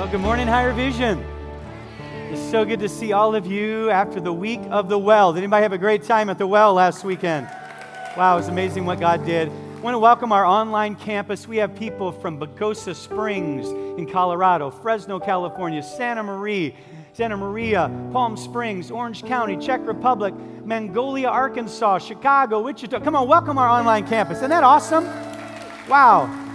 Well, 0.00 0.08
good 0.08 0.22
morning, 0.22 0.46
Higher 0.46 0.72
Vision. 0.72 1.22
It's 2.30 2.40
so 2.50 2.64
good 2.64 2.80
to 2.80 2.88
see 2.88 3.12
all 3.12 3.34
of 3.34 3.44
you 3.44 3.90
after 3.90 4.18
the 4.18 4.32
week 4.32 4.62
of 4.70 4.88
the 4.88 4.98
well. 4.98 5.34
Did 5.34 5.40
anybody 5.40 5.62
have 5.62 5.74
a 5.74 5.78
great 5.78 6.04
time 6.04 6.30
at 6.30 6.38
the 6.38 6.46
well 6.46 6.72
last 6.72 7.04
weekend? 7.04 7.46
Wow, 8.16 8.32
it 8.32 8.38
was 8.38 8.48
amazing 8.48 8.86
what 8.86 8.98
God 8.98 9.26
did. 9.26 9.50
I 9.50 9.80
want 9.80 9.92
to 9.92 9.98
welcome 9.98 10.32
our 10.32 10.46
online 10.46 10.96
campus. 10.96 11.46
We 11.46 11.58
have 11.58 11.76
people 11.76 12.12
from 12.12 12.40
Pagosa 12.40 12.94
Springs 12.94 13.68
in 13.68 14.10
Colorado, 14.10 14.70
Fresno, 14.70 15.20
California, 15.20 15.82
Santa 15.82 16.22
Maria, 16.22 16.72
Santa 17.12 17.36
Maria, 17.36 17.90
Palm 18.10 18.38
Springs, 18.38 18.90
Orange 18.90 19.22
County, 19.22 19.58
Czech 19.58 19.86
Republic, 19.86 20.32
Mongolia, 20.64 21.28
Arkansas, 21.28 21.98
Chicago, 21.98 22.62
Wichita. 22.62 23.00
Come 23.00 23.16
on, 23.16 23.28
welcome 23.28 23.58
our 23.58 23.68
online 23.68 24.06
campus. 24.06 24.38
Isn't 24.38 24.48
that 24.48 24.64
awesome? 24.64 25.04
Wow. 25.90 26.49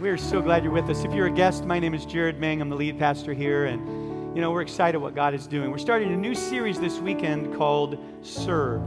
We 0.00 0.10
are 0.10 0.16
so 0.16 0.40
glad 0.40 0.62
you're 0.62 0.72
with 0.72 0.88
us. 0.90 1.02
If 1.02 1.12
you're 1.12 1.26
a 1.26 1.30
guest, 1.30 1.64
my 1.64 1.80
name 1.80 1.92
is 1.92 2.06
Jared 2.06 2.38
Ming. 2.38 2.60
I'm 2.60 2.68
the 2.68 2.76
lead 2.76 3.00
pastor 3.00 3.34
here, 3.34 3.64
and 3.64 4.32
you 4.32 4.40
know 4.40 4.52
we're 4.52 4.62
excited 4.62 4.98
what 4.98 5.16
God 5.16 5.34
is 5.34 5.48
doing. 5.48 5.72
We're 5.72 5.78
starting 5.78 6.12
a 6.12 6.16
new 6.16 6.36
series 6.36 6.78
this 6.78 7.00
weekend 7.00 7.56
called 7.56 7.98
Serve. 8.22 8.80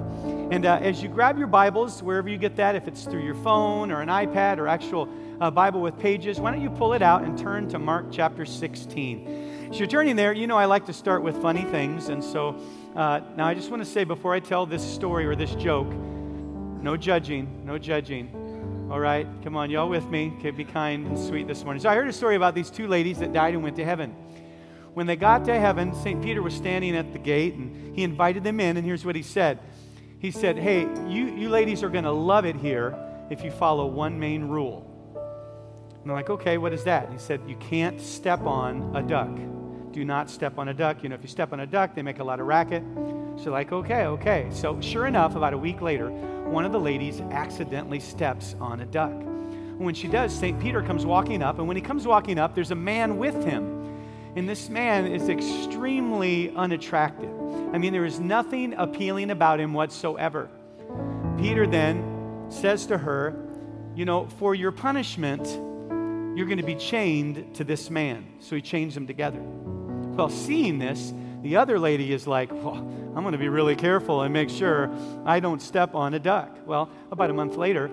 And 0.53 0.65
uh, 0.65 0.79
as 0.81 1.03
you 1.03 1.09
grab 1.09 1.37
your 1.37 1.47
Bibles, 1.47 2.01
wherever 2.01 2.29
you 2.29 2.37
get 2.37 2.55
that, 2.55 2.75
if 2.75 2.87
it's 2.87 3.03
through 3.03 3.23
your 3.23 3.35
phone 3.35 3.91
or 3.91 3.99
an 3.99 4.07
iPad 4.07 4.57
or 4.57 4.69
actual 4.69 5.09
uh, 5.41 5.51
Bible 5.51 5.81
with 5.81 5.99
pages, 5.99 6.39
why 6.39 6.49
don't 6.49 6.61
you 6.61 6.69
pull 6.69 6.93
it 6.93 7.01
out 7.01 7.23
and 7.23 7.37
turn 7.37 7.67
to 7.67 7.77
Mark 7.77 8.05
chapter 8.09 8.45
16? 8.45 9.67
As 9.69 9.79
you're 9.79 9.89
turning 9.89 10.15
there, 10.15 10.31
you 10.31 10.47
know 10.47 10.55
I 10.55 10.63
like 10.63 10.85
to 10.85 10.93
start 10.93 11.23
with 11.23 11.35
funny 11.41 11.63
things, 11.63 12.07
and 12.07 12.23
so 12.23 12.55
uh, 12.95 13.19
now 13.35 13.47
I 13.47 13.53
just 13.53 13.69
want 13.69 13.83
to 13.83 13.89
say 13.89 14.05
before 14.05 14.33
I 14.33 14.39
tell 14.39 14.65
this 14.65 14.81
story 14.81 15.25
or 15.25 15.35
this 15.35 15.55
joke, 15.55 15.91
no 15.91 16.95
judging, 16.95 17.65
no 17.65 17.77
judging. 17.77 18.37
All 18.91 18.99
right, 18.99 19.25
come 19.41 19.55
on, 19.55 19.69
y'all 19.69 19.87
with 19.87 20.05
me? 20.09 20.33
Okay, 20.39 20.51
be 20.51 20.65
kind 20.65 21.07
and 21.07 21.17
sweet 21.17 21.47
this 21.47 21.63
morning. 21.63 21.81
So 21.81 21.87
I 21.87 21.95
heard 21.95 22.09
a 22.09 22.11
story 22.11 22.35
about 22.35 22.53
these 22.53 22.69
two 22.69 22.89
ladies 22.89 23.19
that 23.19 23.31
died 23.31 23.53
and 23.53 23.63
went 23.63 23.77
to 23.77 23.85
heaven. 23.85 24.13
When 24.95 25.07
they 25.07 25.15
got 25.15 25.45
to 25.45 25.57
heaven, 25.57 25.95
St. 25.95 26.21
Peter 26.21 26.41
was 26.41 26.53
standing 26.53 26.97
at 26.97 27.13
the 27.13 27.17
gate 27.17 27.53
and 27.53 27.95
he 27.95 28.03
invited 28.03 28.43
them 28.43 28.59
in, 28.59 28.75
and 28.75 28.85
here's 28.85 29.05
what 29.05 29.15
he 29.15 29.23
said. 29.23 29.59
He 30.19 30.29
said, 30.29 30.57
Hey, 30.57 30.81
you, 31.07 31.27
you 31.27 31.47
ladies 31.47 31.83
are 31.83 31.89
going 31.89 32.03
to 32.03 32.11
love 32.11 32.45
it 32.45 32.57
here 32.57 32.93
if 33.29 33.45
you 33.45 33.51
follow 33.51 33.85
one 33.85 34.19
main 34.19 34.49
rule. 34.49 34.85
And 36.01 36.09
they're 36.09 36.15
like, 36.17 36.29
Okay, 36.29 36.57
what 36.57 36.73
is 36.73 36.83
that? 36.83 37.05
And 37.05 37.13
he 37.13 37.19
said, 37.19 37.39
You 37.47 37.55
can't 37.61 38.01
step 38.01 38.41
on 38.41 38.93
a 38.93 39.01
duck. 39.01 39.33
Do 39.93 40.03
not 40.03 40.29
step 40.29 40.57
on 40.57 40.67
a 40.67 40.73
duck. 40.73 41.01
You 41.01 41.07
know, 41.07 41.15
if 41.15 41.21
you 41.21 41.29
step 41.29 41.53
on 41.53 41.61
a 41.61 41.65
duck, 41.65 41.95
they 41.95 42.01
make 42.01 42.19
a 42.19 42.25
lot 42.25 42.41
of 42.41 42.45
racket. 42.45 42.83
So, 43.37 43.51
like, 43.51 43.71
okay, 43.71 44.05
okay. 44.07 44.49
So, 44.51 44.81
sure 44.81 45.07
enough, 45.07 45.37
about 45.37 45.53
a 45.53 45.57
week 45.57 45.81
later, 45.81 46.09
one 46.51 46.65
of 46.65 46.73
the 46.73 46.79
ladies 46.79 47.21
accidentally 47.21 48.01
steps 48.01 48.55
on 48.59 48.81
a 48.81 48.85
duck. 48.85 49.13
When 49.77 49.95
she 49.95 50.09
does, 50.09 50.37
St. 50.37 50.59
Peter 50.59 50.83
comes 50.83 51.05
walking 51.05 51.41
up, 51.41 51.59
and 51.59 51.67
when 51.67 51.77
he 51.77 51.81
comes 51.81 52.05
walking 52.05 52.37
up, 52.37 52.53
there's 52.53 52.71
a 52.71 52.75
man 52.75 53.17
with 53.17 53.45
him. 53.45 53.81
And 54.35 54.47
this 54.47 54.69
man 54.69 55.07
is 55.07 55.29
extremely 55.29 56.53
unattractive. 56.55 57.31
I 57.73 57.77
mean, 57.77 57.93
there 57.93 58.05
is 58.05 58.19
nothing 58.19 58.73
appealing 58.73 59.31
about 59.31 59.61
him 59.61 59.73
whatsoever. 59.73 60.49
Peter 61.37 61.65
then 61.65 62.47
says 62.49 62.85
to 62.87 62.97
her, 62.97 63.33
You 63.95 64.03
know, 64.03 64.27
for 64.37 64.53
your 64.53 64.71
punishment, 64.73 65.47
you're 66.37 66.47
going 66.47 66.57
to 66.57 66.63
be 66.63 66.75
chained 66.75 67.55
to 67.55 67.63
this 67.63 67.89
man. 67.89 68.25
So 68.39 68.57
he 68.57 68.61
chains 68.61 68.93
them 68.93 69.07
together. 69.07 69.39
Well, 69.41 70.29
seeing 70.29 70.79
this, 70.79 71.13
the 71.41 71.57
other 71.57 71.79
lady 71.79 72.13
is 72.13 72.27
like, 72.27 72.51
well, 72.51 72.75
I'm 72.75 73.23
going 73.23 73.31
to 73.31 73.37
be 73.37 73.49
really 73.49 73.75
careful 73.75 74.21
and 74.21 74.33
make 74.33 74.49
sure 74.49 74.91
I 75.25 75.39
don't 75.39 75.61
step 75.61 75.95
on 75.95 76.13
a 76.13 76.19
duck. 76.19 76.57
Well, 76.65 76.89
about 77.11 77.29
a 77.29 77.33
month 77.33 77.55
later, 77.55 77.89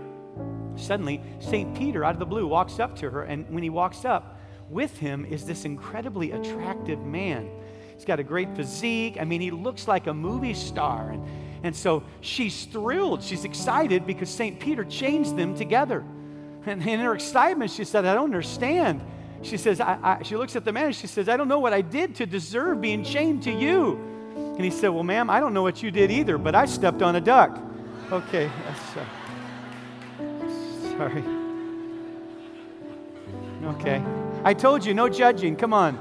suddenly, 0.77 1.23
St. 1.41 1.77
Peter, 1.77 2.05
out 2.05 2.15
of 2.15 2.19
the 2.19 2.27
blue, 2.27 2.47
walks 2.47 2.79
up 2.79 2.97
to 2.97 3.11
her. 3.11 3.23
And 3.25 3.49
when 3.51 3.63
he 3.63 3.71
walks 3.71 4.05
up, 4.05 4.39
with 4.71 4.99
him 4.99 5.25
is 5.25 5.47
this 5.47 5.65
incredibly 5.65 6.33
attractive 6.33 7.01
man. 7.01 7.51
He's 7.95 8.05
got 8.05 8.21
a 8.21 8.25
great 8.25 8.55
physique. 8.55 9.17
I 9.21 9.25
mean, 9.25 9.41
he 9.41 9.51
looks 9.51 9.89
like 9.89 10.07
a 10.07 10.15
movie 10.15 10.55
star. 10.55 11.11
And, 11.11 11.25
and 11.63 11.75
so 11.75 12.05
she's 12.21 12.67
thrilled. 12.67 13.23
She's 13.23 13.45
excited 13.45 14.07
because 14.07 14.31
St. 14.31 14.61
Peter 14.61 14.85
changed 14.85 15.37
them 15.37 15.57
together. 15.57 16.05
And 16.67 16.87
in 16.87 17.01
her 17.01 17.15
excitement, 17.15 17.71
she 17.71 17.85
said, 17.85 18.05
I 18.05 18.15
don't 18.15 18.25
understand. 18.25 19.01
She 19.43 19.57
says, 19.57 19.81
I, 19.81 19.99
I, 20.03 20.23
she 20.23 20.37
looks 20.37 20.57
at 20.57 20.65
the 20.65 20.73
man 20.73 20.87
and 20.87 20.95
she 20.95 21.07
says, 21.07 21.29
I 21.29 21.37
don't 21.37 21.49
know 21.49 21.61
what 21.61 21.73
I 21.73 21.81
did 21.81 22.17
to 22.17 22.27
deserve 22.27 22.81
being 22.81 23.05
chained 23.05 23.45
to 23.45 23.53
you. 23.53 23.97
And 24.35 24.65
he 24.65 24.71
said, 24.71 24.89
Well, 24.89 25.05
ma'am, 25.05 25.31
I 25.31 25.39
don't 25.41 25.55
know 25.55 25.63
what 25.63 25.83
you 25.83 25.91
did 25.91 26.11
either, 26.11 26.39
but 26.39 26.55
I 26.55 26.67
stepped 26.67 27.03
on 27.03 27.17
a 27.17 27.21
duck. 27.21 27.59
Okay, 28.11 28.51
uh, 28.67 28.75
sorry. 30.97 31.23
Okay. 33.65 34.03
I 34.45 34.55
told 34.55 34.85
you, 34.85 34.95
no 34.95 35.09
judging. 35.09 35.57
Come 35.57 35.73
on. 35.73 35.99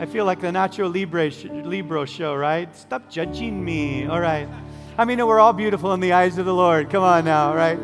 I 0.00 0.06
feel 0.06 0.24
like 0.24 0.40
the 0.40 0.48
Nacho 0.48 0.92
Libre 0.92 1.30
Libro 1.64 2.04
show, 2.04 2.34
right? 2.34 2.74
Stop 2.74 3.10
judging 3.10 3.64
me. 3.64 4.06
All 4.06 4.20
right. 4.20 4.48
I 4.98 5.04
mean, 5.04 5.24
we're 5.24 5.40
all 5.40 5.52
beautiful 5.52 5.94
in 5.94 6.00
the 6.00 6.12
eyes 6.12 6.38
of 6.38 6.46
the 6.46 6.54
Lord. 6.54 6.90
Come 6.90 7.02
on 7.02 7.24
now, 7.24 7.54
right? 7.54 7.78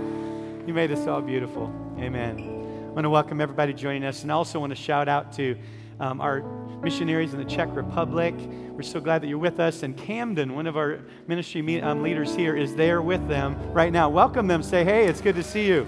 You 0.66 0.75
made 0.75 0.91
us 0.91 1.06
all 1.06 1.20
beautiful. 1.20 1.72
Amen. 1.98 2.58
Want 2.98 3.04
to 3.04 3.10
welcome 3.10 3.41
everybody 3.41 3.72
joining 3.72 4.03
us, 4.03 4.22
and 4.25 4.32
I 4.32 4.34
also 4.34 4.59
want 4.59 4.70
to 4.70 4.75
shout 4.75 5.09
out 5.09 5.32
to 5.34 5.56
um, 6.00 6.20
our 6.20 6.41
missionaries 6.82 7.32
in 7.32 7.38
the 7.38 7.44
Czech 7.44 7.69
Republic. 7.76 8.34
We're 8.36 8.82
so 8.82 8.98
glad 8.98 9.22
that 9.22 9.28
you're 9.28 9.38
with 9.38 9.60
us. 9.60 9.84
And 9.84 9.97
Camden, 9.97 10.53
one 10.53 10.66
of 10.66 10.76
our 10.76 11.03
ministry 11.28 11.62
meet, 11.62 11.82
um, 11.82 12.03
leaders 12.03 12.34
here, 12.34 12.56
is 12.56 12.75
there 12.75 13.00
with 13.00 13.28
them 13.28 13.56
right 13.72 13.92
now. 13.92 14.09
Welcome 14.09 14.48
them. 14.48 14.64
Say, 14.64 14.82
hey, 14.82 15.06
it's 15.06 15.20
good 15.20 15.36
to 15.36 15.44
see 15.44 15.64
you. 15.64 15.86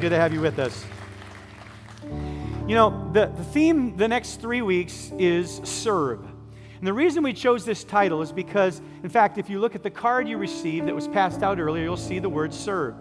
Good 0.00 0.08
to 0.08 0.16
have 0.16 0.32
you 0.34 0.40
with 0.40 0.58
us. 0.58 0.84
You 2.66 2.74
know, 2.74 3.08
the, 3.12 3.26
the 3.26 3.44
theme 3.44 3.96
the 3.96 4.08
next 4.08 4.40
three 4.40 4.62
weeks 4.62 5.12
is 5.20 5.60
serve. 5.62 6.24
And 6.24 6.84
the 6.84 6.92
reason 6.92 7.22
we 7.22 7.34
chose 7.34 7.64
this 7.64 7.84
title 7.84 8.20
is 8.20 8.32
because, 8.32 8.82
in 9.04 9.10
fact, 9.10 9.38
if 9.38 9.48
you 9.48 9.60
look 9.60 9.76
at 9.76 9.84
the 9.84 9.90
card 9.90 10.26
you 10.26 10.38
received 10.38 10.88
that 10.88 10.94
was 10.96 11.06
passed 11.06 11.44
out 11.44 11.60
earlier, 11.60 11.84
you'll 11.84 11.96
see 11.96 12.18
the 12.18 12.28
word 12.28 12.52
serve. 12.52 12.96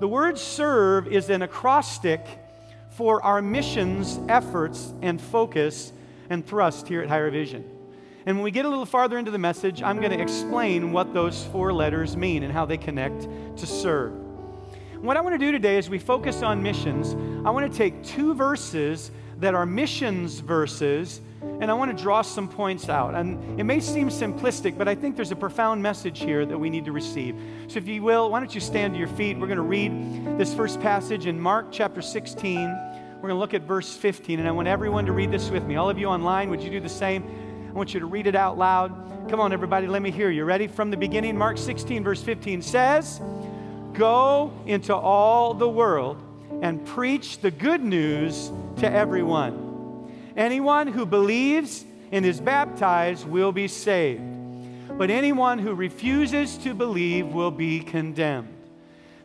The 0.00 0.08
word 0.08 0.36
serve 0.36 1.06
is 1.06 1.30
an 1.30 1.42
acrostic 1.42 2.26
for 2.96 3.22
our 3.22 3.40
missions, 3.40 4.20
efforts, 4.28 4.92
and 5.02 5.20
focus 5.20 5.92
and 6.30 6.46
thrust 6.46 6.88
here 6.88 7.02
at 7.02 7.08
Higher 7.08 7.30
Vision. 7.30 7.64
And 8.26 8.36
when 8.36 8.44
we 8.44 8.50
get 8.50 8.64
a 8.64 8.68
little 8.68 8.86
farther 8.86 9.18
into 9.18 9.30
the 9.30 9.38
message, 9.38 9.82
I'm 9.82 9.98
going 9.98 10.12
to 10.12 10.20
explain 10.20 10.92
what 10.92 11.12
those 11.12 11.44
four 11.46 11.72
letters 11.72 12.16
mean 12.16 12.42
and 12.42 12.52
how 12.52 12.64
they 12.64 12.76
connect 12.76 13.22
to 13.56 13.66
serve. 13.66 14.12
What 15.00 15.16
I 15.16 15.20
want 15.20 15.34
to 15.34 15.38
do 15.38 15.50
today 15.50 15.78
is 15.78 15.90
we 15.90 15.98
focus 15.98 16.42
on 16.42 16.62
missions. 16.62 17.14
I 17.44 17.50
want 17.50 17.70
to 17.70 17.76
take 17.76 18.04
two 18.04 18.34
verses 18.34 19.10
that 19.38 19.54
are 19.54 19.66
missions 19.66 20.38
verses 20.38 21.20
and 21.42 21.70
I 21.70 21.74
want 21.74 21.96
to 21.96 22.02
draw 22.02 22.22
some 22.22 22.48
points 22.48 22.88
out. 22.88 23.14
And 23.14 23.58
it 23.58 23.64
may 23.64 23.80
seem 23.80 24.08
simplistic, 24.08 24.76
but 24.76 24.88
I 24.88 24.94
think 24.94 25.16
there's 25.16 25.32
a 25.32 25.36
profound 25.36 25.82
message 25.82 26.20
here 26.20 26.46
that 26.46 26.58
we 26.58 26.70
need 26.70 26.84
to 26.84 26.92
receive. 26.92 27.36
So, 27.68 27.78
if 27.78 27.88
you 27.88 28.02
will, 28.02 28.30
why 28.30 28.40
don't 28.40 28.54
you 28.54 28.60
stand 28.60 28.94
to 28.94 28.98
your 28.98 29.08
feet? 29.08 29.38
We're 29.38 29.46
going 29.46 29.56
to 29.56 29.62
read 29.62 30.38
this 30.38 30.54
first 30.54 30.80
passage 30.80 31.26
in 31.26 31.40
Mark 31.40 31.66
chapter 31.70 32.02
16. 32.02 32.68
We're 33.22 33.28
going 33.28 33.34
to 33.34 33.38
look 33.38 33.54
at 33.54 33.62
verse 33.62 33.94
15, 33.94 34.40
and 34.40 34.48
I 34.48 34.50
want 34.50 34.66
everyone 34.66 35.06
to 35.06 35.12
read 35.12 35.30
this 35.30 35.50
with 35.50 35.64
me. 35.64 35.76
All 35.76 35.88
of 35.88 35.98
you 35.98 36.06
online, 36.06 36.50
would 36.50 36.62
you 36.62 36.70
do 36.70 36.80
the 36.80 36.88
same? 36.88 37.24
I 37.68 37.72
want 37.72 37.94
you 37.94 38.00
to 38.00 38.06
read 38.06 38.26
it 38.26 38.34
out 38.34 38.58
loud. 38.58 39.30
Come 39.30 39.38
on, 39.38 39.52
everybody, 39.52 39.86
let 39.86 40.02
me 40.02 40.10
hear 40.10 40.30
you. 40.30 40.44
Ready? 40.44 40.66
From 40.66 40.90
the 40.90 40.96
beginning, 40.96 41.38
Mark 41.38 41.56
16, 41.56 42.02
verse 42.02 42.22
15 42.22 42.60
says, 42.62 43.20
Go 43.92 44.52
into 44.66 44.94
all 44.94 45.54
the 45.54 45.68
world 45.68 46.20
and 46.62 46.84
preach 46.84 47.38
the 47.38 47.50
good 47.50 47.82
news 47.82 48.50
to 48.78 48.90
everyone. 48.90 49.61
Anyone 50.36 50.86
who 50.86 51.06
believes 51.06 51.84
and 52.10 52.24
is 52.24 52.40
baptized 52.40 53.26
will 53.26 53.52
be 53.52 53.68
saved, 53.68 54.22
but 54.98 55.10
anyone 55.10 55.58
who 55.58 55.74
refuses 55.74 56.56
to 56.58 56.74
believe 56.74 57.26
will 57.28 57.50
be 57.50 57.80
condemned. 57.80 58.48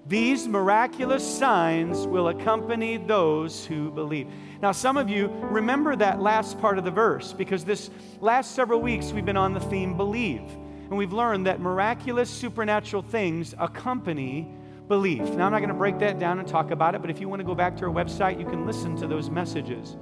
These 0.07 0.47
miraculous 0.47 1.25
signs 1.27 2.07
will 2.07 2.29
accompany 2.29 2.95
those 2.95 3.65
who 3.65 3.91
believe. 3.91 4.27
Now, 4.61 4.71
some 4.71 4.95
of 4.95 5.09
you 5.09 5.27
remember 5.41 5.97
that 5.97 6.21
last 6.21 6.59
part 6.61 6.77
of 6.77 6.85
the 6.85 6.91
verse 6.91 7.33
because 7.33 7.65
this 7.65 7.89
last 8.21 8.55
several 8.55 8.79
weeks 8.79 9.11
we've 9.11 9.25
been 9.25 9.35
on 9.35 9.53
the 9.53 9.59
theme 9.59 9.97
believe. 9.97 10.43
And 10.89 10.97
we've 10.97 11.11
learned 11.11 11.45
that 11.47 11.59
miraculous 11.59 12.29
supernatural 12.29 13.01
things 13.01 13.53
accompany 13.59 14.47
belief. 14.87 15.19
Now, 15.19 15.47
I'm 15.47 15.51
not 15.51 15.59
going 15.59 15.67
to 15.67 15.73
break 15.73 15.99
that 15.99 16.17
down 16.17 16.39
and 16.39 16.47
talk 16.47 16.71
about 16.71 16.95
it, 16.95 17.01
but 17.01 17.09
if 17.09 17.19
you 17.19 17.27
want 17.27 17.41
to 17.41 17.45
go 17.45 17.53
back 17.53 17.75
to 17.77 17.85
our 17.85 17.91
website, 17.91 18.39
you 18.39 18.45
can 18.45 18.65
listen 18.65 18.95
to 18.97 19.07
those 19.07 19.29
messages. 19.29 19.97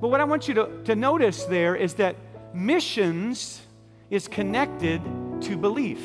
But 0.00 0.08
what 0.08 0.20
I 0.20 0.24
want 0.24 0.46
you 0.46 0.54
to, 0.54 0.82
to 0.84 0.94
notice 0.94 1.44
there 1.44 1.74
is 1.74 1.94
that 1.94 2.16
missions 2.54 3.62
is 4.10 4.28
connected 4.28 5.02
to 5.42 5.56
belief. 5.56 6.00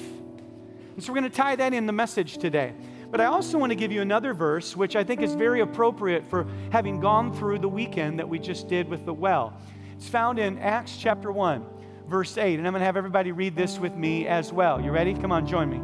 And 0.95 1.04
so 1.04 1.12
we're 1.12 1.19
going 1.19 1.31
to 1.31 1.38
tie 1.38 1.56
that 1.56 1.74
in 1.74 1.86
the 1.86 1.94
message 1.94 2.38
today. 2.38 2.74
But 3.12 3.22
I 3.22 3.25
also 3.25 3.60
want 3.60 3.72
to 3.72 3.75
give 3.75 3.92
you 3.92 4.01
another 4.01 4.34
verse, 4.34 4.75
which 4.75 4.95
I 4.95 5.04
think 5.04 5.22
is 5.22 5.36
very 5.36 5.62
appropriate 5.62 6.25
for 6.25 6.48
having 6.72 7.00
gone 7.00 7.34
through 7.34 7.60
the 7.60 7.69
weekend 7.69 8.18
that 8.19 8.28
we 8.28 8.40
just 8.40 8.68
did 8.68 8.88
with 8.90 9.06
the 9.06 9.13
well. 9.13 9.54
It's 9.95 10.10
found 10.10 10.40
in 10.40 10.57
Acts 10.57 10.98
chapter 10.98 11.31
1, 11.31 11.63
verse 12.07 12.38
8. 12.38 12.57
And 12.57 12.68
I'm 12.68 12.74
going 12.74 12.81
to 12.81 12.86
have 12.86 12.98
everybody 12.98 13.31
read 13.31 13.56
this 13.56 13.78
with 13.78 13.95
me 13.95 14.28
as 14.28 14.51
well. 14.51 14.81
You 14.81 14.92
ready? 14.92 15.13
Come 15.13 15.31
on, 15.31 15.45
join 15.45 15.69
me. 15.69 15.81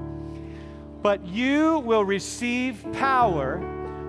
But 1.03 1.25
you 1.25 1.79
will 1.79 2.03
receive 2.03 2.83
power 2.93 3.59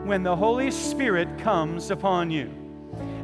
when 0.04 0.22
the 0.22 0.34
Holy 0.34 0.70
Spirit 0.70 1.38
comes 1.38 1.90
upon 1.90 2.30
you 2.30 2.59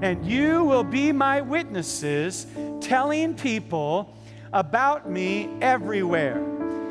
And 0.03 0.25
you 0.27 0.65
will 0.65 0.85
be 0.85 1.13
my 1.13 1.41
witnesses, 1.41 2.47
telling 2.81 3.35
people 3.35 4.15
about 4.53 5.11
me 5.11 5.49
everywhere 5.61 6.39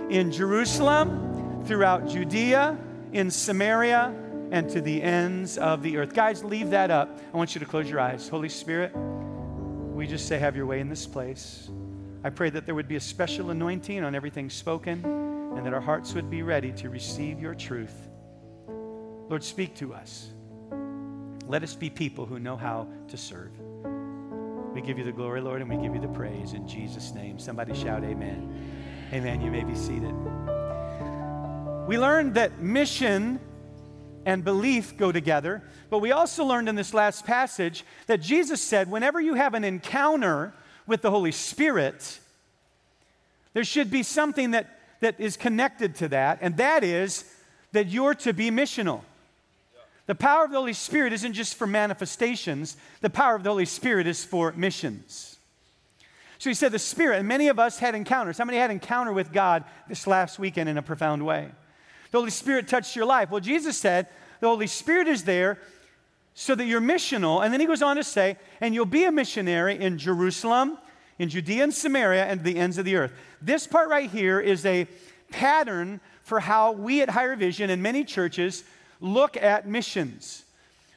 in 0.10 0.32
Jerusalem, 0.32 1.64
throughout 1.66 2.08
Judea, 2.08 2.78
in 3.12 3.32
Samaria, 3.32 4.14
and 4.52 4.70
to 4.70 4.82
the 4.82 5.02
ends 5.02 5.58
of 5.58 5.82
the 5.82 5.98
earth. 5.98 6.14
Guys, 6.14 6.44
leave 6.44 6.70
that 6.70 6.92
up. 6.92 7.20
I 7.34 7.38
want 7.38 7.56
you 7.56 7.60
to 7.60 7.66
close 7.66 7.90
your 7.90 8.00
eyes. 8.00 8.28
Holy 8.30 8.50
Spirit, 8.50 8.96
we 8.96 10.06
just 10.06 10.28
say, 10.28 10.38
have 10.38 10.56
your 10.56 10.66
way 10.66 10.80
in 10.80 10.90
this 10.90 11.08
place. 11.08 11.70
I 12.24 12.30
pray 12.30 12.50
that 12.52 12.66
there 12.66 12.76
would 12.76 12.88
be 12.88 12.96
a 12.96 13.02
special 13.02 13.52
anointing 13.52 14.04
on 14.04 14.16
everything 14.16 14.50
spoken 14.50 15.04
and 15.06 15.66
that 15.66 15.74
our 15.74 15.82
hearts 15.82 16.14
would 16.14 16.30
be 16.30 16.44
ready 16.44 16.72
to 16.74 16.90
receive 16.90 17.40
your 17.40 17.56
truth. 17.56 17.96
Lord, 19.30 19.44
speak 19.44 19.76
to 19.76 19.94
us. 19.94 20.30
Let 21.48 21.62
us 21.62 21.76
be 21.76 21.90
people 21.90 22.26
who 22.26 22.40
know 22.40 22.58
how 22.58 22.88
to 23.08 23.18
serve. 23.18 23.52
We 24.74 24.82
give 24.82 24.98
you 24.98 25.04
the 25.04 25.12
glory, 25.12 25.42
Lord, 25.42 25.62
and 25.62 25.70
we 25.70 25.78
give 25.78 25.94
you 25.96 26.02
the 26.02 26.08
praise 26.08 26.54
in 26.54 26.68
Jesus' 26.68 27.14
name. 27.14 27.40
Somebody 27.40 27.74
shout, 27.74 28.04
Amen. 28.04 29.08
Amen. 29.14 29.42
You 29.42 29.52
may 29.52 29.64
be 29.64 29.76
seated. 29.76 30.14
We 31.88 32.00
learned 32.00 32.34
that 32.34 32.60
mission 32.60 33.40
and 34.26 34.44
belief 34.44 34.98
go 34.98 35.12
together, 35.12 35.62
but 35.92 36.00
we 36.00 36.12
also 36.12 36.44
learned 36.44 36.68
in 36.68 36.76
this 36.76 36.94
last 36.96 37.26
passage 37.26 37.86
that 38.08 38.22
Jesus 38.22 38.60
said, 38.60 38.90
whenever 38.90 39.22
you 39.22 39.36
have 39.36 39.54
an 39.54 39.64
encounter 39.64 40.52
with 40.88 41.04
the 41.04 41.12
Holy 41.12 41.32
Spirit, 41.32 42.20
there 43.54 43.64
should 43.64 43.92
be 43.92 44.02
something 44.02 44.52
that, 44.52 44.80
that 45.00 45.20
is 45.20 45.38
connected 45.38 45.94
to 45.96 46.08
that, 46.08 46.40
and 46.42 46.58
that 46.58 46.84
is 46.84 47.24
that 47.72 47.88
you're 47.88 48.16
to 48.16 48.34
be 48.34 48.50
missional. 48.50 49.02
The 50.08 50.16
power 50.16 50.46
of 50.46 50.52
the 50.52 50.58
Holy 50.58 50.74
Spirit 50.74 51.14
isn't 51.14 51.34
just 51.34 51.56
for 51.56 51.66
manifestations, 51.66 52.78
the 53.02 53.10
power 53.10 53.36
of 53.36 53.44
the 53.44 53.50
Holy 53.50 53.66
Spirit 53.66 54.06
is 54.06 54.24
for 54.24 54.52
missions. 54.52 55.38
So 56.38 56.50
he 56.50 56.54
said, 56.54 56.72
The 56.72 56.80
Spirit, 56.80 57.20
and 57.20 57.28
many 57.28 57.48
of 57.48 57.58
us 57.58 57.80
had 57.80 57.96
encounters. 57.96 58.38
How 58.38 58.46
many 58.46 58.60
had 58.60 58.70
encounter 58.70 59.12
with 59.12 59.34
God 59.34 59.64
this 59.88 60.06
last 60.06 60.38
weekend 60.38 60.70
in 60.70 60.78
a 60.78 60.84
profound 60.84 61.26
way? 61.26 61.50
The 62.12 62.20
Holy 62.20 62.30
Spirit 62.30 62.68
touched 62.68 62.96
your 62.96 63.06
life. 63.06 63.32
Well, 63.32 63.42
Jesus 63.42 63.78
said, 63.78 64.08
The 64.42 64.48
Holy 64.48 64.68
Spirit 64.68 65.08
is 65.08 65.24
there 65.24 65.58
so 66.36 66.54
that 66.54 66.66
you're 66.66 66.82
missional. 66.82 67.44
And 67.44 67.52
then 67.52 67.60
he 67.60 67.66
goes 67.66 67.82
on 67.82 67.96
to 67.96 68.04
say, 68.04 68.38
And 68.62 68.76
you'll 68.76 68.86
be 68.86 69.06
a 69.06 69.12
missionary 69.12 69.80
in 69.80 69.98
Jerusalem, 69.98 70.78
in 71.18 71.30
Judea 71.30 71.64
and 71.64 71.74
Samaria, 71.74 72.26
and 72.26 72.44
the 72.44 72.58
ends 72.58 72.78
of 72.78 72.86
the 72.86 72.96
earth. 72.96 73.14
This 73.42 73.66
part 73.66 73.90
right 73.90 74.10
here 74.10 74.40
is 74.40 74.66
a 74.66 74.88
pattern 75.32 76.00
for 76.22 76.42
how 76.42 76.74
we 76.74 77.02
at 77.02 77.10
Higher 77.10 77.36
Vision 77.36 77.70
and 77.70 77.82
many 77.82 78.04
churches 78.04 78.64
look 79.00 79.38
at 79.38 79.68
missions. 79.68 80.44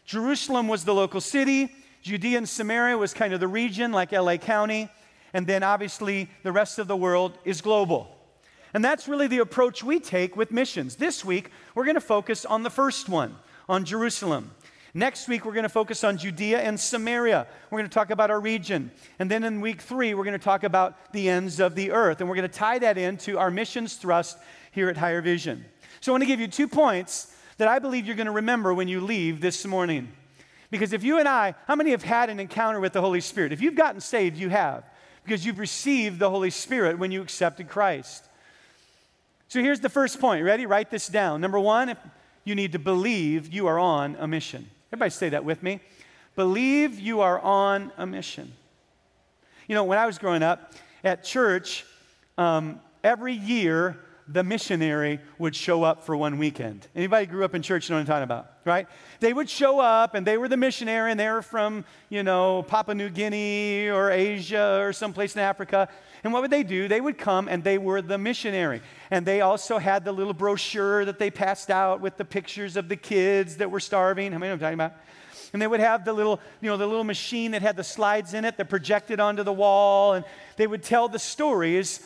Jerusalem 0.05 0.69
was 0.69 0.85
the 0.85 0.95
local 0.95 1.21
city, 1.21 1.71
Judea 2.03 2.39
and 2.39 2.49
Samaria 2.49 2.97
was 2.97 3.13
kind 3.13 3.35
of 3.35 3.41
the 3.41 3.49
region, 3.49 3.93
like 3.93 4.13
LA 4.13 4.37
County, 4.37 4.89
and 5.35 5.47
then 5.47 5.63
obviously 5.63 6.31
the 6.43 6.53
rest 6.53 6.79
of 6.79 6.89
the 6.89 6.97
world 6.97 7.37
is 7.45 7.61
global. 7.61 8.15
And 8.75 8.85
that's 8.85 9.09
really 9.09 9.27
the 9.27 9.39
approach 9.39 9.83
we 9.83 9.99
take 9.99 10.37
with 10.37 10.51
missions. 10.51 10.97
This 10.97 11.25
week, 11.25 11.51
we're 11.75 11.85
going 11.85 11.95
to 11.95 12.01
focus 12.01 12.45
on 12.45 12.63
the 12.63 12.71
first 12.71 13.09
one, 13.09 13.37
on 13.69 13.85
Jerusalem. 13.85 14.53
Next 14.95 15.29
week, 15.29 15.45
we're 15.45 15.53
going 15.53 15.65
to 15.65 15.69
focus 15.69 16.03
on 16.03 16.17
Judea 16.17 16.61
and 16.61 16.79
Samaria. 16.79 17.47
We're 17.71 17.79
going 17.79 17.89
to 17.89 17.95
talk 17.95 18.11
about 18.11 18.31
our 18.31 18.41
region. 18.41 18.91
And 19.19 19.31
then 19.31 19.45
in 19.45 19.61
week 19.61 19.83
three, 19.83 20.15
we're 20.15 20.25
going 20.25 20.39
to 20.39 20.45
talk 20.45 20.65
about 20.65 21.13
the 21.13 21.29
ends 21.29 21.61
of 21.61 21.75
the 21.75 21.93
earth. 21.93 22.21
And 22.21 22.29
we're 22.29 22.37
going 22.37 22.49
to 22.49 22.55
tie 22.55 22.79
that 22.79 22.97
into 22.97 23.39
our 23.39 23.51
missions 23.51 23.95
thrust 23.95 24.39
here 24.73 24.89
at 24.89 24.97
Higher 24.97 25.21
Vision. 25.21 25.65
So 26.01 26.13
I 26.13 26.15
want 26.15 26.23
to 26.23 26.27
give 26.27 26.41
you 26.41 26.49
two 26.49 26.69
points 26.69 27.35
that 27.59 27.69
I 27.69 27.79
believe 27.79 28.07
you're 28.07 28.17
going 28.17 28.27
to 28.27 28.33
remember 28.33 28.73
when 28.73 28.89
you 28.89 29.01
leave 29.01 29.41
this 29.41 29.67
morning. 29.67 30.09
Because 30.71 30.93
if 30.93 31.03
you 31.03 31.19
and 31.19 31.29
I, 31.29 31.55
how 31.67 31.75
many 31.75 31.91
have 31.91 32.03
had 32.03 32.31
an 32.31 32.41
encounter 32.41 32.81
with 32.81 32.93
the 32.93 33.01
Holy 33.01 33.21
Spirit? 33.21 33.53
If 33.53 33.61
you've 33.61 33.75
gotten 33.75 34.01
saved, 34.01 34.37
you 34.37 34.49
have, 34.49 34.85
because 35.25 35.45
you've 35.45 35.59
received 35.59 36.19
the 36.19 36.31
Holy 36.31 36.51
Spirit 36.51 36.99
when 36.99 37.11
you 37.11 37.21
accepted 37.23 37.69
Christ. 37.69 38.25
So 39.49 39.61
here's 39.61 39.81
the 39.81 39.89
first 39.89 40.21
point. 40.21 40.45
Ready? 40.45 40.67
Write 40.67 40.91
this 40.91 41.09
down. 41.09 41.41
Number 41.41 41.59
one, 41.59 41.97
you 42.45 42.55
need 42.55 42.73
to 42.73 42.79
believe 42.79 43.53
you 43.53 43.67
are 43.67 43.79
on 43.79 44.17
a 44.21 44.29
mission. 44.29 44.69
Everybody 44.93 45.11
say 45.11 45.29
that 45.31 45.45
with 45.45 45.63
me. 45.63 45.81
Believe 46.37 47.01
you 47.01 47.21
are 47.21 47.41
on 47.41 47.91
a 47.97 48.07
mission. 48.07 48.53
You 49.67 49.75
know, 49.75 49.85
when 49.85 49.99
I 49.99 50.07
was 50.07 50.19
growing 50.19 50.43
up 50.43 50.75
at 51.03 51.25
church, 51.25 51.85
um, 52.37 52.81
every 53.03 53.35
year 53.35 53.99
the 54.31 54.45
missionary 54.45 55.21
would 55.39 55.57
show 55.57 55.83
up 55.83 56.05
for 56.05 56.15
one 56.15 56.37
weekend. 56.37 56.87
Anybody 56.95 57.25
grew 57.25 57.45
up 57.45 57.55
in 57.55 57.63
church 57.63 57.89
know 57.89 57.97
what 57.97 58.01
I'm 58.01 58.07
talking 58.07 58.25
about, 58.25 58.53
right? 58.67 58.87
They 59.21 59.33
would 59.33 59.49
show 59.49 59.81
up 59.81 60.15
and 60.15 60.27
they 60.27 60.37
were 60.37 60.49
the 60.49 60.57
missionary 60.57 61.11
and 61.11 61.19
they 61.19 61.29
were 61.29 61.41
from, 61.41 61.87
you 62.11 62.23
know, 62.23 62.63
Papua 62.69 62.95
New 62.95 63.09
Guinea 63.09 63.89
or 63.89 64.11
Asia 64.11 64.81
or 64.83 64.93
someplace 64.93 65.35
in 65.35 65.41
Africa. 65.41 65.89
And 66.23 66.33
what 66.35 66.43
would 66.43 66.51
they 66.51 66.63
do? 66.63 66.89
They 66.89 67.01
would 67.01 67.17
come 67.17 67.49
and 67.49 67.65
they 67.65 67.79
were 67.79 68.03
the 68.03 68.19
missionary. 68.19 68.83
And 69.11 69.25
they 69.25 69.41
also 69.41 69.79
had 69.79 70.05
the 70.05 70.13
little 70.13 70.35
brochure 70.35 71.07
that 71.07 71.19
they 71.19 71.31
passed 71.31 71.71
out 71.71 72.03
with 72.03 72.19
the 72.19 72.25
pictures 72.27 72.77
of 72.77 72.91
the 72.91 72.97
kids 72.97 73.57
that 73.57 73.71
were 73.71 73.81
starving. 73.81 74.33
How 74.33 74.39
many 74.39 74.51
know 74.51 74.55
I'm 74.55 74.61
talking 74.61 74.75
about? 74.75 74.95
and 75.55 75.63
they 75.63 75.67
would 75.67 75.81
have 75.81 76.05
the 76.05 76.13
little, 76.13 76.41
you 76.61 76.69
know, 76.69 76.77
the 76.77 76.87
little 76.87 77.05
machine 77.05 77.53
that 77.53 77.63
had 77.63 77.75
the 77.75 77.83
slides 77.83 78.35
in 78.35 78.45
it 78.45 78.59
that 78.59 78.69
projected 78.69 79.19
onto 79.19 79.43
the 79.43 79.53
wall, 79.53 80.13
and 80.13 80.23
they 80.57 80.67
would 80.67 80.83
tell 80.83 81.09
the 81.09 81.19
stories 81.19 82.01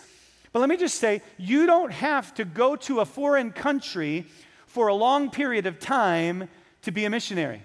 but 0.52 0.60
let 0.60 0.68
me 0.68 0.76
just 0.76 0.96
say, 0.96 1.22
you 1.38 1.66
don't 1.66 1.92
have 1.92 2.34
to 2.34 2.44
go 2.44 2.76
to 2.76 3.00
a 3.00 3.06
foreign 3.06 3.52
country 3.52 4.26
for 4.66 4.88
a 4.88 4.94
long 4.94 5.30
period 5.30 5.66
of 5.66 5.78
time 5.78 6.48
to 6.82 6.90
be 6.90 7.04
a 7.04 7.10
missionary. 7.10 7.62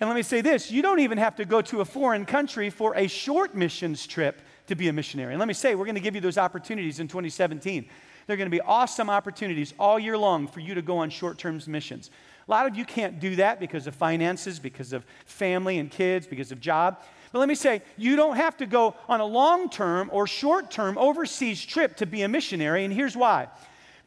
And 0.00 0.08
let 0.08 0.14
me 0.14 0.22
say 0.22 0.40
this 0.40 0.70
you 0.70 0.82
don't 0.82 1.00
even 1.00 1.18
have 1.18 1.36
to 1.36 1.44
go 1.44 1.60
to 1.62 1.80
a 1.80 1.84
foreign 1.84 2.24
country 2.24 2.70
for 2.70 2.94
a 2.96 3.08
short 3.08 3.54
missions 3.54 4.06
trip 4.06 4.40
to 4.66 4.74
be 4.74 4.88
a 4.88 4.92
missionary. 4.92 5.32
And 5.32 5.38
let 5.38 5.48
me 5.48 5.54
say, 5.54 5.74
we're 5.74 5.86
going 5.86 5.94
to 5.94 6.00
give 6.00 6.14
you 6.14 6.20
those 6.20 6.38
opportunities 6.38 7.00
in 7.00 7.08
2017. 7.08 7.88
They're 8.26 8.36
going 8.36 8.50
to 8.50 8.54
be 8.54 8.60
awesome 8.60 9.08
opportunities 9.08 9.72
all 9.78 9.98
year 9.98 10.18
long 10.18 10.46
for 10.46 10.60
you 10.60 10.74
to 10.74 10.82
go 10.82 10.98
on 10.98 11.08
short 11.08 11.38
term 11.38 11.60
missions. 11.66 12.10
A 12.46 12.50
lot 12.50 12.66
of 12.66 12.76
you 12.76 12.84
can't 12.84 13.20
do 13.20 13.36
that 13.36 13.58
because 13.58 13.86
of 13.86 13.94
finances, 13.94 14.58
because 14.58 14.92
of 14.92 15.04
family 15.24 15.78
and 15.78 15.90
kids, 15.90 16.26
because 16.26 16.52
of 16.52 16.60
job. 16.60 17.02
But 17.32 17.40
let 17.40 17.48
me 17.48 17.54
say, 17.54 17.82
you 17.96 18.16
don't 18.16 18.36
have 18.36 18.56
to 18.58 18.66
go 18.66 18.94
on 19.08 19.20
a 19.20 19.24
long 19.24 19.68
term 19.68 20.08
or 20.12 20.26
short 20.26 20.70
term 20.70 20.96
overseas 20.96 21.64
trip 21.64 21.96
to 21.96 22.06
be 22.06 22.22
a 22.22 22.28
missionary, 22.28 22.84
and 22.84 22.92
here's 22.92 23.16
why. 23.16 23.48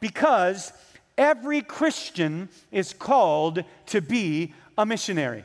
Because 0.00 0.72
every 1.16 1.62
Christian 1.62 2.48
is 2.70 2.92
called 2.92 3.64
to 3.86 4.00
be 4.00 4.54
a 4.76 4.84
missionary. 4.84 5.44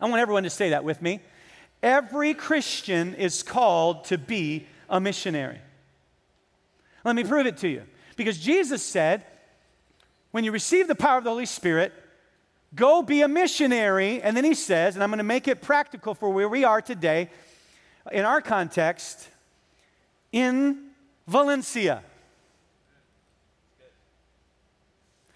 I 0.00 0.08
want 0.08 0.20
everyone 0.20 0.44
to 0.44 0.50
say 0.50 0.70
that 0.70 0.84
with 0.84 1.00
me. 1.02 1.20
Every 1.82 2.34
Christian 2.34 3.14
is 3.14 3.42
called 3.42 4.04
to 4.06 4.18
be 4.18 4.66
a 4.88 5.00
missionary. 5.00 5.60
Let 7.04 7.16
me 7.16 7.24
prove 7.24 7.46
it 7.46 7.58
to 7.58 7.68
you. 7.68 7.82
Because 8.16 8.38
Jesus 8.38 8.82
said, 8.82 9.24
when 10.30 10.44
you 10.44 10.52
receive 10.52 10.88
the 10.88 10.94
power 10.94 11.18
of 11.18 11.24
the 11.24 11.30
Holy 11.30 11.46
Spirit, 11.46 11.92
Go 12.74 13.02
be 13.02 13.22
a 13.22 13.28
missionary. 13.28 14.20
And 14.22 14.36
then 14.36 14.44
he 14.44 14.54
says, 14.54 14.94
and 14.94 15.02
I'm 15.02 15.10
going 15.10 15.18
to 15.18 15.24
make 15.24 15.48
it 15.48 15.62
practical 15.62 16.14
for 16.14 16.30
where 16.30 16.48
we 16.48 16.64
are 16.64 16.80
today, 16.80 17.30
in 18.12 18.24
our 18.24 18.40
context, 18.40 19.28
in 20.32 20.90
Valencia. 21.26 22.02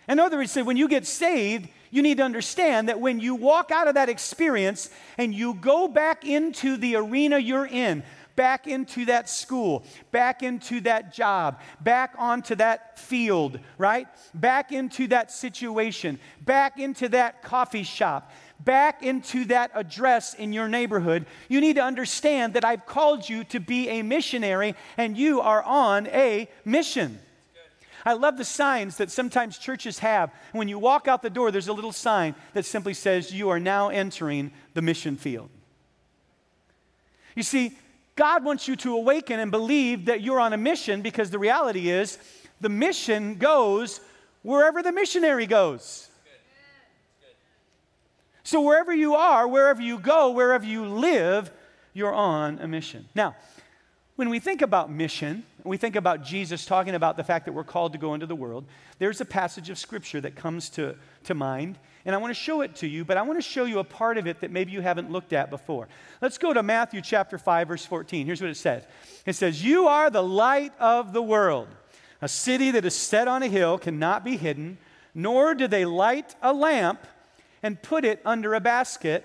In 0.09 0.18
other 0.18 0.38
words, 0.38 0.50
he 0.50 0.54
said, 0.54 0.66
when 0.66 0.76
you 0.76 0.88
get 0.88 1.07
saved, 1.07 1.68
you 1.90 2.02
need 2.02 2.18
to 2.18 2.23
understand 2.23 2.88
that 2.88 3.00
when 3.00 3.21
you 3.21 3.35
walk 3.35 3.71
out 3.71 3.88
of 3.88 3.95
that 3.95 4.09
experience 4.09 4.90
and 5.16 5.35
you 5.35 5.54
go 5.54 5.88
back 5.88 6.25
into 6.25 6.76
the 6.76 6.97
arena 6.97 7.38
you're 7.38 7.66
in, 7.66 8.02
back 8.38 8.68
into 8.68 9.04
that 9.07 9.28
school, 9.28 9.85
back 10.12 10.45
into 10.45 10.80
that 10.83 11.12
job, 11.12 11.61
back 11.80 12.14
onto 12.16 12.54
that 12.54 12.97
field, 12.97 13.59
right? 13.78 14.07
Back 14.33 14.71
into 14.71 15.09
that 15.09 15.33
situation, 15.33 16.21
back 16.45 16.78
into 16.78 17.09
that 17.09 17.42
coffee 17.42 17.83
shop, 17.83 18.30
back 18.61 19.02
into 19.02 19.45
that 19.47 19.73
address 19.75 20.35
in 20.35 20.52
your 20.52 20.68
neighborhood. 20.68 21.26
You 21.49 21.61
need 21.61 21.75
to 21.75 21.83
understand 21.83 22.54
that 22.54 22.64
I've 22.64 22.87
called 22.87 23.28
you 23.28 23.42
to 23.42 23.59
be 23.59 23.88
a 23.88 24.02
missionary 24.02 24.76
and 24.97 25.18
you 25.18 25.40
are 25.40 25.64
on 25.64 26.07
a 26.07 26.49
mission. 26.64 27.18
I 28.07 28.12
love 28.12 28.38
the 28.38 28.45
signs 28.45 28.99
that 28.99 29.11
sometimes 29.11 29.59
churches 29.59 29.99
have. 29.99 30.30
When 30.52 30.68
you 30.68 30.78
walk 30.78 31.09
out 31.09 31.23
the 31.23 31.28
door, 31.28 31.50
there's 31.50 31.66
a 31.66 31.73
little 31.73 31.90
sign 31.90 32.37
that 32.52 32.64
simply 32.64 32.95
says, 32.95 33.35
You 33.35 33.49
are 33.49 33.59
now 33.59 33.88
entering 33.88 34.52
the 34.75 34.80
mission 34.80 35.16
field. 35.16 35.50
You 37.35 37.42
see, 37.42 37.76
God 38.19 38.43
wants 38.43 38.67
you 38.67 38.75
to 38.75 38.97
awaken 38.97 39.39
and 39.39 39.49
believe 39.53 40.07
that 40.07 40.23
you're 40.23 40.41
on 40.41 40.53
a 40.53 40.57
mission 40.57 41.03
because 41.03 41.31
the 41.31 41.39
reality 41.39 41.89
is 41.89 42.19
the 42.61 42.69
mission 42.69 43.37
goes 43.37 44.01
wherever 44.43 44.83
the 44.83 44.91
missionary 44.91 45.47
goes. 45.47 46.09
So, 48.43 48.61
wherever 48.61 48.93
you 48.93 49.15
are, 49.15 49.47
wherever 49.47 49.81
you 49.81 50.01
go, 50.01 50.33
wherever 50.33 50.65
you 50.65 50.85
live, 50.85 51.53
you're 51.95 52.13
on 52.13 52.59
a 52.59 52.67
mission. 52.67 53.09
Now, 53.15 53.37
when 54.17 54.31
we 54.31 54.41
think 54.41 54.63
about 54.63 54.91
mission, 54.91 55.45
we 55.65 55.77
think 55.77 55.97
about 55.97 56.25
Jesus 56.25 56.65
talking 56.65 56.95
about 56.95 57.17
the 57.17 57.25
fact 57.25 57.45
that 57.47 57.53
we're 57.53 57.65
called 57.65 57.93
to 57.93 57.99
go 57.99 58.15
into 58.15 58.27
the 58.27 58.37
world, 58.37 58.65
there's 58.99 59.21
a 59.21 59.25
passage 59.25 59.71
of 59.71 59.79
scripture 59.79 60.21
that 60.21 60.37
comes 60.37 60.69
to, 60.71 60.95
to 61.25 61.35
mind, 61.35 61.79
and 62.05 62.15
I 62.15 62.19
want 62.19 62.31
to 62.31 62.41
show 62.41 62.61
it 62.61 62.77
to 62.77 62.87
you, 62.87 63.05
but 63.05 63.17
I 63.17 63.23
want 63.23 63.38
to 63.38 63.43
show 63.43 63.65
you 63.65 63.81
a 63.81 63.85
part 63.85 64.19
of 64.19 64.27
it 64.27 64.41
that 64.41 64.50
maybe 64.50 64.73
you 64.73 64.81
haven't 64.81 65.11
looked 65.11 65.33
at 65.33 65.50
before. 65.50 65.88
Let's 66.23 66.38
go 66.38 66.53
to 66.53 66.62
Matthew 66.62 67.00
chapter 67.00 67.38
5, 67.38 67.69
verse 67.69 67.85
14. 67.85 68.27
Here's 68.27 68.41
what 68.41 68.50
it 68.50 68.57
says 68.57 68.85
It 69.27 69.35
says, 69.35 69.65
You 69.65 69.88
are 69.88 70.11
the 70.11 70.23
light 70.23 70.73
of 70.79 71.12
the 71.12 71.23
world. 71.23 71.69
A 72.21 72.29
city 72.29 72.73
that 72.73 72.85
is 72.85 72.95
set 72.95 73.29
on 73.29 73.43
a 73.43 73.49
hill 73.49 73.79
cannot 73.79 74.25
be 74.25 74.37
hidden, 74.37 74.79
nor 75.15 75.55
do 75.55 75.69
they 75.69 75.85
light 75.85 76.35
a 76.43 76.53
lamp 76.53 77.07
and 77.62 77.81
put 77.83 78.05
it 78.05 78.21
under 78.25 78.55
a 78.55 78.61
basket, 78.61 79.25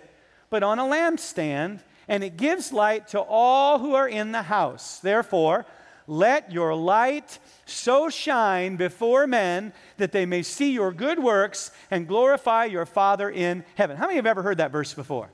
but 0.49 0.63
on 0.63 0.79
a 0.79 0.83
lampstand, 0.83 1.79
and 2.07 2.23
it 2.23 2.37
gives 2.37 2.71
light 2.71 3.07
to 3.09 3.19
all 3.19 3.79
who 3.79 3.95
are 3.95 4.07
in 4.07 4.31
the 4.31 4.43
house. 4.43 4.99
Therefore, 4.99 5.65
let 6.07 6.51
your 6.51 6.75
light 6.75 7.39
so 7.65 8.09
shine 8.09 8.75
before 8.75 9.27
men 9.27 9.73
that 9.97 10.11
they 10.11 10.25
may 10.25 10.41
see 10.43 10.71
your 10.71 10.91
good 10.91 11.19
works 11.19 11.71
and 11.89 12.07
glorify 12.07 12.65
your 12.65 12.85
Father 12.85 13.29
in 13.29 13.63
heaven. 13.75 13.97
How 13.97 14.05
many 14.05 14.17
have 14.17 14.25
ever 14.25 14.41
heard 14.41 14.57
that 14.57 14.71
verse 14.71 14.93
before? 14.93 15.29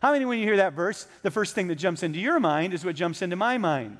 How 0.00 0.12
many, 0.12 0.24
when 0.24 0.38
you 0.38 0.44
hear 0.44 0.58
that 0.58 0.74
verse, 0.74 1.06
the 1.22 1.30
first 1.30 1.54
thing 1.54 1.68
that 1.68 1.76
jumps 1.76 2.02
into 2.02 2.20
your 2.20 2.38
mind 2.38 2.72
is 2.72 2.84
what 2.84 2.94
jumps 2.94 3.22
into 3.22 3.36
my 3.36 3.58
mind? 3.58 3.98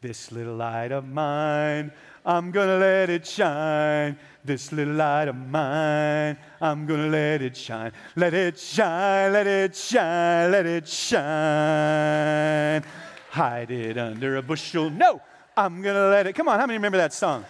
This 0.00 0.32
little 0.32 0.56
light 0.56 0.92
of 0.92 1.06
mine, 1.06 1.92
I'm 2.24 2.50
gonna 2.50 2.78
let 2.78 3.10
it 3.10 3.26
shine. 3.26 4.18
This 4.42 4.72
little 4.72 4.94
light 4.94 5.28
of 5.28 5.36
mine, 5.36 6.38
I'm 6.60 6.86
gonna 6.86 7.08
let 7.08 7.42
it 7.42 7.56
shine. 7.56 7.92
Let 8.16 8.32
it 8.32 8.58
shine, 8.58 9.32
let 9.32 9.46
it 9.46 9.76
shine, 9.76 10.50
let 10.50 10.66
it 10.66 10.88
shine. 10.88 12.82
Hide 13.30 13.70
it 13.70 13.96
under 13.96 14.36
a 14.36 14.42
bushel. 14.42 14.90
No, 14.90 15.22
I'm 15.56 15.82
going 15.82 15.94
to 15.94 16.08
let 16.08 16.26
it. 16.26 16.34
Come 16.34 16.48
on, 16.48 16.58
how 16.58 16.66
many 16.66 16.78
remember 16.78 16.98
that 16.98 17.12
song? 17.12 17.44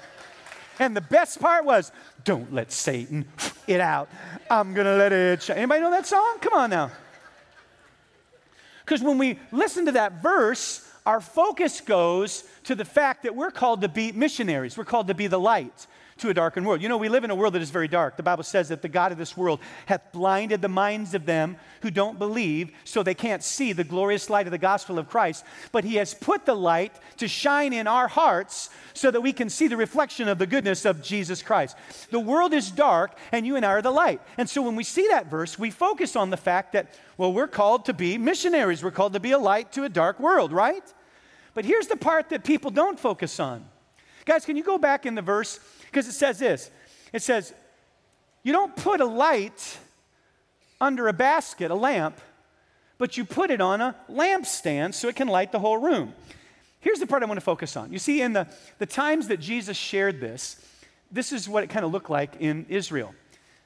And 0.79 0.97
the 0.97 1.01
best 1.01 1.41
part 1.41 1.65
was, 1.65 1.91
don't 2.25 2.53
let 2.53 2.71
Satan 2.71 3.27
it 3.67 3.81
out. 3.81 4.09
I'm 4.51 4.75
going 4.75 4.87
to 4.87 4.97
let 4.97 5.13
it. 5.13 5.49
Anybody 5.51 5.81
know 5.81 5.91
that 5.91 6.07
song? 6.07 6.39
Come 6.41 6.53
on 6.55 6.71
now. 6.71 6.91
Because 8.85 9.03
when 9.03 9.19
we 9.19 9.39
listen 9.53 9.87
to 9.87 9.93
that 9.93 10.23
verse, 10.23 10.87
our 11.07 11.21
focus 11.21 11.81
goes 11.81 12.45
to 12.65 12.75
the 12.75 12.85
fact 12.85 13.23
that 13.23 13.35
we're 13.35 13.51
called 13.51 13.81
to 13.81 13.89
be 13.89 14.13
missionaries. 14.13 14.77
We're 14.77 14.85
called 14.85 15.09
to 15.09 15.15
be 15.15 15.29
the 15.29 15.41
light 15.41 15.87
to 16.21 16.31
a 16.31 16.35
darkened 16.35 16.67
world. 16.67 16.81
You 16.83 16.89
know, 16.89 16.97
we 16.97 17.09
live 17.09 17.25
in 17.25 17.31
a 17.31 17.35
world 17.35 17.55
that 17.55 17.63
is 17.63 17.71
very 17.71 17.89
dark. 17.89 18.17
The 18.17 18.23
Bible 18.23 18.45
says 18.45 18.69
that 18.69 18.83
the 18.83 18.89
God 18.89 19.13
of 19.13 19.19
this 19.19 19.37
world 19.37 19.61
hath 19.87 20.13
blinded 20.13 20.63
the 20.63 20.69
minds 20.69 21.15
of 21.15 21.27
them 21.27 21.57
who 21.83 21.91
don't 21.91 22.19
believe, 22.19 22.71
so 22.85 23.03
they 23.03 23.15
can't 23.15 23.43
see 23.43 23.73
the 23.73 23.85
glorious 23.85 24.31
light 24.31 24.47
of 24.47 24.51
the 24.51 24.59
gospel 24.59 24.99
of 24.99 25.09
Christ. 25.09 25.45
But 25.73 25.85
he 25.85 25.97
has 25.97 26.15
put 26.15 26.47
the 26.47 26.55
light 26.55 26.93
to 27.19 27.29
shine 27.29 27.73
in 27.73 27.87
our 27.87 28.09
hearts 28.09 28.71
so 28.95 29.11
that 29.11 29.21
we 29.21 29.33
can 29.33 29.49
see 29.49 29.67
the 29.67 29.77
reflection 29.77 30.29
of 30.29 30.39
the 30.39 30.47
goodness 30.47 30.85
of 30.85 31.03
Jesus 31.03 31.43
Christ. 31.43 31.77
The 32.11 32.21
world 32.21 32.53
is 32.53 32.71
dark, 32.71 33.17
and 33.33 33.47
you 33.47 33.57
and 33.57 33.65
I 33.65 33.71
are 33.71 33.83
the 33.83 33.91
light. 33.91 34.21
And 34.39 34.49
so 34.49 34.63
when 34.63 34.77
we 34.77 34.85
see 34.85 35.09
that 35.09 35.31
verse, 35.31 35.59
we 35.59 35.71
focus 35.71 36.17
on 36.17 36.31
the 36.31 36.37
fact 36.37 36.73
that, 36.73 36.95
well, 37.17 37.33
we're 37.33 37.49
called 37.49 37.87
to 37.87 37.93
be 37.93 38.19
missionaries. 38.19 38.83
We're 38.83 38.91
called 38.91 39.15
to 39.15 39.21
be 39.21 39.33
a 39.33 39.39
light 39.39 39.73
to 39.73 39.85
a 39.85 39.89
dark 39.89 40.21
world, 40.21 40.53
right? 40.53 40.85
But 41.55 41.65
here's 41.65 41.89
the 41.89 41.97
part 41.97 42.29
that 42.31 42.45
people 42.45 42.71
don't 42.71 42.99
focus 42.99 43.41
on. 43.41 43.65
Guys, 44.25 44.45
can 44.45 44.57
you 44.57 44.63
go 44.63 44.79
back 44.79 45.07
in 45.07 45.15
the 45.15 45.23
verse? 45.23 45.59
Because 45.91 46.07
it 46.07 46.13
says 46.13 46.39
this 46.39 46.71
it 47.13 47.23
says, 47.23 47.53
You 48.43 48.53
don't 48.53 48.75
put 48.77 49.01
a 49.01 49.07
light 49.07 49.79
under 50.81 51.09
a 51.09 51.13
basket, 51.13 51.71
a 51.71 51.75
lamp, 51.75 52.21
but 52.99 53.17
you 53.17 53.25
put 53.25 53.51
it 53.51 53.61
on 53.61 53.81
a 53.81 53.97
lampstand 54.09 54.95
so 54.95 55.09
it 55.09 55.17
can 55.17 55.29
light 55.29 55.53
the 55.53 55.59
whole 55.59 55.79
room. 55.79 56.15
Here's 56.81 56.99
the 56.99 57.07
part 57.07 57.23
I 57.23 57.27
want 57.27 57.37
to 57.37 57.45
focus 57.45 57.77
on. 57.77 57.93
You 57.93 57.99
see, 57.99 58.23
in 58.23 58.33
the, 58.33 58.47
the 58.79 58.87
times 58.87 59.29
that 59.29 59.39
Jesus 59.39 59.77
shared 59.77 60.21
this, 60.21 60.65
this 61.13 61.33
is 61.33 61.49
what 61.49 61.63
it 61.63 61.69
kind 61.69 61.85
of 61.85 61.93
looked 61.93 62.09
like 62.09 62.37
in 62.41 62.65
Israel. 62.69 63.15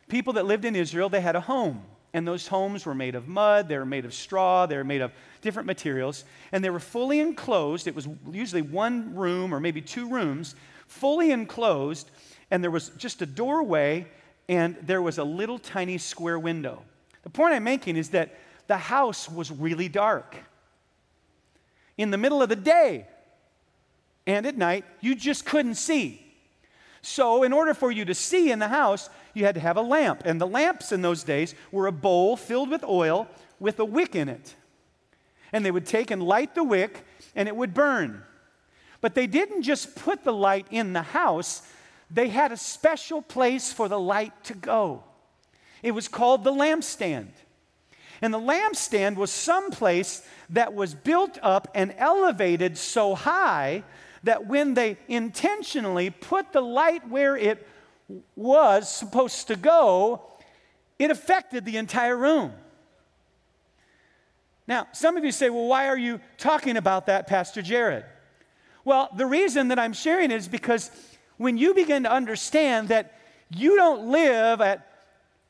People 0.09 0.33
that 0.35 0.47
lived 0.47 0.65
in 0.65 0.75
Israel, 0.75 1.09
they 1.09 1.21
had 1.21 1.37
a 1.37 1.41
home. 1.41 1.83
And 2.13 2.27
those 2.27 2.47
homes 2.47 2.87
were 2.87 2.95
made 2.95 3.17
of 3.17 3.27
mud, 3.27 3.69
they 3.69 3.77
were 3.77 3.85
made 3.85 4.05
of 4.05 4.15
straw, 4.15 4.67
they 4.67 4.77
were 4.77 4.85
made 4.85 5.01
of 5.01 5.11
different 5.43 5.67
materials, 5.67 6.25
and 6.53 6.63
they 6.63 6.71
were 6.71 6.79
fully 6.79 7.19
enclosed. 7.19 7.89
It 7.89 7.95
was 7.95 8.09
usually 8.31 8.63
one 8.63 9.17
room 9.17 9.53
or 9.53 9.59
maybe 9.59 9.81
two 9.81 10.09
rooms, 10.09 10.55
fully 10.95 11.33
enclosed, 11.33 12.11
and 12.51 12.63
there 12.63 12.71
was 12.71 12.91
just 12.97 13.21
a 13.21 13.27
doorway 13.27 14.07
and 14.49 14.77
there 14.83 15.03
was 15.03 15.19
a 15.19 15.25
little 15.25 15.59
tiny 15.59 15.99
square 15.99 16.39
window. 16.39 16.83
The 17.23 17.31
point 17.31 17.55
I'm 17.55 17.65
making 17.65 17.97
is 17.97 18.11
that 18.11 18.35
the 18.67 18.77
house 18.77 19.29
was 19.29 19.51
really 19.51 19.89
dark. 19.89 20.37
In 21.97 22.11
the 22.11 22.19
middle 22.19 22.43
of 22.43 22.49
the 22.49 22.57
day 22.57 23.07
and 24.27 24.47
at 24.47 24.57
night, 24.57 24.85
you 25.01 25.15
just 25.15 25.47
couldn't 25.47 25.77
see. 25.77 26.21
So, 27.03 27.43
in 27.43 27.53
order 27.53 27.75
for 27.75 27.91
you 27.91 28.07
to 28.07 28.15
see 28.15 28.51
in 28.51 28.59
the 28.59 28.69
house, 28.69 29.11
you 29.35 29.45
had 29.45 29.55
to 29.57 29.61
have 29.61 29.77
a 29.77 29.83
lamp. 29.83 30.23
And 30.25 30.41
the 30.41 30.47
lamps 30.47 30.91
in 30.91 31.03
those 31.03 31.23
days 31.23 31.55
were 31.71 31.87
a 31.87 31.93
bowl 31.93 32.37
filled 32.37 32.71
with 32.71 32.83
oil 32.83 33.29
with 33.61 33.79
a 33.79 33.85
wick 33.85 34.15
in 34.15 34.29
it. 34.29 34.55
And 35.53 35.65
they 35.65 35.71
would 35.71 35.87
take 35.87 36.11
and 36.11 36.23
light 36.23 36.55
the 36.55 36.65
wick, 36.65 37.05
and 37.37 37.47
it 37.47 37.57
would 37.57 37.75
burn. 37.75 38.23
But 39.05 39.15
they 39.15 39.27
didn't 39.27 39.65
just 39.65 39.97
put 39.97 40.25
the 40.25 40.33
light 40.33 40.67
in 40.71 40.95
the 40.95 41.03
house, 41.03 41.61
they 42.11 42.29
had 42.29 42.53
a 42.53 42.57
special 42.57 43.21
place 43.21 43.71
for 43.71 43.87
the 43.87 44.01
light 44.01 44.33
to 44.45 44.55
go. 44.55 45.05
It 45.83 45.91
was 45.91 46.09
called 46.09 46.43
the 46.43 46.51
lampstand. 46.51 47.29
And 48.23 48.33
the 48.33 48.39
lampstand 48.39 49.17
was 49.17 49.31
some 49.31 49.71
place 49.71 50.27
that 50.49 50.73
was 50.73 50.95
built 50.95 51.39
up 51.43 51.69
and 51.75 51.95
elevated 51.99 52.79
so 52.79 53.15
high 53.15 53.85
that 54.23 54.47
when 54.47 54.73
they 54.73 54.97
intentionally 55.07 56.09
put 56.09 56.55
the 56.55 56.63
light 56.63 57.07
where 57.07 57.37
it 57.37 57.69
was 58.37 58.89
supposed 58.89 59.49
to 59.49 59.57
go, 59.57 60.23
it 60.99 61.11
affected 61.11 61.67
the 61.67 61.77
entire 61.77 62.17
room. 62.17 62.55
Now, 64.67 64.87
some 64.93 65.19
of 65.19 65.27
you 65.27 65.33
say, 65.33 65.51
well, 65.51 65.67
why 65.67 65.89
are 65.89 65.99
you 65.99 66.21
talking 66.39 66.79
about 66.79 67.05
that, 67.05 67.27
Pastor 67.27 67.61
Jared? 67.61 68.07
Well, 68.85 69.09
the 69.17 69.27
reason 69.27 69.69
that 69.69 69.79
I'm 69.79 69.93
sharing 69.93 70.31
is 70.31 70.47
because 70.47 70.91
when 71.37 71.57
you 71.57 71.75
begin 71.75 72.03
to 72.03 72.13
understand 72.13 72.89
that 72.89 73.19
you 73.51 73.77
don't 73.77 74.09
live 74.09 74.61
at 74.61 74.87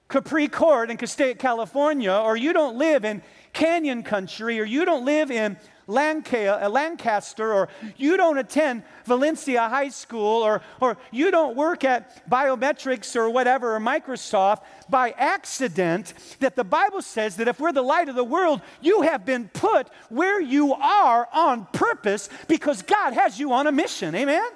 Capri 0.09 0.49
Court 0.49 0.91
in 0.91 0.97
Castaic, 0.97 1.39
California, 1.39 2.13
or 2.13 2.37
you 2.37 2.53
don't 2.53 2.77
live 2.77 3.05
in 3.05 3.23
Canyon 3.53 4.03
Country, 4.03 4.61
or 4.61 4.65
you 4.65 4.85
don't 4.85 5.05
live 5.05 5.31
in 5.31 5.57
Uh, 5.87 6.69
Lancaster, 6.71 7.53
or 7.53 7.69
you 7.97 8.17
don't 8.17 8.39
attend 8.39 8.83
Valencia 9.05 9.69
High 9.69 9.91
School, 9.91 10.43
or, 10.43 10.63
or 10.81 10.97
you 11.11 11.31
don't 11.31 11.57
work 11.57 11.85
at 11.85 12.29
biometrics 12.29 13.15
or 13.17 13.29
whatever, 13.29 13.77
or 13.77 13.81
Microsoft 13.81 14.63
by 14.89 15.11
accident, 15.11 16.15
that 16.41 16.57
the 16.57 16.65
Bible 16.65 17.03
says 17.03 17.37
that 17.37 17.49
if 17.49 17.61
we're 17.61 17.73
the 17.73 17.83
light 17.83 18.09
of 18.09 18.15
the 18.15 18.25
world, 18.25 18.63
you 18.81 19.03
have 19.03 19.25
been 19.27 19.49
put 19.49 19.89
where 20.09 20.41
you 20.41 20.75
are 20.75 21.29
on 21.33 21.67
purpose 21.73 22.29
because 22.49 22.83
God 22.83 23.13
has 23.13 23.39
you 23.39 23.53
on 23.53 23.67
a 23.67 23.73
mission. 23.73 24.15
Amen? 24.15 24.49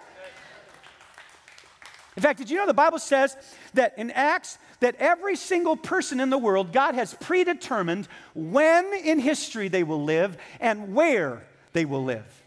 In 2.17 2.23
fact, 2.23 2.39
did 2.39 2.51
you 2.51 2.57
know 2.57 2.67
the 2.67 2.75
Bible 2.75 2.99
says 2.99 3.37
that 3.75 3.97
in 3.97 4.11
Acts, 4.11 4.59
that 4.81 4.95
every 4.99 5.37
single 5.37 5.77
person 5.77 6.21
in 6.21 6.31
the 6.31 6.39
world, 6.39 6.73
God 6.73 6.95
has 6.95 7.15
predetermined 7.15 8.09
when 8.35 8.93
in 8.95 9.19
history 9.19 9.69
they 9.69 9.83
will 9.83 10.03
live 10.03 10.37
and 10.61 10.95
where 10.95 11.47
they 11.73 11.85
will 11.85 12.05
live. 12.05 12.43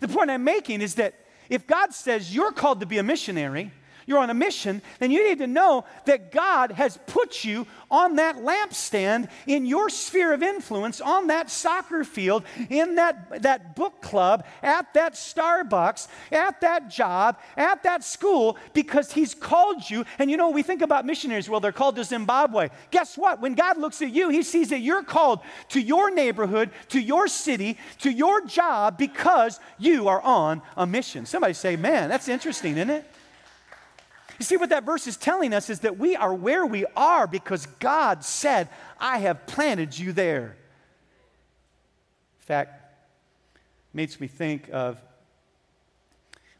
The 0.00 0.08
point 0.08 0.30
I'm 0.30 0.44
making 0.44 0.82
is 0.82 0.96
that 0.96 1.14
if 1.48 1.66
God 1.66 1.94
says 1.94 2.34
you're 2.34 2.52
called 2.52 2.80
to 2.80 2.86
be 2.86 2.98
a 2.98 3.02
missionary, 3.02 3.72
you're 4.06 4.18
on 4.18 4.30
a 4.30 4.34
mission, 4.34 4.82
then 4.98 5.10
you 5.10 5.26
need 5.26 5.38
to 5.38 5.46
know 5.46 5.84
that 6.04 6.32
God 6.32 6.72
has 6.72 6.98
put 7.06 7.44
you 7.44 7.66
on 7.90 8.16
that 8.16 8.36
lampstand 8.36 9.28
in 9.46 9.66
your 9.66 9.88
sphere 9.88 10.32
of 10.32 10.42
influence, 10.42 11.00
on 11.00 11.28
that 11.28 11.50
soccer 11.50 12.04
field, 12.04 12.44
in 12.68 12.96
that, 12.96 13.42
that 13.42 13.76
book 13.76 14.00
club, 14.02 14.44
at 14.62 14.92
that 14.94 15.14
Starbucks, 15.14 16.08
at 16.32 16.60
that 16.60 16.90
job, 16.90 17.38
at 17.56 17.82
that 17.84 18.04
school, 18.04 18.58
because 18.72 19.12
He's 19.12 19.34
called 19.34 19.88
you. 19.88 20.04
And 20.18 20.30
you 20.30 20.36
know, 20.36 20.50
we 20.50 20.62
think 20.62 20.82
about 20.82 21.06
missionaries, 21.06 21.48
well, 21.48 21.60
they're 21.60 21.72
called 21.72 21.96
to 21.96 22.04
Zimbabwe. 22.04 22.70
Guess 22.90 23.16
what? 23.16 23.40
When 23.40 23.54
God 23.54 23.78
looks 23.78 24.02
at 24.02 24.10
you, 24.10 24.28
He 24.28 24.42
sees 24.42 24.70
that 24.70 24.80
you're 24.80 25.04
called 25.04 25.40
to 25.68 25.80
your 25.80 26.10
neighborhood, 26.10 26.70
to 26.88 27.00
your 27.00 27.28
city, 27.28 27.78
to 28.00 28.10
your 28.10 28.44
job, 28.46 28.98
because 28.98 29.60
you 29.78 30.08
are 30.08 30.20
on 30.22 30.62
a 30.76 30.86
mission. 30.86 31.26
Somebody 31.26 31.54
say, 31.54 31.76
man, 31.76 32.08
that's 32.08 32.28
interesting, 32.28 32.76
isn't 32.76 32.90
it? 32.90 33.04
You 34.38 34.44
see, 34.44 34.56
what 34.56 34.70
that 34.70 34.84
verse 34.84 35.06
is 35.06 35.16
telling 35.16 35.52
us 35.52 35.70
is 35.70 35.80
that 35.80 35.98
we 35.98 36.16
are 36.16 36.34
where 36.34 36.66
we 36.66 36.84
are 36.96 37.26
because 37.26 37.66
God 37.78 38.24
said, 38.24 38.68
I 38.98 39.18
have 39.18 39.46
planted 39.46 39.96
you 39.96 40.12
there. 40.12 40.56
In 42.40 42.46
fact, 42.46 42.80
makes 43.92 44.20
me 44.20 44.26
think 44.26 44.68
of 44.72 45.00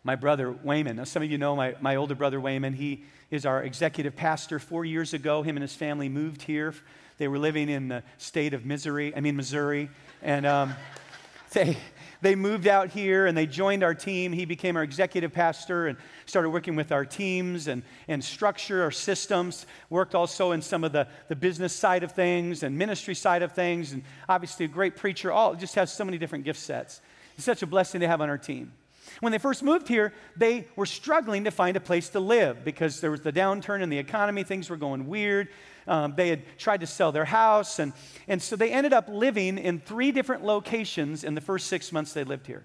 my 0.05 0.15
brother 0.15 0.53
Wayman. 0.53 0.97
Now, 0.97 1.05
some 1.05 1.23
of 1.23 1.31
you 1.31 1.39
know 1.39 1.57
my, 1.57 1.75
my 1.81 1.97
older 1.97 2.15
brother 2.15 2.41
Wayman. 2.41 2.75
He 2.75 3.05
is 3.31 3.45
our 3.45 3.63
executive 3.63 4.15
pastor. 4.15 4.59
Four 4.59 4.85
years 4.85 5.15
ago, 5.15 5.43
him 5.43 5.57
and 5.57 5.63
his 5.63 5.75
family 5.75 6.09
moved 6.09 6.43
here. 6.43 6.75
They 7.19 7.27
were 7.27 7.39
living 7.39 7.69
in 7.69 7.89
the 7.89 8.03
state 8.19 8.55
of 8.55 8.67
Missouri, 8.67 9.15
I 9.17 9.21
mean, 9.21 9.37
Missouri. 9.37 9.89
And 10.23 10.47
um, 10.47 10.75
they, 11.53 11.77
they 12.25 12.35
moved 12.35 12.67
out 12.67 12.89
here 12.89 13.27
and 13.27 13.37
they 13.37 13.47
joined 13.47 13.83
our 13.83 13.95
team. 13.95 14.33
He 14.33 14.47
became 14.47 14.77
our 14.77 14.83
executive 14.83 15.35
pastor 15.35 15.89
and 15.89 15.99
started 16.25 16.49
working 16.49 16.75
with 16.75 16.91
our 16.91 17.05
teams 17.05 17.69
and, 17.69 17.83
and 18.09 18.25
structure, 18.25 18.83
our 18.83 18.91
systems. 18.91 19.67
Worked 19.91 20.15
also 20.15 20.53
in 20.53 20.63
some 20.63 20.85
of 20.85 20.93
the, 20.93 21.07
the 21.29 21.37
business 21.37 21.75
side 21.75 22.03
of 22.03 22.13
things 22.13 22.63
and 22.63 22.79
ministry 22.79 23.15
side 23.15 23.43
of 23.43 23.53
things. 23.53 23.93
And 23.93 24.03
obviously, 24.27 24.65
a 24.65 24.69
great 24.69 24.97
preacher. 24.97 25.31
All 25.31 25.55
just 25.55 25.75
has 25.75 25.93
so 25.93 26.03
many 26.03 26.17
different 26.17 26.47
gift 26.47 26.61
sets. 26.61 27.03
It's 27.37 27.45
such 27.45 27.63
a 27.63 27.67
blessing 27.67 28.01
to 28.01 28.09
have 28.09 28.23
on 28.23 28.31
our 28.31 28.39
team. 28.39 28.73
When 29.21 29.31
they 29.31 29.39
first 29.39 29.63
moved 29.63 29.87
here, 29.87 30.15
they 30.35 30.67
were 30.77 30.87
struggling 30.87 31.45
to 31.45 31.51
find 31.51 31.77
a 31.77 31.81
place 31.81 32.09
to 32.11 32.21
live 32.21 32.65
because 32.65 33.03
there 33.03 33.11
was 33.11 33.21
the 33.21 33.33
downturn 33.33 33.83
in 33.83 33.91
the 33.91 33.99
economy, 33.99 34.45
things 34.45 34.71
were 34.71 34.79
going 34.79 35.09
weird. 35.09 35.49
Um, 35.87 36.15
they 36.17 36.29
had 36.29 36.59
tried 36.59 36.81
to 36.81 36.87
sell 36.87 37.13
their 37.13 37.27
house, 37.27 37.79
and, 37.79 37.93
and 38.27 38.43
so 38.43 38.57
they 38.57 38.71
ended 38.71 38.93
up 38.93 39.09
living 39.09 39.59
in 39.59 39.81
three 39.81 40.13
different 40.13 40.45
locations 40.45 41.25
in 41.25 41.35
the 41.35 41.41
first 41.41 41.67
six 41.67 41.93
months 41.93 42.13
they 42.13 42.25
lived 42.25 42.47
here. 42.47 42.65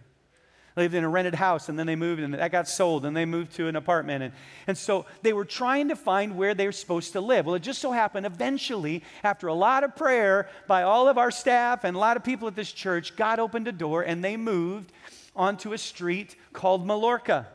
They 0.75 0.83
lived 0.83 0.95
in 0.95 1.03
a 1.03 1.09
rented 1.09 1.35
house, 1.35 1.67
and 1.67 1.77
then 1.77 1.87
they 1.87 1.97
moved, 1.97 2.21
and 2.21 2.33
that 2.33 2.51
got 2.51 2.67
sold, 2.67 3.05
and 3.05 3.17
they 3.17 3.25
moved 3.25 3.53
to 3.55 3.67
an 3.67 3.75
apartment. 3.75 4.23
And, 4.23 4.33
and 4.67 4.77
so 4.77 5.05
they 5.21 5.33
were 5.33 5.43
trying 5.43 5.89
to 5.89 5.95
find 5.95 6.37
where 6.37 6.53
they 6.53 6.65
were 6.65 6.71
supposed 6.71 7.11
to 7.13 7.21
live. 7.21 7.45
Well, 7.45 7.55
it 7.55 7.63
just 7.63 7.81
so 7.81 7.91
happened 7.91 8.25
eventually, 8.25 9.03
after 9.23 9.47
a 9.47 9.53
lot 9.53 9.83
of 9.83 9.95
prayer 9.95 10.47
by 10.67 10.83
all 10.83 11.09
of 11.09 11.17
our 11.17 11.31
staff 11.31 11.83
and 11.83 11.97
a 11.97 11.99
lot 11.99 12.15
of 12.15 12.23
people 12.23 12.47
at 12.47 12.55
this 12.55 12.71
church, 12.71 13.17
God 13.17 13.39
opened 13.39 13.67
a 13.67 13.73
door, 13.73 14.03
and 14.03 14.23
they 14.23 14.37
moved 14.37 14.93
onto 15.35 15.73
a 15.73 15.77
street 15.77 16.37
called 16.53 16.85
Mallorca. 16.87 17.47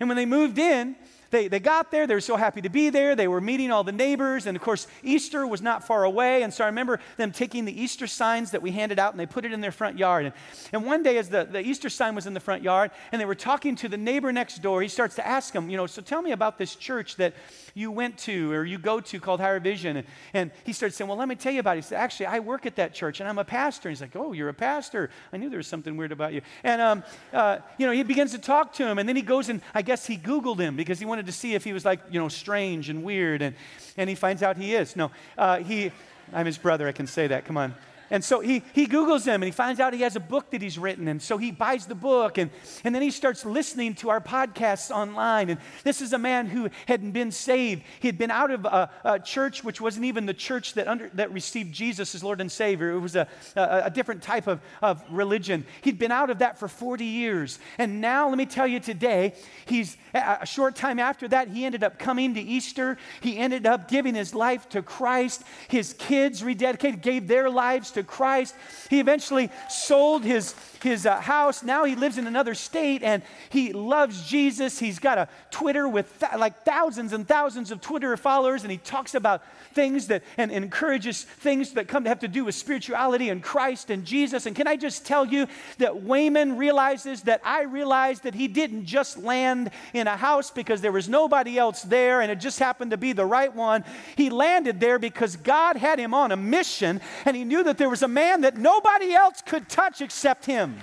And 0.00 0.08
when 0.08 0.16
they 0.16 0.26
moved 0.26 0.58
in, 0.58 0.96
they, 1.30 1.48
they 1.48 1.60
got 1.60 1.90
there, 1.90 2.06
they 2.06 2.14
were 2.14 2.20
so 2.20 2.36
happy 2.36 2.62
to 2.62 2.70
be 2.70 2.88
there. 2.88 3.14
They 3.14 3.28
were 3.28 3.40
meeting 3.40 3.70
all 3.70 3.84
the 3.84 3.92
neighbors. 3.92 4.46
And 4.46 4.56
of 4.56 4.62
course, 4.62 4.86
Easter 5.02 5.46
was 5.46 5.60
not 5.60 5.86
far 5.86 6.04
away. 6.04 6.42
And 6.42 6.52
so 6.52 6.64
I 6.64 6.68
remember 6.68 7.00
them 7.16 7.32
taking 7.32 7.64
the 7.66 7.80
Easter 7.80 8.06
signs 8.06 8.52
that 8.52 8.62
we 8.62 8.70
handed 8.70 8.98
out 8.98 9.12
and 9.12 9.20
they 9.20 9.26
put 9.26 9.44
it 9.44 9.52
in 9.52 9.60
their 9.60 9.72
front 9.72 9.98
yard. 9.98 10.26
And, 10.26 10.34
and 10.72 10.86
one 10.86 11.02
day, 11.02 11.18
as 11.18 11.28
the, 11.28 11.44
the 11.44 11.60
Easter 11.60 11.90
sign 11.90 12.14
was 12.14 12.26
in 12.26 12.32
the 12.32 12.40
front 12.40 12.62
yard 12.62 12.90
and 13.12 13.20
they 13.20 13.26
were 13.26 13.34
talking 13.34 13.76
to 13.76 13.88
the 13.88 13.98
neighbor 13.98 14.32
next 14.32 14.62
door, 14.62 14.80
he 14.80 14.88
starts 14.88 15.16
to 15.16 15.26
ask 15.26 15.52
them, 15.52 15.68
you 15.68 15.76
know, 15.76 15.86
so 15.86 16.00
tell 16.00 16.22
me 16.22 16.32
about 16.32 16.56
this 16.56 16.74
church 16.74 17.16
that 17.16 17.34
you 17.74 17.90
went 17.90 18.16
to 18.18 18.50
or 18.52 18.64
you 18.64 18.78
go 18.78 18.98
to 19.00 19.20
called 19.20 19.40
Higher 19.40 19.60
Vision. 19.60 19.98
And, 19.98 20.06
and 20.32 20.50
he 20.64 20.72
started 20.72 20.94
saying, 20.94 21.08
well, 21.08 21.18
let 21.18 21.28
me 21.28 21.34
tell 21.34 21.52
you 21.52 21.60
about 21.60 21.76
it. 21.76 21.80
He 21.80 21.82
said, 21.82 21.98
actually, 21.98 22.26
I 22.26 22.38
work 22.38 22.64
at 22.64 22.76
that 22.76 22.94
church 22.94 23.20
and 23.20 23.28
I'm 23.28 23.38
a 23.38 23.44
pastor. 23.44 23.90
And 23.90 23.96
he's 23.96 24.00
like, 24.00 24.16
oh, 24.16 24.32
you're 24.32 24.48
a 24.48 24.54
pastor. 24.54 25.10
I 25.32 25.36
knew 25.36 25.50
there 25.50 25.58
was 25.58 25.66
something 25.66 25.96
weird 25.96 26.12
about 26.12 26.32
you. 26.32 26.40
And, 26.64 26.80
um, 26.80 27.04
uh, 27.34 27.58
you 27.76 27.86
know, 27.86 27.92
he 27.92 28.02
begins 28.02 28.32
to 28.32 28.38
talk 28.38 28.72
to 28.74 28.86
him. 28.86 28.98
And 28.98 29.06
then 29.06 29.16
he 29.16 29.22
goes 29.22 29.50
and 29.50 29.60
I 29.74 29.82
guess 29.82 30.06
he 30.06 30.16
Googled 30.16 30.58
him 30.58 30.74
because 30.74 30.98
he 30.98 31.04
wanted 31.04 31.17
to 31.26 31.32
see 31.32 31.54
if 31.54 31.64
he 31.64 31.72
was 31.72 31.84
like, 31.84 32.00
you 32.10 32.20
know, 32.20 32.28
strange 32.28 32.88
and 32.88 33.02
weird. 33.02 33.42
And, 33.42 33.54
and 33.96 34.08
he 34.08 34.14
finds 34.14 34.42
out 34.42 34.56
he 34.56 34.74
is. 34.74 34.96
No, 34.96 35.10
uh, 35.36 35.58
he, 35.58 35.92
I'm 36.32 36.46
his 36.46 36.58
brother. 36.58 36.88
I 36.88 36.92
can 36.92 37.06
say 37.06 37.26
that. 37.26 37.44
Come 37.44 37.56
on. 37.56 37.74
And 38.10 38.24
so 38.24 38.40
he, 38.40 38.62
he 38.72 38.86
Googles 38.86 39.24
him 39.24 39.42
and 39.42 39.44
he 39.44 39.50
finds 39.50 39.80
out 39.80 39.92
he 39.92 40.02
has 40.02 40.16
a 40.16 40.20
book 40.20 40.50
that 40.50 40.62
he's 40.62 40.78
written. 40.78 41.08
And 41.08 41.20
so 41.20 41.38
he 41.38 41.50
buys 41.50 41.86
the 41.86 41.94
book 41.94 42.38
and, 42.38 42.50
and 42.84 42.94
then 42.94 43.02
he 43.02 43.10
starts 43.10 43.44
listening 43.44 43.94
to 43.96 44.10
our 44.10 44.20
podcasts 44.20 44.90
online. 44.90 45.50
And 45.50 45.60
this 45.84 46.00
is 46.00 46.12
a 46.12 46.18
man 46.18 46.46
who 46.46 46.70
hadn't 46.86 47.12
been 47.12 47.30
saved. 47.30 47.82
He 48.00 48.08
had 48.08 48.18
been 48.18 48.30
out 48.30 48.50
of 48.50 48.64
a, 48.64 48.90
a 49.04 49.18
church 49.18 49.62
which 49.62 49.80
wasn't 49.80 50.06
even 50.06 50.26
the 50.26 50.34
church 50.34 50.74
that, 50.74 50.88
under, 50.88 51.10
that 51.14 51.32
received 51.32 51.72
Jesus 51.72 52.14
as 52.14 52.24
Lord 52.24 52.40
and 52.40 52.50
Savior. 52.50 52.90
It 52.92 53.00
was 53.00 53.16
a, 53.16 53.28
a, 53.56 53.82
a 53.84 53.90
different 53.90 54.22
type 54.22 54.46
of, 54.46 54.60
of 54.80 55.02
religion. 55.10 55.66
He'd 55.82 55.98
been 55.98 56.12
out 56.12 56.30
of 56.30 56.38
that 56.38 56.58
for 56.58 56.68
40 56.68 57.04
years. 57.04 57.58
And 57.76 58.00
now, 58.00 58.28
let 58.28 58.38
me 58.38 58.46
tell 58.46 58.66
you 58.66 58.80
today, 58.80 59.34
he's 59.66 59.96
a 60.14 60.46
short 60.46 60.76
time 60.76 60.98
after 60.98 61.28
that, 61.28 61.48
he 61.48 61.64
ended 61.64 61.84
up 61.84 61.98
coming 61.98 62.34
to 62.34 62.40
Easter. 62.40 62.96
He 63.20 63.36
ended 63.36 63.66
up 63.66 63.88
giving 63.88 64.14
his 64.14 64.34
life 64.34 64.68
to 64.70 64.82
Christ. 64.82 65.42
His 65.68 65.94
kids 65.94 66.42
rededicated, 66.42 67.02
gave 67.02 67.28
their 67.28 67.50
lives 67.50 67.90
to 67.92 67.97
Christ. 68.06 68.54
He 68.88 69.00
eventually 69.00 69.50
sold 69.68 70.24
his, 70.24 70.54
his 70.82 71.06
uh, 71.06 71.20
house. 71.20 71.62
Now 71.62 71.84
he 71.84 71.94
lives 71.94 72.18
in 72.18 72.26
another 72.26 72.54
state 72.54 73.02
and 73.02 73.22
he 73.50 73.72
loves 73.72 74.26
Jesus. 74.28 74.78
He's 74.78 74.98
got 74.98 75.18
a 75.18 75.28
Twitter 75.50 75.88
with 75.88 76.18
th- 76.20 76.32
like 76.38 76.64
thousands 76.64 77.12
and 77.12 77.26
thousands 77.26 77.70
of 77.70 77.80
Twitter 77.80 78.16
followers, 78.16 78.62
and 78.62 78.70
he 78.70 78.78
talks 78.78 79.14
about 79.14 79.42
things 79.74 80.06
that 80.08 80.22
and, 80.36 80.50
and 80.50 80.64
encourages 80.64 81.22
things 81.24 81.72
that 81.72 81.88
come 81.88 82.04
to 82.04 82.08
have 82.08 82.20
to 82.20 82.28
do 82.28 82.44
with 82.44 82.54
spirituality 82.54 83.30
and 83.30 83.42
Christ 83.42 83.90
and 83.90 84.04
Jesus. 84.04 84.46
And 84.46 84.54
can 84.54 84.66
I 84.66 84.76
just 84.76 85.06
tell 85.06 85.24
you 85.24 85.46
that 85.78 86.02
Wayman 86.02 86.56
realizes 86.56 87.22
that 87.22 87.40
I 87.44 87.62
realized 87.62 88.24
that 88.24 88.34
he 88.34 88.48
didn't 88.48 88.84
just 88.84 89.18
land 89.18 89.70
in 89.94 90.06
a 90.06 90.16
house 90.16 90.50
because 90.50 90.80
there 90.80 90.92
was 90.92 91.08
nobody 91.08 91.58
else 91.58 91.82
there 91.82 92.20
and 92.20 92.30
it 92.30 92.36
just 92.36 92.58
happened 92.58 92.90
to 92.90 92.96
be 92.96 93.12
the 93.12 93.24
right 93.24 93.54
one. 93.54 93.84
He 94.16 94.30
landed 94.30 94.80
there 94.80 94.98
because 94.98 95.36
God 95.36 95.76
had 95.76 95.98
him 95.98 96.12
on 96.12 96.32
a 96.32 96.36
mission 96.36 97.00
and 97.24 97.36
he 97.36 97.44
knew 97.44 97.62
that 97.64 97.78
there 97.78 97.87
was 97.88 98.02
a 98.02 98.08
man 98.08 98.42
that 98.42 98.56
nobody 98.56 99.14
else 99.14 99.42
could 99.42 99.68
touch 99.68 100.00
except 100.00 100.46
him. 100.46 100.76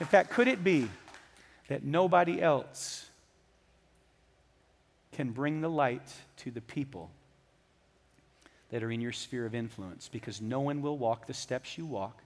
In 0.00 0.06
fact, 0.06 0.30
could 0.30 0.48
it 0.48 0.64
be 0.64 0.88
that 1.68 1.84
nobody 1.84 2.40
else 2.40 3.08
can 5.12 5.30
bring 5.30 5.60
the 5.60 5.68
light 5.68 6.12
to 6.38 6.50
the 6.50 6.60
people 6.60 7.10
that 8.70 8.82
are 8.82 8.90
in 8.90 9.00
your 9.00 9.12
sphere 9.12 9.46
of 9.46 9.54
influence? 9.54 10.08
Because 10.08 10.40
no 10.40 10.60
one 10.60 10.82
will 10.82 10.96
walk 10.96 11.26
the 11.26 11.34
steps 11.34 11.76
you 11.76 11.86
walk, 11.86 12.22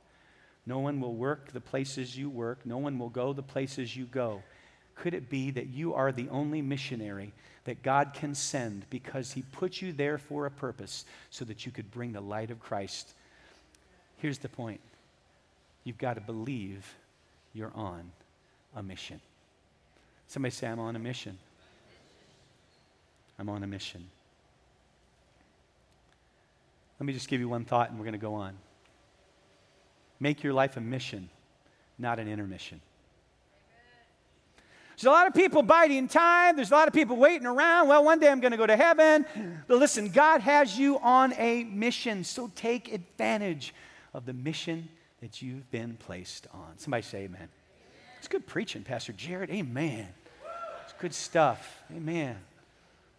no 0.67 0.79
one 0.79 1.01
will 1.01 1.15
work 1.15 1.53
the 1.53 1.61
places 1.61 2.17
you 2.17 2.31
work, 2.31 2.61
no 2.65 2.79
one 2.79 2.99
will 2.99 3.11
go 3.11 3.33
the 3.33 3.43
places 3.43 3.97
you 3.97 4.05
go. 4.05 4.43
Could 4.95 5.15
it 5.15 5.29
be 5.29 5.51
that 5.51 5.69
you 5.69 5.95
are 5.95 6.13
the 6.13 6.29
only 6.29 6.63
missionary 6.63 7.33
that 7.65 7.83
God 7.83 8.13
can 8.15 8.35
send 8.35 8.87
because 8.91 9.33
He 9.33 9.43
put 9.43 9.83
you 9.83 9.93
there 9.93 10.19
for 10.19 10.47
a 10.47 10.51
purpose 10.51 11.05
so 11.31 11.45
that 11.47 11.67
you 11.67 11.73
could 11.73 11.91
bring 11.91 12.13
the 12.13 12.21
light 12.21 12.51
of 12.51 12.61
Christ? 12.61 13.13
Here's 14.19 14.39
the 14.39 14.49
point 14.49 14.81
you've 15.85 15.99
got 15.99 16.15
to 16.15 16.21
believe 16.21 16.95
you're 17.53 17.73
on 17.75 18.11
a 18.75 18.83
mission. 18.83 19.21
Somebody 20.27 20.53
say, 20.53 20.67
I'm 20.67 20.81
on 20.81 20.97
a 20.97 20.99
mission. 20.99 21.39
I'm 23.39 23.49
on 23.49 23.63
a 23.63 23.67
mission. 23.67 24.07
Let 26.99 27.07
me 27.07 27.13
just 27.13 27.29
give 27.29 27.41
you 27.41 27.49
one 27.49 27.65
thought 27.65 27.91
and 27.91 27.99
we're 27.99 28.05
going 28.05 28.13
to 28.13 28.19
go 28.19 28.35
on. 28.35 28.55
Make 30.21 30.43
your 30.43 30.53
life 30.53 30.77
a 30.77 30.81
mission, 30.81 31.29
not 31.99 32.19
an 32.19 32.29
intermission. 32.29 32.81
There's 34.97 35.07
a 35.07 35.11
lot 35.11 35.27
of 35.27 35.35
people 35.35 35.63
biding 35.63 36.07
time. 36.07 36.55
There's 36.55 36.71
a 36.71 36.75
lot 36.75 36.87
of 36.87 36.95
people 36.95 37.17
waiting 37.17 37.49
around. 37.49 37.89
Well, 37.89 38.05
one 38.05 38.21
day 38.21 38.29
I'm 38.29 38.41
going 38.41 38.53
to 38.53 38.57
go 38.57 38.67
to 38.67 38.77
heaven. 38.77 39.27
But 39.67 39.79
listen, 39.79 40.09
God 40.09 40.41
has 40.41 40.79
you 40.79 40.99
on 41.01 41.33
a 41.37 41.65
mission. 41.65 42.23
So 42.23 42.51
take 42.55 42.93
advantage 42.93 43.75
of 44.15 44.25
the 44.25 44.33
mission 44.33 44.89
that 45.21 45.43
you've 45.43 45.71
been 45.71 45.97
placed 45.97 46.47
on. 46.55 46.79
Somebody 46.79 47.03
say 47.03 47.25
amen. 47.25 47.49
It's 48.19 48.29
good 48.29 48.47
preaching, 48.47 48.83
Pastor 48.83 49.13
Jared. 49.13 49.51
Amen. 49.51 50.09
It's 50.85 50.95
good 50.99 51.13
stuff. 51.13 51.83
Amen. 51.95 52.37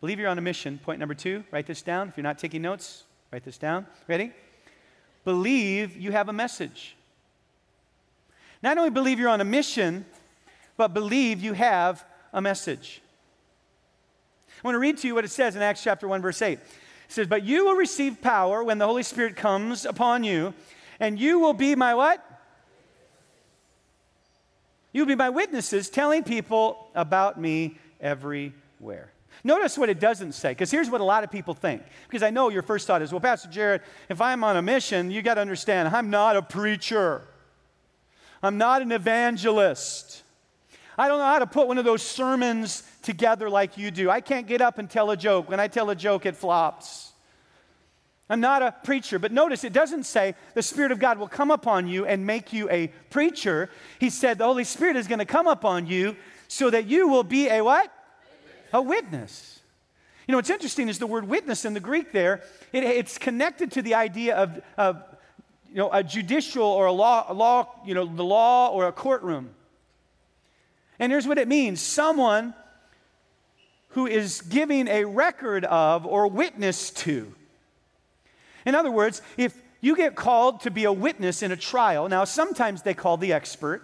Believe 0.01 0.19
you're 0.19 0.29
on 0.29 0.37
a 0.37 0.41
mission. 0.41 0.79
Point 0.79 0.99
number 0.99 1.13
two, 1.13 1.43
write 1.51 1.67
this 1.67 1.81
down. 1.81 2.09
If 2.09 2.17
you're 2.17 2.23
not 2.23 2.39
taking 2.39 2.61
notes, 2.61 3.03
write 3.31 3.43
this 3.43 3.57
down. 3.57 3.85
Ready? 4.07 4.31
Believe 5.23 5.95
you 5.97 6.11
have 6.11 6.29
a 6.29 6.33
message. 6.33 6.95
Not 8.61 8.77
only 8.77 8.89
believe 8.89 9.19
you're 9.19 9.29
on 9.29 9.41
a 9.41 9.45
mission, 9.45 10.05
but 10.77 10.93
believe 10.93 11.43
you 11.43 11.53
have 11.53 12.03
a 12.33 12.41
message. 12.41 13.01
I 14.63 14.67
want 14.67 14.75
to 14.75 14.79
read 14.79 14.97
to 14.99 15.07
you 15.07 15.15
what 15.15 15.25
it 15.25 15.31
says 15.31 15.55
in 15.55 15.61
Acts 15.61 15.83
chapter 15.83 16.07
1, 16.07 16.21
verse 16.21 16.41
8. 16.41 16.53
It 16.53 16.61
says, 17.07 17.27
But 17.27 17.43
you 17.43 17.65
will 17.65 17.75
receive 17.75 18.21
power 18.21 18.63
when 18.63 18.77
the 18.77 18.85
Holy 18.85 19.03
Spirit 19.03 19.35
comes 19.35 19.85
upon 19.85 20.23
you, 20.23 20.53
and 20.99 21.19
you 21.19 21.39
will 21.39 21.53
be 21.53 21.75
my 21.75 21.93
what? 21.93 22.23
You'll 24.93 25.05
be 25.05 25.15
my 25.15 25.29
witnesses 25.29 25.89
telling 25.89 26.23
people 26.23 26.87
about 26.95 27.39
me 27.39 27.77
everywhere. 27.99 29.11
Notice 29.43 29.77
what 29.77 29.89
it 29.89 29.99
doesn't 29.99 30.31
say, 30.31 30.51
because 30.51 30.71
here's 30.71 30.89
what 30.89 31.01
a 31.01 31.03
lot 31.03 31.23
of 31.23 31.31
people 31.31 31.53
think. 31.53 31.81
Because 32.07 32.23
I 32.23 32.29
know 32.29 32.49
your 32.49 32.61
first 32.61 32.87
thought 32.87 33.01
is, 33.01 33.11
well, 33.11 33.19
Pastor 33.19 33.49
Jared, 33.49 33.81
if 34.09 34.21
I'm 34.21 34.43
on 34.43 34.57
a 34.57 34.61
mission, 34.61 35.11
you 35.11 35.21
got 35.21 35.35
to 35.35 35.41
understand, 35.41 35.89
I'm 35.89 36.09
not 36.09 36.37
a 36.37 36.41
preacher. 36.41 37.21
I'm 38.41 38.57
not 38.57 38.81
an 38.81 38.91
evangelist. 38.91 40.23
I 40.97 41.07
don't 41.07 41.19
know 41.19 41.25
how 41.25 41.39
to 41.39 41.47
put 41.47 41.67
one 41.67 41.77
of 41.77 41.85
those 41.85 42.01
sermons 42.01 42.83
together 43.01 43.49
like 43.49 43.77
you 43.77 43.91
do. 43.91 44.09
I 44.09 44.21
can't 44.21 44.47
get 44.47 44.61
up 44.61 44.77
and 44.77 44.89
tell 44.89 45.11
a 45.11 45.17
joke. 45.17 45.49
When 45.49 45.59
I 45.59 45.67
tell 45.67 45.89
a 45.89 45.95
joke, 45.95 46.25
it 46.25 46.37
flops. 46.37 47.11
I'm 48.29 48.39
not 48.39 48.63
a 48.63 48.71
preacher, 48.83 49.19
but 49.19 49.31
notice 49.31 49.63
it 49.63 49.73
doesn't 49.73 50.05
say 50.05 50.33
the 50.55 50.63
Spirit 50.63 50.91
of 50.91 50.97
God 50.97 51.19
will 51.19 51.27
come 51.27 51.51
upon 51.51 51.87
you 51.87 52.05
and 52.05 52.25
make 52.25 52.53
you 52.53 52.69
a 52.71 52.87
preacher. 53.11 53.69
He 53.99 54.09
said 54.09 54.39
the 54.39 54.45
Holy 54.45 54.63
Spirit 54.63 54.95
is 54.95 55.07
going 55.07 55.19
to 55.19 55.25
come 55.25 55.45
upon 55.45 55.85
you 55.85 56.15
so 56.47 56.71
that 56.71 56.85
you 56.85 57.07
will 57.07 57.23
be 57.23 57.49
a 57.49 57.63
what? 57.63 57.91
A 58.73 58.81
witness. 58.81 59.59
You 60.27 60.31
know, 60.31 60.39
what's 60.39 60.49
interesting 60.49 60.89
is 60.89 60.97
the 60.97 61.05
word 61.05 61.27
witness 61.27 61.65
in 61.65 61.75
the 61.75 61.79
Greek 61.79 62.11
there, 62.11 62.41
it, 62.73 62.83
it's 62.83 63.19
connected 63.19 63.71
to 63.73 63.83
the 63.83 63.93
idea 63.93 64.35
of, 64.35 64.59
of, 64.75 65.03
you 65.69 65.75
know, 65.75 65.91
a 65.91 66.03
judicial 66.03 66.63
or 66.63 66.87
a 66.87 66.91
law, 66.91 67.25
a 67.27 67.33
law, 67.33 67.67
you 67.85 67.93
know, 67.93 68.05
the 68.05 68.23
law 68.23 68.69
or 68.69 68.87
a 68.87 68.91
courtroom. 68.91 69.51
And 70.97 71.11
here's 71.11 71.27
what 71.27 71.37
it 71.37 71.47
means 71.47 71.79
someone 71.79 72.55
who 73.89 74.07
is 74.07 74.41
giving 74.41 74.87
a 74.87 75.05
record 75.05 75.63
of 75.65 76.07
or 76.07 76.27
witness 76.27 76.89
to. 76.89 77.33
In 78.65 78.75
other 78.75 78.91
words, 78.91 79.21
if 79.37 79.61
you 79.85 79.95
get 79.95 80.15
called 80.15 80.61
to 80.61 80.71
be 80.71 80.85
a 80.85 80.91
witness 80.91 81.43
in 81.43 81.51
a 81.51 81.55
trial. 81.55 82.09
Now, 82.09 82.23
sometimes 82.23 82.81
they 82.81 82.95
call 82.95 83.17
the 83.17 83.33
expert, 83.33 83.83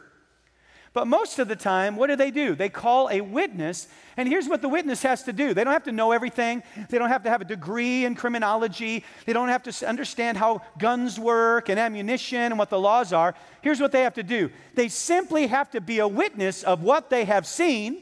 but 0.94 1.06
most 1.06 1.38
of 1.38 1.48
the 1.48 1.56
time, 1.56 1.96
what 1.96 2.08
do 2.08 2.15
they 2.15 2.32
do? 2.32 2.56
They 2.56 2.70
call 2.70 3.08
a 3.12 3.22
witness, 3.22 3.88
and 4.17 4.28
here's 4.28 4.50
what 4.50 4.63
the 4.63 4.67
witness 4.67 5.04
has 5.04 5.22
to 5.24 5.32
do. 5.32 5.54
They 5.54 5.63
don't 5.63 5.74
have 5.74 5.84
to 5.84 5.91
know 5.91 6.12
everything, 6.12 6.63
they 6.89 6.98
don't 6.98 7.10
have 7.10 7.22
to 7.24 7.30
have 7.30 7.41
a 7.41 7.46
degree 7.46 8.04
in 8.04 8.15
criminology, 8.15 9.06
they 9.28 9.32
don't 9.32 9.50
have 9.50 9.62
to 9.63 9.88
understand 9.88 10.39
how 10.39 10.63
guns 10.80 11.20
work 11.20 11.70
and 11.70 11.80
ammunition 11.80 12.39
and 12.39 12.58
what 12.58 12.72
the 12.72 12.80
laws 12.80 13.13
are. 13.13 13.36
Here's 13.62 13.80
what 13.80 13.91
they 13.91 14.02
have 14.02 14.15
to 14.15 14.24
do 14.24 14.50
they 14.74 14.89
simply 14.89 15.46
have 15.48 15.70
to 15.70 15.82
be 15.82 16.00
a 16.00 16.08
witness 16.08 16.63
of 16.63 16.82
what 16.82 17.12
they 17.12 17.26
have 17.26 17.46
seen, 17.46 18.02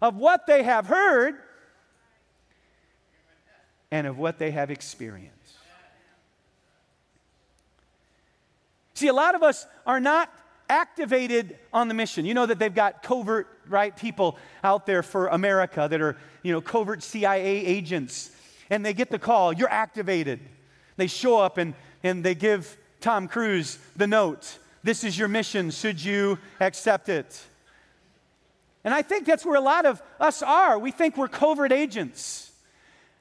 of 0.00 0.14
what 0.14 0.46
they 0.46 0.62
have 0.62 0.86
heard, 0.86 1.34
and 3.90 4.06
of 4.06 4.18
what 4.18 4.38
they 4.38 4.50
have 4.50 4.70
experienced. 4.70 5.36
See, 8.94 9.08
a 9.08 9.12
lot 9.12 9.34
of 9.34 9.42
us 9.42 9.66
are 9.86 9.98
not 9.98 10.30
activated 10.68 11.58
on 11.72 11.88
the 11.88 11.94
mission. 11.94 12.24
You 12.24 12.34
know 12.34 12.46
that 12.46 12.58
they've 12.58 12.74
got 12.74 13.02
covert, 13.02 13.48
right, 13.66 13.96
people 13.96 14.36
out 14.62 14.86
there 14.86 15.02
for 15.02 15.28
America 15.28 15.88
that 15.90 16.00
are, 16.00 16.16
you 16.42 16.52
know, 16.52 16.60
covert 16.60 17.02
CIA 17.02 17.64
agents. 17.64 18.30
And 18.68 18.84
they 18.84 18.92
get 18.92 19.10
the 19.10 19.18
call, 19.18 19.52
you're 19.52 19.70
activated. 19.70 20.38
They 20.96 21.06
show 21.06 21.38
up 21.38 21.58
and, 21.58 21.74
and 22.04 22.22
they 22.22 22.34
give 22.34 22.76
Tom 23.00 23.26
Cruise 23.26 23.78
the 23.96 24.06
note. 24.06 24.58
This 24.82 25.02
is 25.02 25.18
your 25.18 25.28
mission. 25.28 25.70
Should 25.70 26.02
you 26.02 26.38
accept 26.60 27.08
it? 27.08 27.42
And 28.84 28.94
I 28.94 29.02
think 29.02 29.26
that's 29.26 29.44
where 29.44 29.56
a 29.56 29.60
lot 29.60 29.86
of 29.86 30.00
us 30.20 30.42
are. 30.42 30.78
We 30.78 30.90
think 30.90 31.16
we're 31.16 31.28
covert 31.28 31.72
agents 31.72 32.49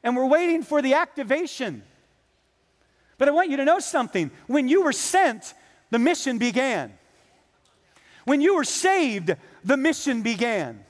and 0.04 0.16
we're 0.16 0.28
waiting 0.28 0.64
for 0.64 0.82
the 0.82 0.94
activation. 0.96 1.84
But 3.18 3.28
I 3.28 3.32
want 3.32 3.50
you 3.50 3.58
to 3.58 3.66
know 3.66 3.80
something. 3.80 4.32
When 4.48 4.68
you 4.68 4.84
were 4.84 4.94
sent, 4.94 5.54
the 5.92 6.00
mission 6.00 6.38
began. 6.38 6.94
When 8.26 8.42
you 8.42 8.56
were 8.56 8.64
saved, 8.64 9.36
the 9.64 9.78
mission 9.78 10.22
began. 10.22 10.86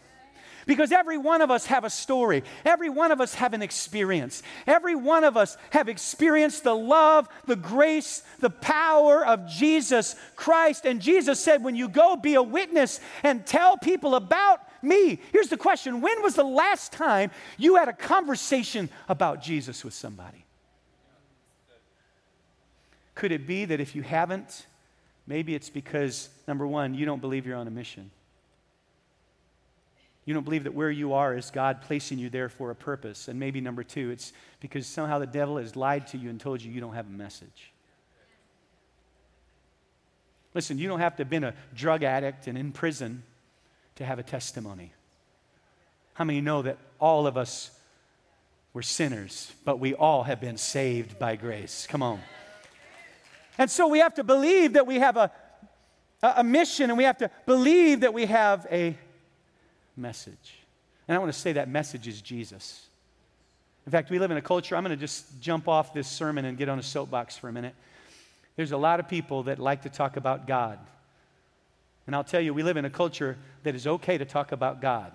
Because 0.67 0.91
every 0.91 1.17
one 1.17 1.41
of 1.41 1.49
us 1.49 1.65
have 1.65 1.83
a 1.83 1.89
story. 1.89 2.43
Every 2.63 2.89
one 2.91 3.11
of 3.11 3.19
us 3.19 3.33
have 3.33 3.55
an 3.55 3.63
experience. 3.63 4.43
Every 4.67 4.93
one 4.93 5.23
of 5.23 5.35
us 5.35 5.57
have 5.71 5.89
experienced 5.89 6.63
the 6.63 6.75
love, 6.75 7.27
the 7.47 7.55
grace, 7.55 8.21
the 8.39 8.51
power 8.51 9.25
of 9.25 9.47
Jesus 9.47 10.15
Christ. 10.35 10.85
And 10.85 11.01
Jesus 11.01 11.39
said, 11.39 11.63
when 11.63 11.75
you 11.75 11.89
go 11.89 12.15
be 12.15 12.35
a 12.35 12.43
witness 12.43 12.99
and 13.23 13.47
tell 13.47 13.77
people 13.77 14.13
about 14.13 14.59
me. 14.81 15.19
Here's 15.31 15.49
the 15.49 15.57
question 15.57 16.01
When 16.01 16.21
was 16.21 16.35
the 16.35 16.43
last 16.43 16.91
time 16.91 17.31
you 17.57 17.75
had 17.75 17.87
a 17.87 17.93
conversation 17.93 18.89
about 19.07 19.41
Jesus 19.41 19.83
with 19.83 19.93
somebody? 19.93 20.45
Could 23.15 23.31
it 23.31 23.45
be 23.45 23.65
that 23.65 23.81
if 23.81 23.95
you 23.95 24.01
haven't, 24.01 24.65
Maybe 25.29 25.53
it's 25.53 25.69
because, 25.69 26.27
number 26.47 26.65
one, 26.65 26.95
you 26.95 27.05
don't 27.05 27.21
believe 27.21 27.45
you're 27.45 27.55
on 27.55 27.67
a 27.67 27.71
mission. 27.71 28.09
You 30.25 30.33
don't 30.33 30.43
believe 30.43 30.63
that 30.63 30.73
where 30.73 30.89
you 30.89 31.13
are 31.13 31.37
is 31.37 31.51
God 31.51 31.83
placing 31.83 32.17
you 32.17 32.31
there 32.31 32.49
for 32.49 32.71
a 32.71 32.75
purpose. 32.75 33.27
And 33.27 33.39
maybe 33.39 33.61
number 33.61 33.83
two, 33.83 34.09
it's 34.09 34.33
because 34.59 34.87
somehow 34.87 35.19
the 35.19 35.27
devil 35.27 35.57
has 35.57 35.75
lied 35.75 36.07
to 36.07 36.17
you 36.17 36.31
and 36.31 36.39
told 36.39 36.63
you 36.63 36.71
you 36.71 36.81
don't 36.81 36.95
have 36.95 37.05
a 37.05 37.11
message. 37.11 37.71
Listen, 40.55 40.79
you 40.79 40.87
don't 40.87 40.99
have 40.99 41.15
to 41.17 41.21
have 41.21 41.29
been 41.29 41.43
a 41.43 41.53
drug 41.75 42.01
addict 42.01 42.47
and 42.47 42.57
in 42.57 42.71
prison 42.71 43.21
to 43.99 44.05
have 44.05 44.17
a 44.17 44.23
testimony. 44.23 44.93
How 46.13 46.23
many 46.23 46.41
know 46.41 46.61
that 46.63 46.77
all 46.99 47.27
of 47.27 47.37
us 47.37 47.69
were 48.73 48.81
sinners, 48.81 49.51
but 49.65 49.79
we 49.79 49.93
all 49.93 50.23
have 50.23 50.41
been 50.41 50.57
saved 50.57 51.19
by 51.19 51.35
grace? 51.35 51.85
Come 51.87 52.01
on. 52.01 52.19
And 53.57 53.69
so 53.69 53.89
we 53.89 53.99
have 53.99 54.15
to 54.15 54.23
believe 54.23 54.73
that 54.73 54.87
we 54.87 54.99
have 54.99 55.17
a, 55.17 55.31
a 56.23 56.43
mission 56.43 56.89
and 56.89 56.97
we 56.97 57.03
have 57.03 57.17
to 57.17 57.29
believe 57.45 58.01
that 58.01 58.13
we 58.13 58.25
have 58.25 58.65
a 58.71 58.97
message. 59.97 60.59
And 61.07 61.15
I 61.15 61.19
want 61.19 61.33
to 61.33 61.37
say 61.37 61.53
that 61.53 61.67
message 61.67 62.07
is 62.07 62.21
Jesus. 62.21 62.87
In 63.85 63.91
fact, 63.91 64.09
we 64.09 64.17
live 64.17 64.31
in 64.31 64.37
a 64.37 64.41
culture, 64.41 64.77
I'm 64.77 64.83
going 64.83 64.95
to 64.95 64.99
just 64.99 65.41
jump 65.41 65.67
off 65.67 65.93
this 65.93 66.07
sermon 66.07 66.45
and 66.45 66.57
get 66.57 66.69
on 66.69 66.79
a 66.79 66.83
soapbox 66.83 67.35
for 67.35 67.49
a 67.49 67.53
minute. 67.53 67.75
There's 68.55 68.71
a 68.71 68.77
lot 68.77 69.01
of 69.01 69.09
people 69.09 69.43
that 69.43 69.59
like 69.59 69.81
to 69.81 69.89
talk 69.89 70.15
about 70.15 70.47
God. 70.47 70.79
And 72.09 72.15
I'll 72.15 72.23
tell 72.23 72.41
you, 72.41 72.55
we 72.55 72.63
live 72.63 72.75
in 72.75 72.85
a 72.85 72.89
culture 72.89 73.37
that 73.61 73.75
is 73.75 73.85
okay 73.85 74.17
to 74.17 74.25
talk 74.25 74.51
about 74.51 74.81
God. 74.81 75.11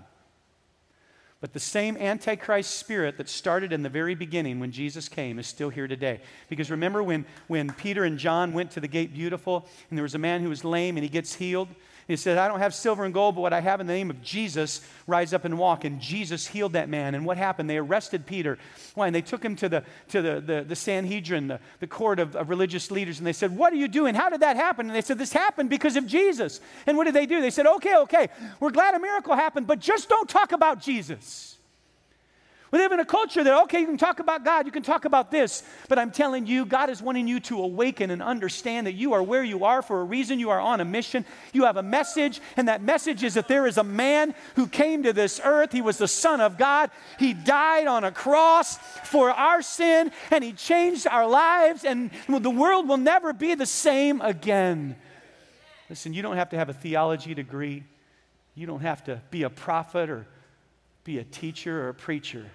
But 1.41 1.53
the 1.53 1.59
same 1.59 1.97
Antichrist 1.97 2.79
spirit 2.79 3.19
that 3.19 3.29
started 3.29 3.73
in 3.73 3.83
the 3.83 3.89
very 3.89 4.15
beginning 4.15 4.61
when 4.61 4.71
Jesus 4.71 5.09
came 5.09 5.41
is 5.41 5.49
still 5.49 5.71
here 5.71 5.89
today. 5.89 6.21
Because 6.49 6.71
remember 6.71 7.03
when, 7.03 7.27
when 7.49 7.73
Peter 7.73 8.05
and 8.05 8.17
John 8.17 8.53
went 8.53 8.71
to 8.71 8.81
the 8.81 8.87
gate 8.87 9.13
beautiful 9.13 9.67
and 9.91 9.99
there 9.99 10.05
was 10.05 10.15
a 10.15 10.21
man 10.21 10.41
who 10.41 10.49
was 10.49 10.65
lame 10.65 10.97
and 10.97 11.03
he 11.03 11.09
gets 11.09 11.35
healed? 11.35 11.67
He 12.07 12.17
said, 12.17 12.37
I 12.37 12.49
don't 12.49 12.59
have 12.59 12.75
silver 12.75 13.05
and 13.05 13.15
gold, 13.15 13.35
but 13.35 13.41
what 13.41 13.53
I 13.55 13.61
have 13.61 13.81
in 13.81 13.87
the 13.87 13.93
name 13.93 14.11
of 14.11 14.21
Jesus, 14.23 14.83
rise 15.07 15.33
up 15.33 15.47
and 15.47 15.59
walk. 15.59 15.85
And 15.85 16.01
Jesus 16.01 16.47
healed 16.47 16.75
that 16.75 16.89
man. 16.89 17.15
And 17.15 17.25
what 17.25 17.39
happened? 17.39 17.71
They 17.71 17.79
arrested 17.79 18.27
Peter. 18.27 18.59
Why? 18.95 19.07
And 19.07 19.15
they 19.15 19.23
took 19.23 19.43
him 19.43 19.57
to 19.57 19.69
the, 19.69 19.85
to 20.09 20.21
the, 20.21 20.41
the, 20.41 20.65
the 20.69 20.77
Sanhedrin, 20.77 21.49
the, 21.49 21.61
the 21.81 21.87
court 21.87 22.19
of, 22.19 22.37
of 22.37 22.51
religious 22.51 22.91
leaders. 22.91 23.19
And 23.19 23.27
they 23.27 23.33
said, 23.33 23.57
What 23.57 23.73
are 23.73 23.77
you 23.77 23.89
doing? 23.89 24.15
How 24.15 24.29
did 24.29 24.41
that 24.41 24.57
happen? 24.57 24.87
And 24.87 24.95
they 24.95 25.01
said, 25.01 25.19
This 25.19 25.33
happened 25.33 25.71
because 25.71 25.97
of 25.97 26.07
Jesus. 26.07 26.61
And 26.87 26.99
what 26.99 27.05
did 27.05 27.15
they 27.15 27.27
do? 27.27 27.41
They 27.41 27.51
said, 27.51 27.67
Okay, 27.67 27.97
okay, 27.97 28.29
we're 28.61 28.71
glad 28.71 28.95
a 28.95 28.99
miracle 28.99 29.35
happened, 29.35 29.67
but 29.67 29.79
just 29.79 30.09
don't 30.09 30.29
talk 30.29 30.53
about 30.53 30.83
Jesus. 30.83 31.54
We 32.75 32.81
live 32.81 32.91
in 32.91 32.99
a 32.99 33.05
culture 33.05 33.45
that, 33.45 33.63
okay, 33.63 33.79
you 33.79 33.87
can 33.87 33.97
talk 33.97 34.19
about 34.19 34.45
God, 34.45 34.67
you 34.67 34.73
can 34.73 34.83
talk 34.83 35.05
about 35.05 35.31
this, 35.31 35.63
but 35.89 35.97
I'm 35.97 36.11
telling 36.11 36.45
you, 36.45 36.67
God 36.67 36.91
is 36.91 37.01
wanting 37.01 37.29
you 37.29 37.39
to 37.39 37.63
awaken 37.63 38.11
and 38.11 38.21
understand 38.21 38.89
that 38.89 38.95
you 38.95 39.13
are 39.13 39.23
where 39.23 39.45
you 39.45 39.65
are 39.65 39.81
for 39.81 40.01
a 40.01 40.05
reason. 40.05 40.41
You 40.41 40.51
are 40.51 40.59
on 40.59 40.81
a 40.81 40.85
mission. 40.85 41.25
You 41.53 41.67
have 41.67 41.77
a 41.77 41.85
message, 41.85 42.41
and 42.57 42.67
that 42.67 42.83
message 42.83 43.23
is 43.23 43.35
that 43.35 43.47
there 43.47 43.69
is 43.69 43.79
a 43.79 43.85
man 43.85 44.35
who 44.57 44.67
came 44.67 45.05
to 45.05 45.13
this 45.13 45.41
earth. 45.45 45.71
He 45.71 45.83
was 45.83 45.99
the 45.99 46.09
Son 46.09 46.41
of 46.41 46.59
God. 46.59 46.91
He 47.17 47.33
died 47.33 47.87
on 47.87 48.03
a 48.03 48.11
cross 48.11 48.77
for 49.05 49.31
our 49.31 49.63
sin, 49.63 50.11
and 50.33 50.43
He 50.43 50.53
changed 50.53 51.07
our 51.07 51.29
lives, 51.29 51.85
and 51.85 52.11
the 52.27 52.51
world 52.51 52.89
will 52.89 52.97
never 52.97 53.33
be 53.33 53.55
the 53.55 53.67
same 53.67 54.21
again. 54.21 54.97
Listen, 55.89 56.13
you 56.13 56.23
don't 56.23 56.39
have 56.39 56.51
to 56.51 56.57
have 56.57 56.71
a 56.71 56.75
theology 56.75 57.35
degree, 57.35 57.85
you 58.57 58.67
don't 58.67 58.83
have 58.83 59.05
to 59.05 59.23
be 59.31 59.45
a 59.45 59.51
prophet 59.51 60.11
or 60.11 60.27
be 61.05 61.21
a 61.21 61.25
teacher 61.25 61.85
or 61.85 61.91
a 61.91 61.95
preacher. 61.95 62.51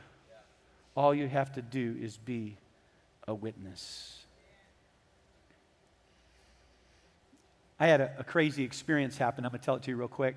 All 0.99 1.15
you 1.15 1.29
have 1.29 1.53
to 1.53 1.61
do 1.61 1.95
is 2.01 2.17
be 2.17 2.57
a 3.25 3.33
witness. 3.33 4.25
I 7.79 7.87
had 7.87 8.01
a, 8.01 8.11
a 8.19 8.25
crazy 8.25 8.65
experience 8.65 9.17
happen. 9.17 9.45
I'm 9.45 9.51
going 9.51 9.61
to 9.61 9.65
tell 9.65 9.75
it 9.75 9.83
to 9.83 9.91
you 9.91 9.95
real 9.95 10.09
quick. 10.09 10.35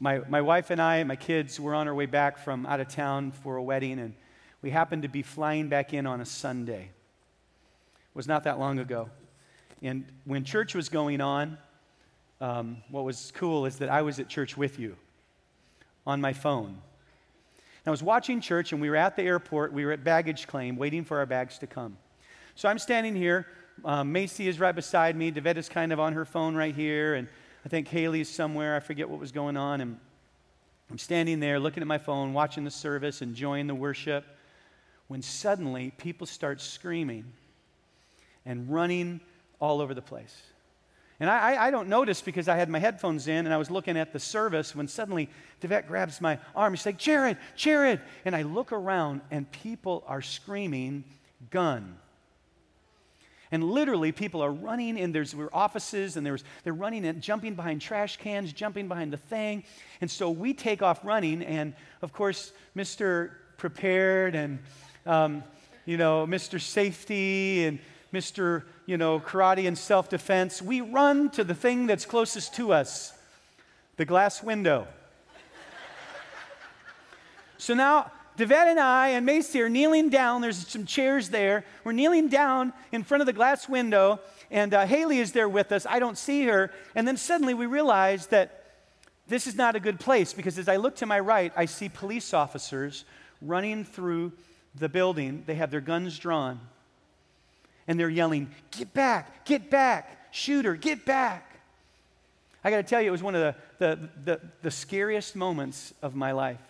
My, 0.00 0.20
my 0.30 0.40
wife 0.40 0.70
and 0.70 0.80
I 0.80 1.04
my 1.04 1.14
kids 1.14 1.60
were 1.60 1.74
on 1.74 1.88
our 1.88 1.94
way 1.94 2.06
back 2.06 2.38
from 2.38 2.64
out 2.64 2.80
of 2.80 2.88
town 2.88 3.32
for 3.32 3.56
a 3.56 3.62
wedding, 3.62 3.98
and 3.98 4.14
we 4.62 4.70
happened 4.70 5.02
to 5.02 5.08
be 5.08 5.20
flying 5.20 5.68
back 5.68 5.92
in 5.92 6.06
on 6.06 6.22
a 6.22 6.24
Sunday. 6.24 6.84
It 6.84 8.14
was 8.14 8.26
not 8.26 8.44
that 8.44 8.58
long 8.58 8.78
ago. 8.78 9.10
And 9.82 10.06
when 10.24 10.44
church 10.44 10.74
was 10.74 10.88
going 10.88 11.20
on, 11.20 11.58
um, 12.40 12.78
what 12.90 13.04
was 13.04 13.30
cool 13.34 13.66
is 13.66 13.76
that 13.76 13.90
I 13.90 14.00
was 14.00 14.18
at 14.18 14.30
church 14.30 14.56
with 14.56 14.78
you 14.78 14.96
on 16.06 16.22
my 16.22 16.32
phone. 16.32 16.78
I 17.86 17.90
was 17.90 18.02
watching 18.02 18.40
church, 18.40 18.72
and 18.72 18.80
we 18.80 18.90
were 18.90 18.96
at 18.96 19.16
the 19.16 19.22
airport. 19.22 19.72
We 19.72 19.84
were 19.84 19.92
at 19.92 20.04
baggage 20.04 20.46
claim, 20.46 20.76
waiting 20.76 21.04
for 21.04 21.18
our 21.18 21.26
bags 21.26 21.58
to 21.58 21.66
come. 21.66 21.96
So 22.54 22.68
I'm 22.68 22.78
standing 22.78 23.14
here. 23.14 23.46
Um, 23.84 24.12
Macy 24.12 24.48
is 24.48 24.58
right 24.58 24.74
beside 24.74 25.16
me. 25.16 25.30
Devette 25.30 25.58
is 25.58 25.68
kind 25.68 25.92
of 25.92 26.00
on 26.00 26.12
her 26.12 26.24
phone 26.24 26.54
right 26.54 26.74
here, 26.74 27.14
and 27.14 27.28
I 27.64 27.68
think 27.68 27.88
Haley's 27.88 28.28
somewhere. 28.28 28.76
I 28.76 28.80
forget 28.80 29.08
what 29.08 29.20
was 29.20 29.32
going 29.32 29.56
on. 29.56 29.80
And 29.80 29.98
I'm 30.90 30.98
standing 30.98 31.40
there 31.40 31.60
looking 31.60 31.82
at 31.82 31.86
my 31.86 31.98
phone, 31.98 32.32
watching 32.32 32.64
the 32.64 32.70
service, 32.70 33.22
enjoying 33.22 33.66
the 33.66 33.74
worship, 33.74 34.24
when 35.06 35.22
suddenly 35.22 35.92
people 35.96 36.26
start 36.26 36.60
screaming 36.60 37.24
and 38.44 38.68
running 38.68 39.20
all 39.60 39.80
over 39.80 39.94
the 39.94 40.02
place. 40.02 40.42
And 41.20 41.28
I, 41.28 41.66
I, 41.66 41.70
don't 41.72 41.88
notice 41.88 42.22
because 42.22 42.46
I 42.46 42.56
had 42.56 42.68
my 42.68 42.78
headphones 42.78 43.26
in 43.26 43.44
and 43.46 43.52
I 43.52 43.56
was 43.56 43.72
looking 43.72 43.96
at 43.96 44.12
the 44.12 44.20
service 44.20 44.76
when 44.76 44.86
suddenly 44.86 45.28
Devette 45.60 45.88
grabs 45.88 46.20
my 46.20 46.38
arm. 46.54 46.76
She's 46.76 46.86
like, 46.86 46.96
Jared, 46.96 47.38
Jared. 47.56 48.00
And 48.24 48.36
I 48.36 48.42
look 48.42 48.70
around 48.70 49.22
and 49.32 49.50
people 49.50 50.04
are 50.06 50.22
screaming, 50.22 51.02
gun. 51.50 51.98
And 53.50 53.64
literally, 53.64 54.12
people 54.12 54.42
are 54.42 54.52
running 54.52 54.98
in. 54.98 55.12
There's 55.12 55.34
were 55.34 55.48
offices, 55.54 56.16
and 56.16 56.26
there's 56.26 56.44
they're 56.64 56.74
running 56.74 57.06
and 57.06 57.22
jumping 57.22 57.54
behind 57.54 57.80
trash 57.80 58.18
cans, 58.18 58.52
jumping 58.52 58.88
behind 58.88 59.12
the 59.12 59.16
thing. 59.16 59.64
And 60.00 60.10
so 60.10 60.30
we 60.30 60.52
take 60.52 60.82
off 60.82 61.02
running, 61.02 61.42
and 61.42 61.74
of 62.02 62.12
course, 62.12 62.52
Mr. 62.76 63.30
Prepared 63.56 64.34
and 64.34 64.58
um, 65.06 65.42
you 65.86 65.96
know 65.96 66.26
Mr. 66.26 66.60
Safety 66.60 67.64
and 67.64 67.78
Mr. 68.12 68.64
You 68.88 68.96
know, 68.96 69.20
karate 69.20 69.68
and 69.68 69.76
self 69.76 70.08
defense, 70.08 70.62
we 70.62 70.80
run 70.80 71.28
to 71.32 71.44
the 71.44 71.52
thing 71.52 71.86
that's 71.86 72.06
closest 72.06 72.54
to 72.54 72.72
us 72.72 73.12
the 73.98 74.06
glass 74.06 74.42
window. 74.42 74.88
so 77.58 77.74
now 77.74 78.10
Devette 78.38 78.68
and 78.68 78.80
I 78.80 79.08
and 79.08 79.26
Macy 79.26 79.60
are 79.60 79.68
kneeling 79.68 80.08
down. 80.08 80.40
There's 80.40 80.66
some 80.66 80.86
chairs 80.86 81.28
there. 81.28 81.66
We're 81.84 81.92
kneeling 81.92 82.28
down 82.28 82.72
in 82.90 83.04
front 83.04 83.20
of 83.20 83.26
the 83.26 83.34
glass 83.34 83.68
window, 83.68 84.20
and 84.50 84.72
uh, 84.72 84.86
Haley 84.86 85.18
is 85.18 85.32
there 85.32 85.50
with 85.50 85.70
us. 85.70 85.84
I 85.84 85.98
don't 85.98 86.16
see 86.16 86.46
her. 86.46 86.70
And 86.94 87.06
then 87.06 87.18
suddenly 87.18 87.52
we 87.52 87.66
realize 87.66 88.28
that 88.28 88.64
this 89.26 89.46
is 89.46 89.54
not 89.54 89.76
a 89.76 89.80
good 89.80 90.00
place 90.00 90.32
because 90.32 90.58
as 90.58 90.66
I 90.66 90.76
look 90.76 90.96
to 90.96 91.06
my 91.06 91.20
right, 91.20 91.52
I 91.54 91.66
see 91.66 91.90
police 91.90 92.32
officers 92.32 93.04
running 93.42 93.84
through 93.84 94.32
the 94.74 94.88
building. 94.88 95.42
They 95.44 95.56
have 95.56 95.70
their 95.70 95.82
guns 95.82 96.18
drawn, 96.18 96.58
and 97.88 97.98
they're 97.98 98.08
yelling, 98.08 98.50
Get 98.70 98.94
back, 98.94 99.44
get 99.44 99.70
back, 99.70 100.28
shooter, 100.30 100.76
get 100.76 101.04
back. 101.04 101.44
I 102.62 102.70
got 102.70 102.76
to 102.76 102.82
tell 102.82 103.00
you, 103.00 103.08
it 103.08 103.12
was 103.12 103.22
one 103.22 103.34
of 103.34 103.40
the, 103.40 103.54
the, 103.78 104.08
the, 104.24 104.40
the 104.62 104.70
scariest 104.70 105.34
moments 105.34 105.94
of 106.02 106.14
my 106.14 106.32
life. 106.32 106.60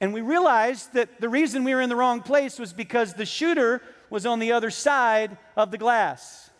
And 0.00 0.14
we 0.14 0.20
realized 0.20 0.94
that 0.94 1.20
the 1.20 1.28
reason 1.28 1.64
we 1.64 1.74
were 1.74 1.80
in 1.80 1.88
the 1.88 1.96
wrong 1.96 2.22
place 2.22 2.58
was 2.58 2.72
because 2.72 3.14
the 3.14 3.26
shooter 3.26 3.82
was 4.08 4.24
on 4.24 4.38
the 4.38 4.52
other 4.52 4.70
side 4.70 5.36
of 5.56 5.70
the 5.70 5.78
glass. 5.78 6.50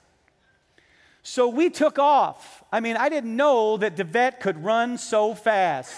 So 1.23 1.49
we 1.49 1.71
took 1.71 1.99
off. 1.99 2.65
I 2.73 2.81
mean, 2.81 2.97
I 2.97 3.09
didn't 3.09 3.35
know 3.35 3.77
that 3.77 3.97
Devette 3.97 4.41
could 4.41 4.63
run 4.65 4.99
so 4.99 5.35
fast. 5.35 5.95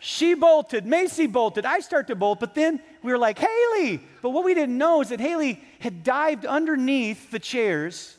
She 0.00 0.32
bolted, 0.32 0.86
Macy 0.86 1.26
bolted, 1.26 1.66
I 1.66 1.80
start 1.80 2.06
to 2.06 2.14
bolt, 2.14 2.40
but 2.40 2.54
then 2.54 2.80
we 3.02 3.12
were 3.12 3.18
like, 3.18 3.38
Haley! 3.38 4.00
But 4.22 4.30
what 4.30 4.44
we 4.44 4.54
didn't 4.54 4.78
know 4.78 5.02
is 5.02 5.10
that 5.10 5.20
Haley 5.20 5.62
had 5.78 6.02
dived 6.02 6.46
underneath 6.46 7.30
the 7.30 7.38
chairs 7.38 8.16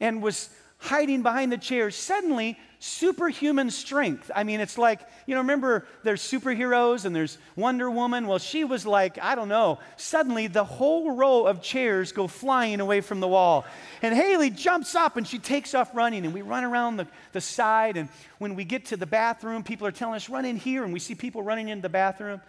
and 0.00 0.22
was 0.22 0.50
hiding 0.76 1.22
behind 1.22 1.50
the 1.50 1.58
chairs. 1.58 1.96
Suddenly, 1.96 2.58
superhuman 2.80 3.70
strength. 3.70 4.30
I 4.34 4.44
mean, 4.44 4.60
it's 4.60 4.78
like, 4.78 5.00
you 5.26 5.34
know, 5.34 5.40
remember 5.40 5.84
there's 6.04 6.22
superheroes 6.22 7.04
and 7.04 7.14
there's 7.14 7.38
Wonder 7.56 7.90
Woman? 7.90 8.26
Well, 8.26 8.38
she 8.38 8.64
was 8.64 8.86
like, 8.86 9.18
I 9.20 9.34
don't 9.34 9.48
know. 9.48 9.80
Suddenly, 9.96 10.46
the 10.46 10.64
whole 10.64 11.16
row 11.16 11.46
of 11.46 11.60
chairs 11.60 12.12
go 12.12 12.28
flying 12.28 12.80
away 12.80 13.00
from 13.00 13.20
the 13.20 13.28
wall. 13.28 13.64
And 14.00 14.14
Haley 14.14 14.50
jumps 14.50 14.94
up 14.94 15.16
and 15.16 15.26
she 15.26 15.38
takes 15.38 15.74
off 15.74 15.94
running, 15.94 16.24
and 16.24 16.32
we 16.32 16.42
run 16.42 16.64
around 16.64 16.98
the, 16.98 17.08
the 17.32 17.40
side. 17.40 17.96
And 17.96 18.08
when 18.38 18.54
we 18.54 18.64
get 18.64 18.86
to 18.86 18.96
the 18.96 19.06
bathroom, 19.06 19.64
people 19.64 19.86
are 19.86 19.92
telling 19.92 20.14
us, 20.14 20.28
run 20.28 20.44
in 20.44 20.56
here, 20.56 20.84
and 20.84 20.92
we 20.92 21.00
see 21.00 21.14
people 21.14 21.42
running 21.42 21.68
into 21.68 21.82
the 21.82 21.88
bathroom. 21.88 22.40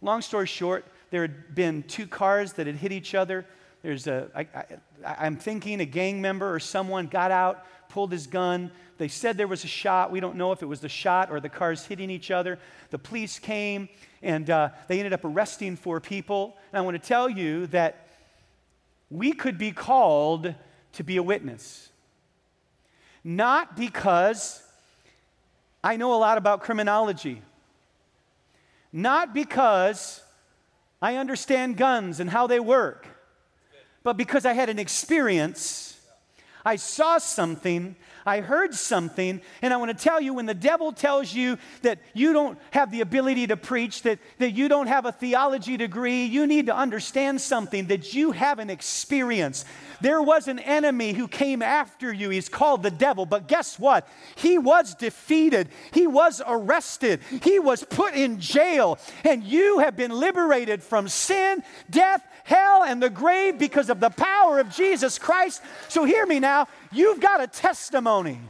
Long 0.00 0.22
story 0.22 0.46
short, 0.46 0.86
there 1.10 1.22
had 1.22 1.54
been 1.54 1.82
two 1.82 2.06
cars 2.06 2.54
that 2.54 2.66
had 2.66 2.76
hit 2.76 2.92
each 2.92 3.14
other. 3.14 3.44
There's 3.82 4.06
a, 4.06 4.28
I, 4.34 4.40
I, 4.54 4.64
I'm 5.04 5.36
thinking 5.36 5.80
a 5.80 5.84
gang 5.84 6.22
member 6.22 6.54
or 6.54 6.60
someone 6.60 7.06
got 7.06 7.30
out, 7.30 7.66
pulled 7.90 8.12
his 8.12 8.26
gun. 8.26 8.70
They 8.98 9.08
said 9.08 9.36
there 9.36 9.46
was 9.46 9.64
a 9.64 9.68
shot. 9.68 10.10
We 10.10 10.20
don't 10.20 10.36
know 10.36 10.52
if 10.52 10.62
it 10.62 10.66
was 10.66 10.80
the 10.80 10.88
shot 10.88 11.30
or 11.30 11.40
the 11.40 11.48
cars 11.48 11.84
hitting 11.84 12.10
each 12.10 12.30
other. 12.30 12.58
The 12.90 12.98
police 12.98 13.38
came 13.38 13.88
and 14.22 14.48
uh, 14.48 14.70
they 14.88 14.98
ended 14.98 15.12
up 15.12 15.24
arresting 15.24 15.76
four 15.76 16.00
people. 16.00 16.56
And 16.72 16.78
I 16.78 16.82
want 16.82 17.00
to 17.00 17.06
tell 17.06 17.28
you 17.28 17.66
that 17.68 18.08
we 19.10 19.32
could 19.32 19.58
be 19.58 19.72
called 19.72 20.54
to 20.92 21.04
be 21.04 21.16
a 21.16 21.22
witness. 21.22 21.90
Not 23.22 23.76
because 23.76 24.62
I 25.84 25.96
know 25.96 26.14
a 26.14 26.16
lot 26.16 26.38
about 26.38 26.62
criminology, 26.62 27.42
not 28.92 29.34
because 29.34 30.22
I 31.02 31.16
understand 31.16 31.76
guns 31.76 32.20
and 32.20 32.30
how 32.30 32.46
they 32.46 32.60
work 32.60 33.06
but 34.02 34.16
because 34.16 34.46
I 34.46 34.52
had 34.52 34.68
an 34.68 34.78
experience. 34.78 35.99
I 36.64 36.76
saw 36.76 37.18
something, 37.18 37.96
I 38.26 38.40
heard 38.40 38.74
something, 38.74 39.40
and 39.62 39.72
I 39.72 39.76
want 39.78 39.96
to 39.96 40.04
tell 40.04 40.20
you 40.20 40.34
when 40.34 40.46
the 40.46 40.54
devil 40.54 40.92
tells 40.92 41.32
you 41.32 41.58
that 41.82 41.98
you 42.12 42.32
don't 42.32 42.58
have 42.72 42.90
the 42.90 43.00
ability 43.00 43.46
to 43.46 43.56
preach, 43.56 44.02
that, 44.02 44.18
that 44.38 44.52
you 44.52 44.68
don't 44.68 44.86
have 44.86 45.06
a 45.06 45.12
theology 45.12 45.76
degree, 45.76 46.24
you 46.24 46.46
need 46.46 46.66
to 46.66 46.76
understand 46.76 47.40
something, 47.40 47.86
that 47.86 48.14
you 48.14 48.32
have 48.32 48.58
an 48.58 48.70
experience. 48.70 49.64
There 50.00 50.22
was 50.22 50.48
an 50.48 50.58
enemy 50.58 51.12
who 51.12 51.28
came 51.28 51.62
after 51.62 52.12
you. 52.12 52.30
He's 52.30 52.48
called 52.48 52.82
the 52.82 52.90
devil. 52.90 53.26
But 53.26 53.48
guess 53.48 53.78
what? 53.78 54.08
He 54.34 54.56
was 54.56 54.94
defeated. 54.94 55.68
He 55.92 56.06
was 56.06 56.40
arrested. 56.46 57.20
He 57.42 57.58
was 57.58 57.84
put 57.84 58.14
in 58.14 58.40
jail. 58.40 58.98
And 59.24 59.44
you 59.44 59.80
have 59.80 59.96
been 59.96 60.12
liberated 60.12 60.82
from 60.82 61.08
sin, 61.08 61.62
death, 61.90 62.22
hell, 62.50 62.82
and 62.82 63.02
the 63.02 63.08
grave 63.08 63.58
because 63.58 63.88
of 63.88 64.00
the 64.00 64.10
power 64.10 64.58
of 64.58 64.68
Jesus 64.70 65.18
Christ. 65.18 65.62
So 65.88 66.04
hear 66.04 66.26
me 66.26 66.40
now. 66.40 66.68
You've 66.92 67.20
got 67.20 67.40
a 67.40 67.46
testimony. 67.46 68.40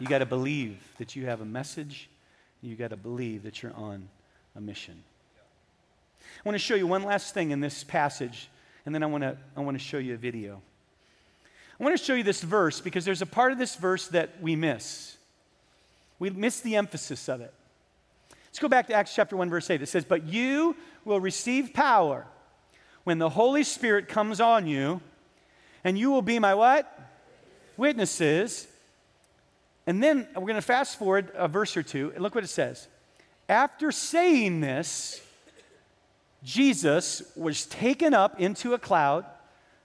You 0.00 0.06
got 0.06 0.18
to 0.18 0.26
believe 0.26 0.78
that 0.98 1.14
you 1.14 1.26
have 1.26 1.40
a 1.40 1.44
message. 1.44 2.08
You 2.60 2.74
got 2.74 2.90
to 2.90 2.96
believe 2.96 3.44
that 3.44 3.62
you're 3.62 3.74
on 3.74 4.08
a 4.56 4.60
mission. 4.60 5.04
I 6.44 6.48
want 6.48 6.54
to 6.54 6.58
show 6.58 6.74
you 6.74 6.86
one 6.86 7.02
last 7.02 7.34
thing 7.34 7.50
in 7.50 7.60
this 7.60 7.84
passage 7.84 8.48
and 8.86 8.94
then 8.94 9.02
I 9.02 9.06
want 9.06 9.22
to 9.22 9.36
I 9.56 9.60
want 9.60 9.76
to 9.76 9.84
show 9.84 9.98
you 9.98 10.14
a 10.14 10.16
video. 10.16 10.62
I 11.78 11.84
want 11.84 11.98
to 11.98 12.02
show 12.02 12.14
you 12.14 12.22
this 12.22 12.40
verse 12.40 12.80
because 12.80 13.04
there's 13.04 13.20
a 13.20 13.26
part 13.26 13.52
of 13.52 13.58
this 13.58 13.74
verse 13.74 14.08
that 14.08 14.40
we 14.40 14.56
miss. 14.56 15.16
We 16.18 16.30
miss 16.30 16.60
the 16.60 16.76
emphasis 16.76 17.28
of 17.28 17.42
it. 17.42 17.52
Let's 18.46 18.60
go 18.60 18.68
back 18.68 18.86
to 18.86 18.94
Acts 18.94 19.14
chapter 19.14 19.36
1 19.36 19.50
verse 19.50 19.68
8. 19.68 19.82
It 19.82 19.86
says, 19.86 20.04
"But 20.04 20.24
you 20.24 20.76
will 21.06 21.20
receive 21.20 21.72
power 21.72 22.26
when 23.04 23.18
the 23.18 23.30
Holy 23.30 23.62
Spirit 23.62 24.08
comes 24.08 24.40
on 24.40 24.66
you, 24.66 25.00
and 25.84 25.98
you 25.98 26.10
will 26.10 26.22
be 26.22 26.38
my 26.38 26.54
what? 26.54 26.92
Witnesses." 27.78 28.66
And 29.86 30.02
then 30.02 30.26
we're 30.34 30.42
going 30.42 30.56
to 30.56 30.62
fast 30.62 30.98
forward 30.98 31.30
a 31.34 31.46
verse 31.46 31.76
or 31.76 31.82
two, 31.82 32.12
and 32.14 32.22
look 32.22 32.34
what 32.34 32.44
it 32.44 32.48
says. 32.48 32.88
After 33.48 33.92
saying 33.92 34.60
this, 34.60 35.22
Jesus 36.42 37.22
was 37.36 37.66
taken 37.66 38.12
up 38.12 38.40
into 38.40 38.74
a 38.74 38.78
cloud. 38.78 39.24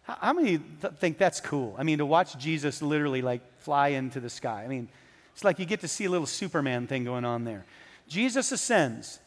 How, 0.03 0.33
many 0.33 0.57
th- 0.57 0.93
think 0.95 1.17
that's 1.17 1.39
cool? 1.39 1.75
I 1.77 1.83
mean, 1.83 1.99
to 1.99 2.05
watch 2.05 2.37
Jesus 2.37 2.81
literally 2.81 3.21
like 3.21 3.41
fly 3.59 3.89
into 3.89 4.19
the 4.19 4.29
sky. 4.29 4.63
I 4.63 4.67
mean, 4.67 4.89
it's 5.33 5.43
like 5.43 5.59
you 5.59 5.65
get 5.65 5.81
to 5.81 5.87
see 5.87 6.05
a 6.05 6.09
little 6.09 6.27
Superman 6.27 6.87
thing 6.87 7.03
going 7.03 7.23
on 7.23 7.45
there. 7.45 7.65
Jesus 8.07 8.51
ascends. 8.51 9.19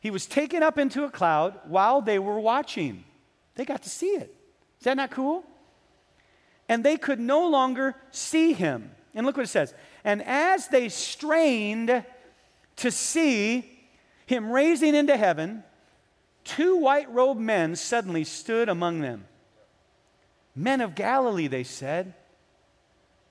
He 0.00 0.10
was 0.10 0.26
taken 0.26 0.62
up 0.62 0.78
into 0.78 1.04
a 1.04 1.10
cloud 1.10 1.58
while 1.66 2.00
they 2.00 2.18
were 2.18 2.38
watching. 2.38 3.04
They 3.54 3.64
got 3.64 3.82
to 3.82 3.88
see 3.88 4.10
it. 4.10 4.34
Is 4.78 4.84
that 4.84 4.96
not 4.96 5.10
cool? 5.10 5.44
And 6.68 6.84
they 6.84 6.96
could 6.96 7.18
no 7.18 7.48
longer 7.48 7.96
see 8.10 8.52
him. 8.52 8.90
And 9.14 9.26
look 9.26 9.36
what 9.36 9.44
it 9.44 9.48
says. 9.48 9.74
And 10.04 10.22
as 10.22 10.68
they 10.68 10.88
strained 10.88 12.04
to 12.76 12.90
see 12.90 13.78
him 14.26 14.52
raising 14.52 14.94
into 14.94 15.16
heaven, 15.16 15.64
two 16.44 16.76
white 16.76 17.12
robed 17.12 17.40
men 17.40 17.74
suddenly 17.74 18.22
stood 18.24 18.68
among 18.68 19.00
them. 19.00 19.26
Men 20.54 20.80
of 20.80 20.94
Galilee, 20.94 21.48
they 21.48 21.64
said, 21.64 22.14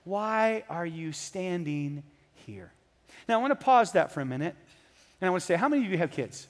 why 0.04 0.64
are 0.68 0.86
you 0.86 1.12
standing 1.12 2.02
here? 2.46 2.72
Now, 3.28 3.38
I 3.38 3.42
want 3.42 3.50
to 3.58 3.64
pause 3.64 3.92
that 3.92 4.10
for 4.10 4.20
a 4.20 4.24
minute, 4.24 4.56
and 5.20 5.28
I 5.28 5.30
want 5.30 5.42
to 5.42 5.46
say, 5.46 5.56
how 5.56 5.68
many 5.68 5.84
of 5.84 5.90
you 5.90 5.98
have 5.98 6.10
kids? 6.10 6.48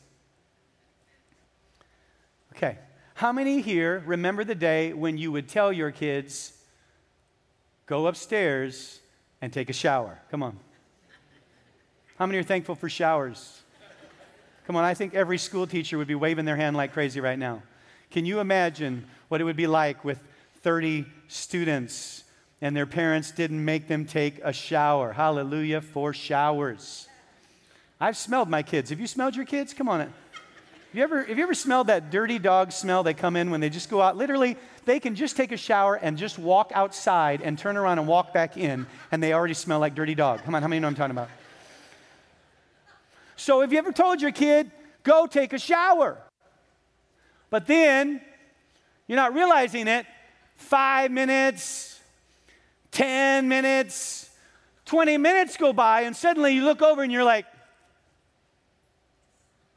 Okay. 2.59 2.77
How 3.15 3.31
many 3.31 3.61
here 3.61 4.03
remember 4.05 4.43
the 4.43 4.57
day 4.57 4.93
when 4.93 5.17
you 5.17 5.31
would 5.31 5.49
tell 5.49 5.73
your 5.73 5.93
kids, 5.93 6.53
go 7.87 8.09
upstairs 8.09 8.99
and 9.41 9.53
take 9.53 9.71
a 9.71 9.73
shower? 9.73 10.19
Come 10.33 10.43
on. 10.43 10.59
How 12.17 12.27
many 12.27 12.37
are 12.39 12.43
thankful 12.43 12.75
for 12.75 12.89
showers? 12.89 13.61
Come 14.67 14.75
on, 14.75 14.83
I 14.83 14.95
think 14.95 15.15
every 15.15 15.39
school 15.39 15.69
teacher 15.69 15.99
would 15.99 16.09
be 16.09 16.17
waving 16.17 16.47
their 16.47 16.57
hand 16.57 16.77
like 16.77 16.93
crazy 16.93 17.21
right 17.21 17.39
now. 17.39 17.63
Can 18.11 18.27
you 18.27 18.41
imagine 18.41 19.07
what 19.29 19.41
it 19.41 19.45
would 19.45 19.57
be 19.57 19.69
like 19.69 20.05
with 20.05 20.21
30 20.63 21.07
students 21.29 22.25
and 22.61 22.77
their 22.77 22.87
parents 22.87 23.31
didn't 23.31 23.65
make 23.65 23.87
them 23.87 24.05
take 24.05 24.41
a 24.43 24.53
shower? 24.53 25.13
Hallelujah 25.13 25.81
for 25.81 26.13
showers. 26.13 27.07
I've 28.01 28.17
smelled 28.17 28.49
my 28.49 28.65
kids. 28.65 28.91
Have 28.91 28.99
you 28.99 29.07
smelled 29.07 29.37
your 29.37 29.45
kids? 29.45 29.73
Come 29.73 29.89
on. 29.89 30.13
Have 30.89 30.97
you 30.97 31.03
ever, 31.03 31.23
have 31.23 31.37
you 31.37 31.45
ever 31.45 31.53
smelled 31.53 31.89
that 31.89 32.11
dirty 32.11 32.39
dog 32.39 32.73
smell 32.73 33.03
they 33.03 33.13
come 33.13 33.37
in 33.37 33.51
when 33.51 33.61
they 33.61 33.69
just 33.69 33.91
go 33.91 34.01
out? 34.01 34.17
Literally, 34.17 34.57
they 34.87 34.99
can 34.99 35.15
just 35.15 35.37
take 35.37 35.53
a 35.53 35.57
shower 35.59 35.97
and 35.97 36.17
just 36.17 36.39
walk 36.39 36.73
outside 36.75 37.43
and 37.43 37.59
turn 37.59 37.77
around 37.77 37.99
and 37.99 38.09
walk 38.09 38.33
back 38.33 38.57
in, 38.57 38.87
and 39.13 39.23
they 39.23 39.35
already 39.35 39.53
smell 39.53 39.81
like 39.81 39.95
dirty 39.95 40.15
dog. 40.15 40.43
Come 40.45 40.55
on, 40.55 40.63
how 40.63 40.69
many 40.69 40.81
know 40.81 40.87
I'm 40.87 40.95
talking 40.95 41.11
about? 41.11 41.29
So, 43.37 43.61
have 43.61 43.71
you 43.71 43.79
ever 43.79 43.93
told 43.93 44.23
your 44.23 44.33
kid, 44.33 44.71
go 45.03 45.27
take 45.27 45.53
a 45.53 45.59
shower? 45.59 46.17
But 47.51 47.67
then, 47.67 48.23
you're 49.07 49.17
not 49.17 49.35
realizing 49.35 49.89
it, 49.89 50.07
five 50.57 51.11
minutes, 51.11 52.01
10 52.93 53.47
minutes, 53.47 54.31
20 54.87 55.19
minutes 55.19 55.59
go 55.59 55.75
by, 55.75 56.03
and 56.03 56.17
suddenly 56.17 56.55
you 56.55 56.65
look 56.65 56.81
over 56.81 57.03
and 57.03 57.13
you're 57.13 57.25
like, 57.25 57.45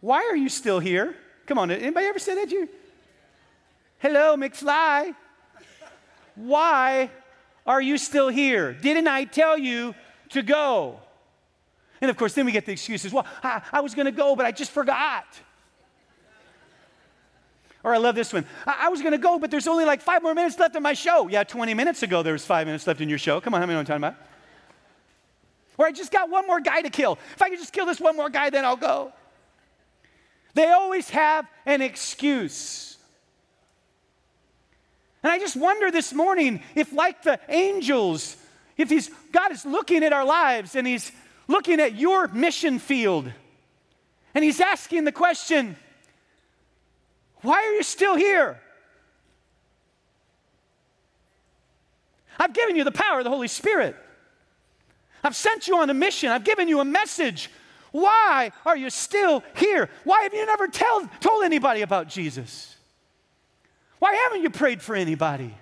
why 0.02 0.28
are 0.30 0.36
you 0.36 0.50
still 0.50 0.80
here? 0.80 1.16
Come 1.46 1.58
on, 1.58 1.72
anybody 1.72 2.08
ever 2.08 2.20
say 2.20 2.36
that 2.36 2.50
to 2.50 2.56
you? 2.56 2.70
Hello, 4.00 4.36
McFly. 4.36 5.16
Why 6.36 7.12
are 7.68 7.82
you 7.82 7.98
still 7.98 8.30
here? 8.30 8.74
Didn't 8.74 9.08
I 9.08 9.26
tell 9.26 9.58
you 9.58 9.94
to 10.30 10.42
go? 10.42 11.00
And 12.02 12.10
of 12.10 12.18
course, 12.18 12.34
then 12.34 12.46
we 12.46 12.52
get 12.52 12.66
the 12.66 12.72
excuses 12.72 13.14
well, 13.14 13.28
I, 13.44 13.62
I 13.72 13.82
was 13.82 13.94
going 13.94 14.08
to 14.08 14.12
go, 14.12 14.36
but 14.36 14.46
I 14.46 14.52
just 14.52 14.72
forgot. 14.72 15.26
Or 17.84 17.94
I 17.94 17.98
love 17.98 18.16
this 18.16 18.34
one. 18.34 18.46
I, 18.66 18.88
I 18.88 18.90
was 18.90 19.02
going 19.02 19.12
to 19.12 19.20
go, 19.20 19.38
but 19.38 19.52
there's 19.52 19.68
only 19.68 19.86
like 19.86 20.02
five 20.02 20.24
more 20.24 20.34
minutes 20.34 20.58
left 20.58 20.76
in 20.76 20.82
my 20.82 20.94
show. 20.94 21.28
Yeah, 21.28 21.44
20 21.44 21.76
minutes 21.76 22.02
ago, 22.02 22.24
there 22.24 22.34
was 22.34 22.46
five 22.46 22.66
minutes 22.66 22.88
left 22.88 23.02
in 23.02 23.10
your 23.10 23.20
show. 23.20 23.40
Come 23.40 23.54
on, 23.54 23.62
how 23.62 23.68
many 23.68 23.76
know 23.76 23.80
I'm 23.82 23.86
talking 23.86 24.04
about? 24.04 24.16
Or 25.78 25.86
I 25.86 25.92
just 25.92 26.12
got 26.12 26.30
one 26.30 26.48
more 26.48 26.60
guy 26.60 26.82
to 26.82 26.90
kill. 26.90 27.20
If 27.36 27.42
I 27.42 27.50
could 27.50 27.60
just 27.60 27.74
kill 27.74 27.86
this 27.86 28.00
one 28.00 28.16
more 28.16 28.30
guy, 28.30 28.50
then 28.50 28.66
I'll 28.66 28.76
go. 28.76 29.14
They 30.54 30.68
always 30.68 31.10
have 31.10 31.48
an 31.66 31.82
excuse. 31.82 32.98
And 35.24 35.32
I 35.32 35.40
just 35.40 35.56
wonder 35.56 35.92
this 35.92 36.14
morning 36.14 36.62
if, 36.76 36.92
like 36.94 37.24
the 37.24 37.40
angels, 37.48 38.36
if 38.78 38.90
he's, 38.90 39.10
God 39.32 39.52
is 39.52 39.66
looking 39.66 40.04
at 40.04 40.14
our 40.14 40.26
lives 40.26 40.76
and 40.76 40.88
He's 40.88 41.12
looking 41.48 41.80
at 41.80 41.96
your 41.96 42.28
mission 42.30 42.80
field 42.80 43.32
and 44.34 44.44
He's 44.44 44.60
asking 44.60 45.04
the 45.04 45.12
question, 45.12 45.76
why 47.42 47.56
are 47.56 47.74
you 47.74 47.84
still 47.84 48.16
here? 48.16 48.60
I've 52.40 52.54
given 52.54 52.76
you 52.76 52.84
the 52.84 52.92
power 52.92 53.20
of 53.20 53.24
the 53.24 53.30
Holy 53.30 53.48
Spirit. 53.48 53.96
I've 55.24 55.36
sent 55.36 55.68
you 55.68 55.78
on 55.78 55.90
a 55.92 55.94
mission. 55.94 56.32
I've 56.32 56.44
given 56.44 56.68
you 56.68 56.80
a 56.80 56.86
message. 56.86 57.52
Why 57.92 58.52
are 58.66 58.78
you 58.78 58.90
still 58.90 59.44
here? 59.56 59.90
Why 60.04 60.24
have 60.24 60.34
you 60.34 60.46
never 60.46 60.68
tell, 60.68 61.08
told 61.20 61.44
anybody 61.44 61.82
about 61.82 62.08
Jesus? 62.08 62.76
Why 64.00 64.16
haven't 64.16 64.42
you 64.42 64.50
prayed 64.50 64.82
for 64.82 64.96
anybody? 64.96 65.56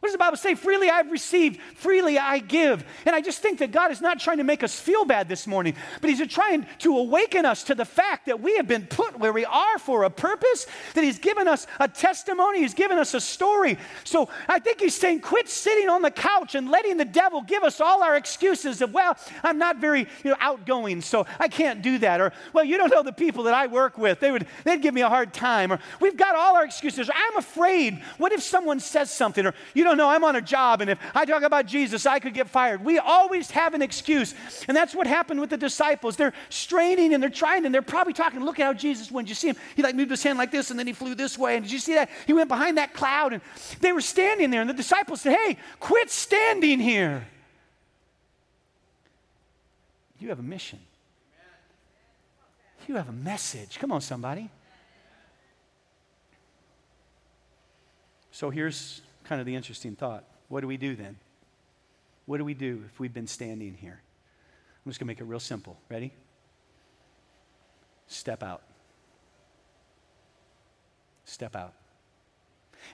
What 0.00 0.10
does 0.10 0.14
the 0.14 0.18
Bible 0.18 0.36
say? 0.36 0.54
Freely 0.54 0.88
I've 0.88 1.10
received, 1.10 1.60
freely 1.74 2.18
I 2.18 2.38
give. 2.38 2.84
And 3.04 3.16
I 3.16 3.20
just 3.20 3.40
think 3.40 3.58
that 3.58 3.72
God 3.72 3.90
is 3.90 4.00
not 4.00 4.20
trying 4.20 4.36
to 4.38 4.44
make 4.44 4.62
us 4.62 4.78
feel 4.78 5.04
bad 5.04 5.28
this 5.28 5.44
morning, 5.44 5.74
but 6.00 6.08
He's 6.08 6.24
trying 6.28 6.66
to 6.78 6.96
awaken 6.96 7.44
us 7.44 7.64
to 7.64 7.74
the 7.74 7.84
fact 7.84 8.26
that 8.26 8.40
we 8.40 8.56
have 8.58 8.68
been 8.68 8.86
put 8.86 9.18
where 9.18 9.32
we 9.32 9.44
are 9.44 9.78
for 9.78 10.04
a 10.04 10.10
purpose, 10.10 10.66
that 10.94 11.02
He's 11.02 11.18
given 11.18 11.48
us 11.48 11.66
a 11.80 11.88
testimony, 11.88 12.60
He's 12.60 12.74
given 12.74 12.96
us 12.96 13.12
a 13.14 13.20
story. 13.20 13.76
So 14.04 14.28
I 14.46 14.60
think 14.60 14.80
He's 14.80 14.94
saying, 14.94 15.20
quit 15.20 15.48
sitting 15.48 15.88
on 15.88 16.02
the 16.02 16.12
couch 16.12 16.54
and 16.54 16.70
letting 16.70 16.96
the 16.96 17.04
devil 17.04 17.42
give 17.42 17.64
us 17.64 17.80
all 17.80 18.04
our 18.04 18.16
excuses 18.16 18.80
of, 18.80 18.94
well, 18.94 19.16
I'm 19.42 19.58
not 19.58 19.78
very 19.78 20.06
you 20.22 20.30
know, 20.30 20.36
outgoing, 20.38 21.00
so 21.00 21.26
I 21.40 21.48
can't 21.48 21.82
do 21.82 21.98
that. 21.98 22.20
Or, 22.20 22.32
well, 22.52 22.64
you 22.64 22.76
don't 22.76 22.90
know 22.90 23.02
the 23.02 23.12
people 23.12 23.42
that 23.44 23.54
I 23.54 23.66
work 23.66 23.98
with. 23.98 24.20
They 24.20 24.30
would, 24.30 24.46
they'd 24.62 24.80
give 24.80 24.94
me 24.94 25.00
a 25.00 25.08
hard 25.08 25.34
time. 25.34 25.72
Or, 25.72 25.80
we've 26.00 26.16
got 26.16 26.36
all 26.36 26.54
our 26.54 26.64
excuses. 26.64 27.08
Or, 27.08 27.12
I'm 27.16 27.36
afraid. 27.36 28.00
What 28.18 28.30
if 28.30 28.44
someone 28.44 28.78
says 28.78 29.10
something? 29.10 29.44
Or, 29.44 29.54
you 29.74 29.87
don't 29.88 29.96
know, 29.96 30.08
I'm 30.08 30.24
on 30.24 30.36
a 30.36 30.40
job, 30.40 30.80
and 30.80 30.90
if 30.90 30.98
I 31.14 31.24
talk 31.24 31.42
about 31.42 31.66
Jesus, 31.66 32.06
I 32.06 32.18
could 32.18 32.34
get 32.34 32.48
fired. 32.48 32.84
We 32.84 32.98
always 32.98 33.50
have 33.50 33.74
an 33.74 33.82
excuse. 33.82 34.34
And 34.68 34.76
that's 34.76 34.94
what 34.94 35.06
happened 35.06 35.40
with 35.40 35.50
the 35.50 35.56
disciples. 35.56 36.16
They're 36.16 36.34
straining 36.50 37.14
and 37.14 37.22
they're 37.22 37.30
trying, 37.30 37.64
and 37.64 37.74
they're 37.74 37.82
probably 37.82 38.12
talking, 38.12 38.44
look 38.44 38.60
at 38.60 38.64
how 38.64 38.72
Jesus 38.72 39.10
went. 39.10 39.26
Did 39.26 39.30
you 39.30 39.34
see 39.36 39.48
him? 39.48 39.56
He 39.74 39.82
like 39.82 39.94
moved 39.94 40.10
his 40.10 40.22
hand 40.22 40.38
like 40.38 40.50
this, 40.50 40.70
and 40.70 40.78
then 40.78 40.86
he 40.86 40.92
flew 40.92 41.14
this 41.14 41.38
way. 41.38 41.56
And 41.56 41.64
did 41.64 41.72
you 41.72 41.78
see 41.78 41.94
that? 41.94 42.10
He 42.26 42.32
went 42.32 42.48
behind 42.48 42.78
that 42.78 42.94
cloud, 42.94 43.32
and 43.32 43.42
they 43.80 43.92
were 43.92 44.00
standing 44.00 44.50
there, 44.50 44.60
and 44.60 44.70
the 44.70 44.74
disciples 44.74 45.22
said, 45.22 45.36
Hey, 45.36 45.56
quit 45.80 46.10
standing 46.10 46.80
here. 46.80 47.26
You 50.18 50.28
have 50.28 50.38
a 50.38 50.42
mission. 50.42 50.80
You 52.86 52.96
have 52.96 53.08
a 53.08 53.12
message. 53.12 53.78
Come 53.78 53.92
on, 53.92 54.00
somebody. 54.00 54.50
So 58.30 58.50
here's 58.50 59.02
kind 59.28 59.40
of 59.40 59.46
the 59.46 59.54
interesting 59.54 59.94
thought. 59.94 60.24
What 60.48 60.62
do 60.62 60.66
we 60.66 60.78
do 60.78 60.96
then? 60.96 61.16
What 62.24 62.38
do 62.38 62.44
we 62.44 62.54
do 62.54 62.82
if 62.90 62.98
we've 62.98 63.12
been 63.12 63.26
standing 63.26 63.74
here? 63.74 64.00
I'm 64.84 64.90
just 64.90 64.98
going 64.98 65.06
to 65.06 65.10
make 65.10 65.20
it 65.20 65.24
real 65.24 65.40
simple. 65.40 65.78
Ready? 65.90 66.12
Step 68.06 68.42
out. 68.42 68.62
Step 71.24 71.54
out. 71.54 71.74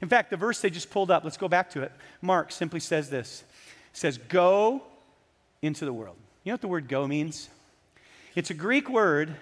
In 0.02 0.08
fact, 0.08 0.30
the 0.30 0.36
verse 0.36 0.60
they 0.60 0.70
just 0.70 0.90
pulled 0.90 1.10
up, 1.10 1.22
let's 1.22 1.36
go 1.36 1.46
back 1.46 1.70
to 1.70 1.82
it. 1.82 1.92
Mark 2.20 2.50
simply 2.50 2.80
says 2.80 3.10
this 3.10 3.44
it 3.92 3.96
says, 3.96 4.18
Go 4.18 4.82
into 5.62 5.84
the 5.84 5.92
world. 5.92 6.16
You 6.42 6.50
know 6.50 6.54
what 6.54 6.60
the 6.60 6.68
word 6.68 6.88
go 6.88 7.06
means? 7.06 7.48
It's 8.34 8.50
a 8.50 8.54
Greek 8.54 8.90
word 8.90 9.36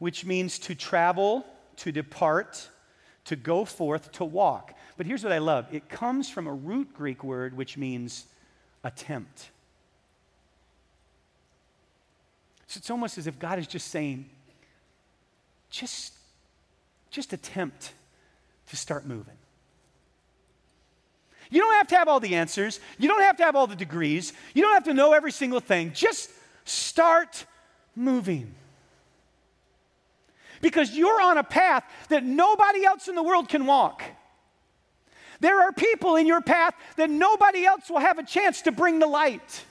which 0.00 0.24
means 0.24 0.58
to 0.60 0.74
travel, 0.74 1.46
to 1.76 1.92
depart, 1.92 2.68
to 3.26 3.36
go 3.36 3.64
forth, 3.64 4.10
to 4.12 4.24
walk. 4.24 4.74
But 4.96 5.06
here's 5.06 5.24
what 5.24 5.32
I 5.32 5.38
love 5.38 5.66
it 5.72 5.88
comes 5.88 6.28
from 6.30 6.46
a 6.46 6.52
root 6.52 6.94
Greek 6.94 7.24
word 7.24 7.56
which 7.56 7.76
means 7.76 8.26
attempt. 8.82 9.50
So 12.66 12.78
it's 12.78 12.90
almost 12.90 13.18
as 13.18 13.26
if 13.26 13.38
God 13.38 13.58
is 13.58 13.66
just 13.66 13.88
saying, 13.88 14.28
just, 15.70 16.12
just 17.10 17.32
attempt 17.32 17.92
to 18.68 18.76
start 18.76 19.06
moving. 19.06 19.36
You 21.50 21.60
don't 21.60 21.74
have 21.74 21.88
to 21.88 21.96
have 21.96 22.08
all 22.08 22.20
the 22.20 22.34
answers. 22.34 22.80
You 22.98 23.06
don't 23.06 23.20
have 23.20 23.36
to 23.36 23.44
have 23.44 23.54
all 23.54 23.66
the 23.66 23.76
degrees. 23.76 24.32
You 24.54 24.62
don't 24.62 24.74
have 24.74 24.84
to 24.84 24.94
know 24.94 25.12
every 25.12 25.30
single 25.30 25.60
thing. 25.60 25.92
Just 25.92 26.30
start 26.64 27.44
moving. 27.94 28.54
Because 30.60 30.96
you're 30.96 31.20
on 31.20 31.38
a 31.38 31.44
path 31.44 31.84
that 32.08 32.24
nobody 32.24 32.84
else 32.84 33.06
in 33.06 33.14
the 33.14 33.22
world 33.22 33.48
can 33.48 33.66
walk. 33.66 34.02
There 35.40 35.60
are 35.60 35.72
people 35.72 36.16
in 36.16 36.26
your 36.26 36.40
path 36.40 36.74
that 36.96 37.10
nobody 37.10 37.64
else 37.64 37.90
will 37.90 37.98
have 37.98 38.18
a 38.18 38.24
chance 38.24 38.62
to 38.62 38.72
bring 38.72 38.98
the 38.98 39.06
light. 39.06 39.64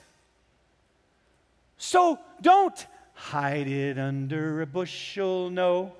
So 1.78 2.18
don't 2.40 2.86
hide 3.14 3.68
it 3.68 3.98
under 3.98 4.62
a 4.62 4.66
bushel, 4.66 5.50
no. 5.50 5.92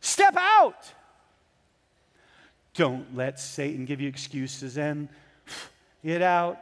Step 0.00 0.36
out. 0.36 0.92
Don't 2.74 3.14
let 3.14 3.38
Satan 3.38 3.84
give 3.84 4.00
you 4.00 4.08
excuses 4.08 4.76
and 4.76 5.08
get 6.04 6.22
out. 6.22 6.58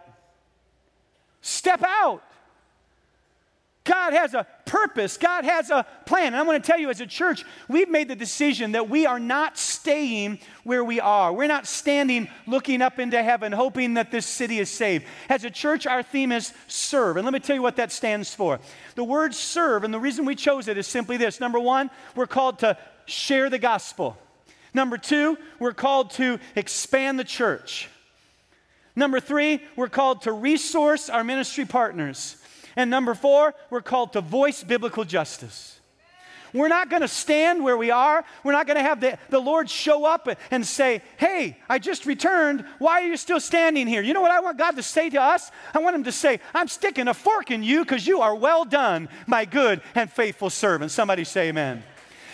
Step 1.40 1.82
out. 1.84 2.22
God 3.84 4.12
has 4.12 4.32
a 4.32 4.46
purpose. 4.64 5.16
God 5.16 5.44
has 5.44 5.70
a 5.70 5.84
plan. 6.06 6.28
And 6.28 6.36
I'm 6.36 6.46
going 6.46 6.60
to 6.60 6.66
tell 6.66 6.78
you, 6.78 6.88
as 6.88 7.00
a 7.00 7.06
church, 7.06 7.44
we've 7.68 7.88
made 7.88 8.06
the 8.06 8.14
decision 8.14 8.72
that 8.72 8.88
we 8.88 9.06
are 9.06 9.18
not 9.18 9.58
staying 9.58 10.38
where 10.62 10.84
we 10.84 11.00
are. 11.00 11.32
We're 11.32 11.48
not 11.48 11.66
standing 11.66 12.28
looking 12.46 12.80
up 12.80 13.00
into 13.00 13.20
heaven, 13.20 13.50
hoping 13.50 13.94
that 13.94 14.12
this 14.12 14.24
city 14.24 14.60
is 14.60 14.70
saved. 14.70 15.04
As 15.28 15.42
a 15.42 15.50
church, 15.50 15.86
our 15.86 16.04
theme 16.04 16.30
is 16.30 16.52
serve. 16.68 17.16
And 17.16 17.24
let 17.24 17.32
me 17.32 17.40
tell 17.40 17.56
you 17.56 17.62
what 17.62 17.76
that 17.76 17.90
stands 17.90 18.32
for. 18.32 18.60
The 18.94 19.04
word 19.04 19.34
serve, 19.34 19.82
and 19.82 19.92
the 19.92 20.00
reason 20.00 20.26
we 20.26 20.36
chose 20.36 20.68
it 20.68 20.78
is 20.78 20.86
simply 20.86 21.16
this 21.16 21.40
number 21.40 21.58
one, 21.58 21.90
we're 22.14 22.28
called 22.28 22.60
to 22.60 22.78
share 23.06 23.50
the 23.50 23.58
gospel. 23.58 24.16
Number 24.72 24.96
two, 24.96 25.36
we're 25.58 25.74
called 25.74 26.12
to 26.12 26.38
expand 26.54 27.18
the 27.18 27.24
church. 27.24 27.88
Number 28.94 29.18
three, 29.18 29.60
we're 29.74 29.88
called 29.88 30.22
to 30.22 30.32
resource 30.32 31.10
our 31.10 31.24
ministry 31.24 31.64
partners. 31.64 32.36
And 32.76 32.90
number 32.90 33.14
four, 33.14 33.54
we're 33.70 33.82
called 33.82 34.12
to 34.14 34.20
voice 34.20 34.62
biblical 34.62 35.04
justice. 35.04 35.80
We're 36.52 36.68
not 36.68 36.90
going 36.90 37.02
to 37.02 37.08
stand 37.08 37.64
where 37.64 37.76
we 37.76 37.90
are. 37.90 38.24
We're 38.44 38.52
not 38.52 38.66
going 38.66 38.76
to 38.76 38.82
have 38.82 39.00
the, 39.00 39.18
the 39.30 39.38
Lord 39.38 39.70
show 39.70 40.04
up 40.04 40.28
and 40.50 40.66
say, 40.66 41.02
Hey, 41.16 41.56
I 41.68 41.78
just 41.78 42.04
returned. 42.04 42.64
Why 42.78 43.02
are 43.02 43.06
you 43.06 43.16
still 43.16 43.40
standing 43.40 43.86
here? 43.86 44.02
You 44.02 44.12
know 44.12 44.20
what 44.20 44.30
I 44.30 44.40
want 44.40 44.58
God 44.58 44.76
to 44.76 44.82
say 44.82 45.08
to 45.10 45.20
us? 45.20 45.50
I 45.72 45.78
want 45.78 45.96
Him 45.96 46.04
to 46.04 46.12
say, 46.12 46.40
I'm 46.54 46.68
sticking 46.68 47.08
a 47.08 47.14
fork 47.14 47.50
in 47.50 47.62
you 47.62 47.84
because 47.84 48.06
you 48.06 48.20
are 48.20 48.34
well 48.34 48.64
done, 48.64 49.08
my 49.26 49.44
good 49.44 49.80
and 49.94 50.10
faithful 50.12 50.50
servant. 50.50 50.90
Somebody 50.90 51.24
say, 51.24 51.48
Amen. 51.48 51.82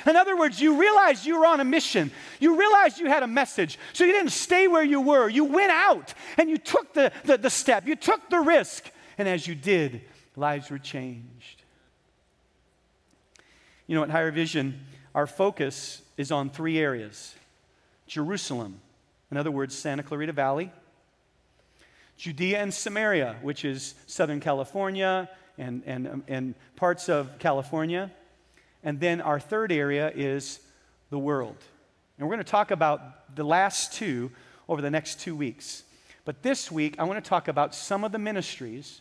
In 0.07 0.17
other 0.17 0.37
words, 0.37 0.61
you 0.61 0.81
realized 0.81 1.27
you 1.27 1.39
were 1.39 1.47
on 1.47 1.61
a 1.61 1.65
mission. 1.65 2.11
You 2.41 2.59
realized 2.59 2.99
you 2.99 3.07
had 3.07 3.23
a 3.23 3.27
message. 3.27 3.79
So 3.93 4.05
you 4.05 4.13
didn't 4.13 4.31
stay 4.31 4.67
where 4.67 4.83
you 4.83 5.01
were. 5.01 5.29
You 5.29 5.45
went 5.45 5.71
out 5.71 6.15
and 6.39 6.49
you 6.49 6.57
took 6.57 6.95
the, 6.95 7.13
the, 7.25 7.37
the 7.37 7.51
step, 7.51 7.87
you 7.87 7.95
took 7.95 8.31
the 8.31 8.41
risk. 8.41 8.91
And 9.19 9.29
as 9.29 9.47
you 9.47 9.55
did, 9.55 10.03
lives 10.39 10.71
were 10.71 10.79
changed. 10.79 11.63
You 13.87 13.97
know, 13.97 14.03
at 14.03 14.11
Higher 14.11 14.31
Vision, 14.31 14.87
our 15.15 15.27
focus 15.27 16.03
is 16.17 16.31
on 16.31 16.51
three 16.51 16.79
areas 16.79 17.35
Jerusalem, 18.07 18.81
in 19.31 19.37
other 19.37 19.51
words, 19.51 19.77
Santa 19.77 20.03
Clarita 20.03 20.33
Valley, 20.33 20.71
Judea 22.17 22.59
and 22.59 22.73
Samaria, 22.73 23.37
which 23.43 23.65
is 23.65 23.95
Southern 24.07 24.41
California 24.41 25.29
and, 25.59 25.83
and, 25.87 26.23
and 26.27 26.55
parts 26.77 27.09
of 27.09 27.39
California. 27.39 28.11
And 28.83 28.99
then 28.99 29.21
our 29.21 29.39
third 29.39 29.73
area 29.73 30.11
is 30.15 30.61
the 31.11 31.19
world. 31.19 31.57
And 32.19 32.27
we're 32.27 32.35
going 32.35 32.45
to 32.45 32.51
talk 32.51 32.71
about 32.71 33.35
the 33.37 33.45
last 33.45 33.93
two 33.93 34.31
over 34.69 34.83
the 34.83 34.91
next 34.91 35.21
two 35.21 35.37
weeks. 35.37 35.85
But 36.25 36.43
this 36.43 36.71
week, 36.71 36.97
I 36.99 37.05
want 37.05 37.23
to 37.23 37.29
talk 37.29 37.49
about 37.49 37.75
some 37.75 38.05
of 38.05 38.13
the 38.13 38.19
ministries 38.19 39.01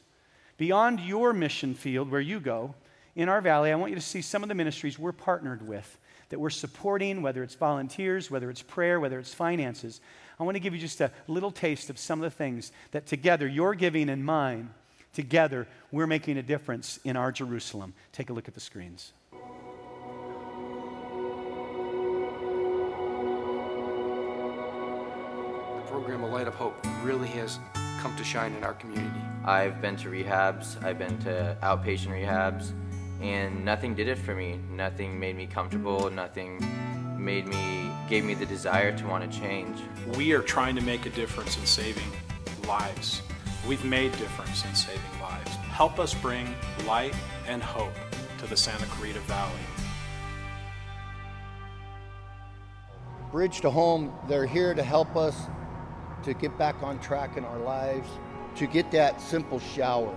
Beyond 0.58 1.00
your 1.00 1.34
mission 1.34 1.74
field 1.76 2.10
where 2.10 2.22
you 2.22 2.40
go, 2.40 2.74
in 3.16 3.30
our 3.30 3.42
valley, 3.42 3.72
I 3.72 3.76
want 3.76 3.92
you 3.92 3.96
to 3.96 4.02
see 4.02 4.22
some 4.22 4.44
of 4.44 4.50
the 4.50 4.56
ministries 4.56 5.00
we're 5.00 5.12
partnered 5.12 5.68
with 5.68 5.98
that 6.30 6.40
we're 6.40 6.50
supporting, 6.50 7.22
whether 7.22 7.42
it's 7.42 7.56
volunteers, 7.56 8.30
whether 8.30 8.50
it's 8.50 8.62
prayer, 8.62 9.00
whether 9.00 9.18
it's 9.20 9.34
finances. 9.34 10.02
I 10.40 10.44
want 10.44 10.56
to 10.56 10.60
give 10.60 10.74
you 10.74 10.80
just 10.80 11.02
a 11.02 11.12
little 11.28 11.52
taste 11.52 11.90
of 11.90 11.98
some 11.98 12.20
of 12.20 12.24
the 12.24 12.36
things 12.36 12.72
that 12.92 13.08
together, 13.08 13.48
your 13.48 13.76
giving 13.76 14.10
and 14.10 14.24
mine, 14.24 14.70
together, 15.14 15.68
we're 15.92 16.06
making 16.06 16.38
a 16.38 16.44
difference 16.44 17.00
in 17.04 17.16
our 17.16 17.32
Jerusalem. 17.32 17.94
Take 18.12 18.30
a 18.30 18.34
look 18.34 18.48
at 18.48 18.54
the 18.54 18.60
screens. 18.60 19.14
The 19.32 19.38
program, 25.88 26.24
A 26.24 26.28
Light 26.28 26.48
of 26.48 26.54
Hope, 26.56 26.76
really 27.04 27.30
has 27.30 27.60
come 27.98 28.16
to 28.16 28.24
shine 28.24 28.54
in 28.54 28.64
our 28.64 28.74
community. 28.74 29.22
I've 29.44 29.82
been 29.82 29.96
to 29.98 30.10
rehabs, 30.10 30.82
I've 30.84 31.00
been 31.00 31.18
to 31.20 31.58
outpatient 31.62 32.10
rehabs, 32.10 32.72
and 33.22 33.66
nothing 33.66 33.96
did 33.96 34.08
it 34.08 34.18
for 34.18 34.36
me. 34.36 34.60
Nothing 34.70 35.20
made 35.20 35.36
me 35.36 35.48
comfortable, 35.48 36.10
nothing 36.12 36.64
made 37.18 37.48
me, 37.48 37.92
gave 38.08 38.24
me 38.24 38.34
the 38.34 38.46
desire 38.46 38.96
to 38.98 39.08
want 39.08 39.30
to 39.30 39.40
change. 39.40 39.80
We 40.16 40.34
are 40.34 40.42
trying 40.42 40.76
to 40.76 40.82
make 40.82 41.06
a 41.06 41.10
difference 41.10 41.58
in 41.58 41.66
saving 41.66 42.12
lives. 42.68 43.22
We've 43.68 43.84
made 43.84 44.12
difference 44.14 44.64
in 44.66 44.76
saving 44.76 45.22
lives. 45.22 45.52
Help 45.56 46.00
us 46.00 46.14
bring 46.14 46.54
light 46.86 47.16
and 47.48 47.62
hope 47.62 47.94
to 48.38 48.48
the 48.48 48.56
Santa 48.56 48.86
Clarita 48.86 49.20
Valley. 49.22 49.52
Bridge 53.32 53.62
to 53.62 53.70
Home, 53.70 54.14
they're 54.28 54.46
here 54.46 54.74
to 54.74 54.84
help 54.84 55.16
us 55.16 55.48
to 56.28 56.34
get 56.34 56.58
back 56.58 56.76
on 56.84 57.00
track 57.00 57.38
in 57.38 57.46
our 57.46 57.60
lives, 57.60 58.10
to 58.56 58.68
get 58.68 58.92
that 58.92 59.22
simple 59.22 59.60
shower, 59.60 60.14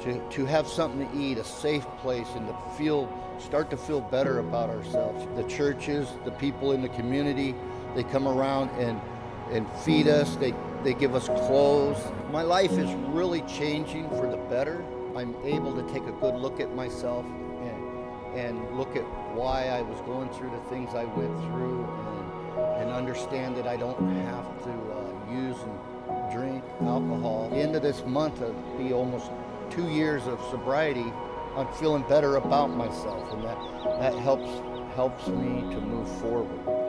to, 0.00 0.20
to 0.30 0.46
have 0.46 0.68
something 0.68 1.08
to 1.08 1.18
eat, 1.18 1.38
a 1.38 1.44
safe 1.44 1.84
place, 1.98 2.28
and 2.36 2.46
to 2.46 2.56
feel, 2.78 3.12
start 3.40 3.68
to 3.68 3.76
feel 3.76 4.00
better 4.00 4.38
about 4.38 4.70
ourselves. 4.70 5.26
The 5.34 5.42
churches, 5.48 6.08
the 6.24 6.30
people 6.30 6.70
in 6.70 6.82
the 6.82 6.88
community, 6.90 7.52
they 7.96 8.04
come 8.04 8.28
around 8.28 8.70
and, 8.80 9.00
and 9.50 9.68
feed 9.80 10.06
us, 10.06 10.36
they, 10.36 10.54
they 10.84 10.94
give 10.94 11.16
us 11.16 11.26
clothes. 11.26 11.98
My 12.30 12.42
life 12.42 12.72
is 12.72 12.92
really 13.08 13.42
changing 13.42 14.08
for 14.10 14.30
the 14.30 14.36
better. 14.36 14.84
I'm 15.16 15.34
able 15.42 15.74
to 15.74 15.82
take 15.92 16.04
a 16.06 16.12
good 16.12 16.36
look 16.36 16.60
at 16.60 16.74
myself 16.76 17.26
and, 17.60 18.36
and 18.36 18.78
look 18.78 18.94
at 18.94 19.04
why 19.34 19.66
I 19.66 19.82
was 19.82 20.00
going 20.02 20.28
through 20.30 20.50
the 20.50 20.70
things 20.70 20.94
I 20.94 21.04
went 21.04 21.36
through 21.46 21.84
and, 21.84 22.82
and 22.82 22.90
understand 22.92 23.56
that 23.56 23.66
I 23.66 23.76
don't 23.76 23.98
have 24.26 24.62
to 24.62 24.70
uh, 24.70 25.03
use 25.30 25.56
and 25.56 26.32
drink 26.32 26.64
alcohol. 26.82 27.48
The 27.50 27.56
end 27.56 27.76
of 27.76 27.82
this 27.82 28.04
month, 28.04 28.42
it'll 28.42 28.54
be 28.78 28.92
almost 28.92 29.30
two 29.70 29.88
years 29.90 30.26
of 30.26 30.40
sobriety. 30.50 31.12
I'm 31.56 31.72
feeling 31.74 32.04
better 32.08 32.36
about 32.36 32.68
myself, 32.68 33.32
and 33.32 33.44
that, 33.44 33.58
that 34.00 34.14
helps 34.14 34.50
helps 34.94 35.26
me 35.26 35.60
to 35.74 35.80
move 35.80 36.08
forward. 36.20 36.83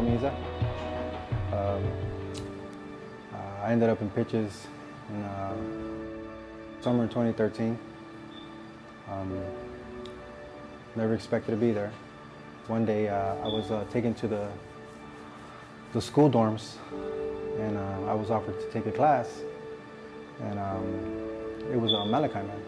Miza. 0.00 0.32
Um, 1.52 1.84
uh, 3.34 3.64
I 3.64 3.72
ended 3.72 3.88
up 3.88 4.00
in 4.00 4.10
Pitchess 4.10 4.66
in 5.08 5.22
uh, 5.22 5.54
summer 6.80 7.06
2013. 7.06 7.78
Um, 9.10 9.40
never 10.96 11.14
expected 11.14 11.50
to 11.52 11.56
be 11.56 11.72
there. 11.72 11.92
One 12.66 12.84
day 12.86 13.08
uh, 13.08 13.34
I 13.36 13.48
was 13.48 13.70
uh, 13.70 13.84
taken 13.92 14.14
to 14.14 14.28
the 14.28 14.48
the 15.92 16.00
school 16.00 16.30
dorms, 16.30 16.76
and 17.58 17.76
uh, 17.76 18.10
I 18.10 18.14
was 18.14 18.30
offered 18.30 18.58
to 18.60 18.70
take 18.70 18.86
a 18.86 18.92
class, 18.92 19.42
and 20.40 20.58
um, 20.58 20.84
it 21.72 21.80
was 21.80 21.92
a 21.92 22.06
Malachi 22.06 22.34
man. 22.34 22.62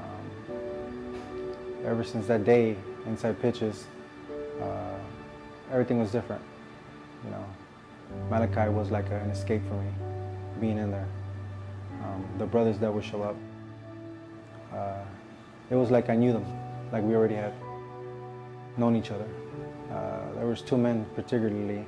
Um, 0.00 1.84
ever 1.84 2.02
since 2.02 2.26
that 2.26 2.44
day 2.44 2.76
inside 3.06 3.40
Pitchess, 3.40 3.84
uh, 4.60 4.98
everything 5.72 5.98
was 5.98 6.10
different. 6.10 6.42
You 7.24 7.30
know, 7.30 7.44
Malachi 8.30 8.70
was 8.70 8.90
like 8.90 9.06
an 9.10 9.30
escape 9.30 9.62
for 9.68 9.74
me, 9.74 9.90
being 10.60 10.78
in 10.78 10.90
there. 10.90 11.08
Um, 12.02 12.24
the 12.38 12.46
brothers 12.46 12.78
that 12.78 12.92
would 12.92 13.04
show 13.04 13.22
up, 13.22 13.36
uh, 14.72 15.02
it 15.70 15.74
was 15.74 15.90
like 15.90 16.08
I 16.08 16.16
knew 16.16 16.32
them, 16.32 16.46
like 16.92 17.02
we 17.02 17.14
already 17.14 17.34
had 17.34 17.52
known 18.76 18.96
each 18.96 19.10
other. 19.10 19.28
Uh, 19.90 20.34
there 20.34 20.46
was 20.46 20.62
two 20.62 20.76
men 20.76 21.06
particularly, 21.14 21.86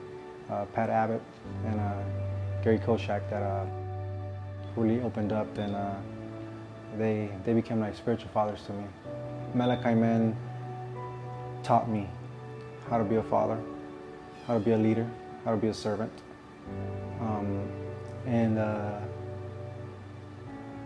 uh, 0.50 0.64
Pat 0.66 0.90
Abbott 0.90 1.22
and 1.66 1.78
uh, 1.78 2.02
Gary 2.62 2.78
Koshak, 2.78 3.28
that 3.30 3.42
uh, 3.42 3.66
really 4.76 5.00
opened 5.02 5.32
up 5.32 5.58
and 5.58 5.74
uh, 5.74 5.94
they 6.96 7.28
they 7.44 7.52
became 7.52 7.80
like 7.80 7.94
spiritual 7.94 8.30
fathers 8.30 8.62
to 8.66 8.72
me. 8.72 8.84
Malachi 9.54 9.94
men 9.94 10.36
taught 11.62 11.88
me 11.88 12.08
how 12.90 12.98
to 12.98 13.04
be 13.04 13.16
a 13.16 13.22
father, 13.22 13.58
how 14.46 14.54
to 14.54 14.60
be 14.60 14.72
a 14.72 14.78
leader, 14.78 15.08
how 15.44 15.50
to 15.50 15.56
be 15.56 15.68
a 15.68 15.74
servant. 15.74 16.12
Um, 17.20 17.68
and 18.26 18.58
uh, 18.58 18.98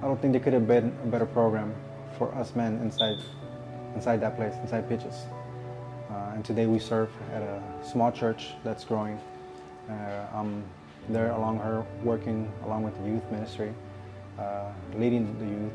I 0.00 0.04
don't 0.06 0.20
think 0.20 0.32
there 0.32 0.40
could 0.40 0.52
have 0.52 0.66
been 0.66 0.96
a 1.04 1.06
better 1.06 1.26
program 1.26 1.74
for 2.18 2.34
us 2.34 2.54
men 2.54 2.78
inside, 2.78 3.18
inside 3.94 4.20
that 4.20 4.36
place, 4.36 4.54
inside 4.62 4.88
Pitchess. 4.88 5.26
Uh, 6.10 6.34
and 6.34 6.44
today 6.44 6.66
we 6.66 6.78
serve 6.78 7.10
at 7.32 7.42
a 7.42 7.62
small 7.84 8.12
church 8.12 8.50
that's 8.64 8.84
growing. 8.84 9.18
Uh, 9.88 10.26
I'm 10.34 10.64
there 11.08 11.30
along 11.32 11.58
her, 11.58 11.84
working 12.02 12.50
along 12.64 12.82
with 12.84 12.96
the 13.02 13.08
youth 13.08 13.28
ministry, 13.30 13.74
uh, 14.38 14.70
leading 14.94 15.38
the 15.38 15.46
youth, 15.46 15.72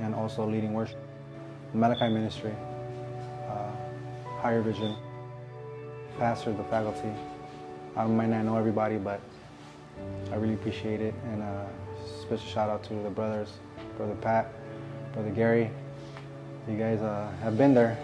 and 0.00 0.14
also 0.14 0.46
leading 0.46 0.72
worship. 0.72 0.98
Malachi 1.72 2.08
ministry, 2.08 2.54
uh, 3.48 3.70
higher 4.40 4.62
vision, 4.62 4.96
pastor, 6.18 6.52
the 6.52 6.64
faculty. 6.64 7.10
I 7.96 8.06
might 8.06 8.28
not 8.28 8.44
know 8.44 8.56
everybody, 8.56 8.96
but 8.96 9.20
I 10.32 10.36
really 10.36 10.54
appreciate 10.54 11.00
it. 11.00 11.14
And 11.24 11.42
uh, 11.42 11.64
special 12.22 12.46
shout 12.46 12.70
out 12.70 12.82
to 12.84 12.94
the 12.94 13.10
brothers, 13.10 13.52
Brother 13.96 14.14
Pat, 14.16 14.50
Brother 15.12 15.30
Gary. 15.30 15.70
You 16.68 16.76
guys 16.76 17.00
uh, 17.00 17.30
have 17.42 17.58
been 17.58 17.74
there 17.74 17.98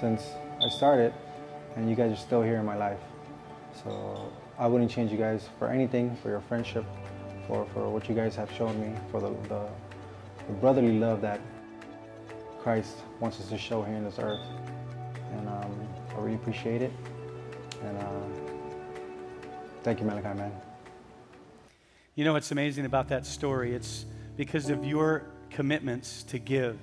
since 0.00 0.22
I 0.62 0.68
started, 0.68 1.12
and 1.76 1.88
you 1.88 1.96
guys 1.96 2.12
are 2.12 2.16
still 2.16 2.42
here 2.42 2.56
in 2.56 2.66
my 2.66 2.76
life. 2.76 3.00
So 3.82 4.30
I 4.58 4.66
wouldn't 4.66 4.90
change 4.90 5.10
you 5.10 5.18
guys 5.18 5.48
for 5.58 5.68
anything, 5.68 6.16
for 6.22 6.28
your 6.28 6.40
friendship, 6.42 6.84
for, 7.48 7.66
for 7.72 7.88
what 7.88 8.08
you 8.08 8.14
guys 8.14 8.36
have 8.36 8.50
shown 8.52 8.80
me, 8.80 8.96
for 9.10 9.20
the, 9.20 9.30
the, 9.48 9.66
the 10.46 10.52
brotherly 10.60 10.98
love 10.98 11.20
that 11.22 11.40
Christ 12.60 12.96
wants 13.20 13.40
us 13.40 13.48
to 13.48 13.58
show 13.58 13.82
here 13.82 13.96
in 13.96 14.04
this 14.04 14.18
earth. 14.18 14.40
And 15.32 15.48
um, 15.48 15.88
I 16.10 16.20
really 16.20 16.36
appreciate 16.36 16.82
it. 16.82 16.92
And 17.84 17.98
uh, 17.98 18.10
thank 19.82 20.00
you, 20.00 20.06
Malachi, 20.06 20.38
man. 20.38 20.52
You 22.14 22.24
know 22.24 22.32
what's 22.32 22.50
amazing 22.50 22.86
about 22.86 23.08
that 23.08 23.26
story? 23.26 23.74
It's 23.74 24.06
because 24.36 24.70
of 24.70 24.84
your 24.84 25.24
commitments 25.50 26.22
to 26.24 26.38
give. 26.38 26.78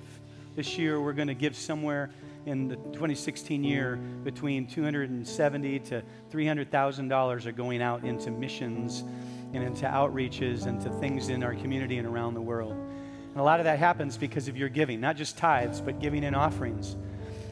This 0.54 0.78
year, 0.78 1.00
we're 1.00 1.12
going 1.12 1.28
to 1.28 1.34
give 1.34 1.56
somewhere 1.56 2.10
in 2.46 2.68
the 2.68 2.76
2016 2.76 3.64
year 3.64 3.96
between 4.24 4.66
270 4.66 5.78
to 5.80 6.02
300,000 6.30 7.08
dollars 7.08 7.46
are 7.46 7.52
going 7.52 7.80
out 7.82 8.04
into 8.04 8.30
missions 8.30 9.04
and 9.52 9.62
into 9.62 9.86
outreaches 9.86 10.66
and 10.66 10.80
to 10.82 10.90
things 11.00 11.28
in 11.28 11.42
our 11.42 11.54
community 11.54 11.98
and 11.98 12.06
around 12.06 12.34
the 12.34 12.40
world. 12.40 12.72
And 12.72 13.36
a 13.36 13.42
lot 13.42 13.60
of 13.60 13.64
that 13.64 13.78
happens 13.78 14.16
because 14.16 14.48
of 14.48 14.56
your 14.56 14.68
giving, 14.68 15.00
not 15.00 15.16
just 15.16 15.38
tithes, 15.38 15.80
but 15.80 16.00
giving 16.00 16.22
in 16.22 16.34
offerings. 16.34 16.96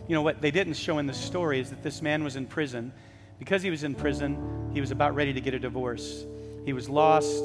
You 0.08 0.14
know 0.14 0.22
what 0.22 0.40
they 0.40 0.50
didn't 0.50 0.74
show 0.74 0.98
in 0.98 1.06
the 1.06 1.14
story 1.14 1.60
is 1.60 1.70
that 1.70 1.82
this 1.82 2.02
man 2.02 2.24
was 2.24 2.36
in 2.36 2.46
prison. 2.46 2.92
Because 3.40 3.62
he 3.62 3.70
was 3.70 3.82
in 3.82 3.96
prison, 3.96 4.70
he 4.72 4.80
was 4.80 4.92
about 4.92 5.16
ready 5.16 5.32
to 5.32 5.40
get 5.40 5.54
a 5.54 5.58
divorce. 5.58 6.24
He 6.64 6.72
was 6.72 6.88
lost 6.88 7.42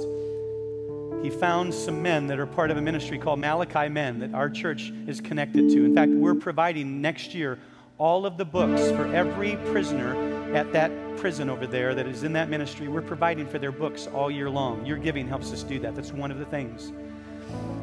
he 1.25 1.31
found 1.31 1.73
some 1.73 2.03
men 2.03 2.27
that 2.27 2.37
are 2.37 2.45
part 2.45 2.69
of 2.69 2.77
a 2.77 2.81
ministry 2.83 3.17
called 3.17 3.39
Malachi 3.39 3.89
Men 3.89 4.19
that 4.19 4.35
our 4.35 4.47
church 4.47 4.93
is 5.07 5.19
connected 5.19 5.71
to. 5.71 5.83
In 5.83 5.95
fact, 5.95 6.11
we're 6.11 6.35
providing 6.35 7.01
next 7.01 7.33
year 7.33 7.57
all 7.97 8.27
of 8.27 8.37
the 8.37 8.45
books 8.45 8.91
for 8.91 9.07
every 9.07 9.55
prisoner 9.71 10.53
at 10.55 10.71
that 10.73 10.91
prison 11.17 11.49
over 11.49 11.65
there 11.65 11.95
that 11.95 12.05
is 12.05 12.21
in 12.21 12.33
that 12.33 12.47
ministry. 12.47 12.87
We're 12.87 13.01
providing 13.01 13.47
for 13.47 13.57
their 13.57 13.71
books 13.71 14.05
all 14.05 14.29
year 14.29 14.51
long. 14.51 14.85
Your 14.85 14.97
giving 14.97 15.27
helps 15.27 15.51
us 15.51 15.63
do 15.63 15.79
that. 15.79 15.95
That's 15.95 16.11
one 16.11 16.29
of 16.29 16.37
the 16.37 16.45
things. 16.45 16.91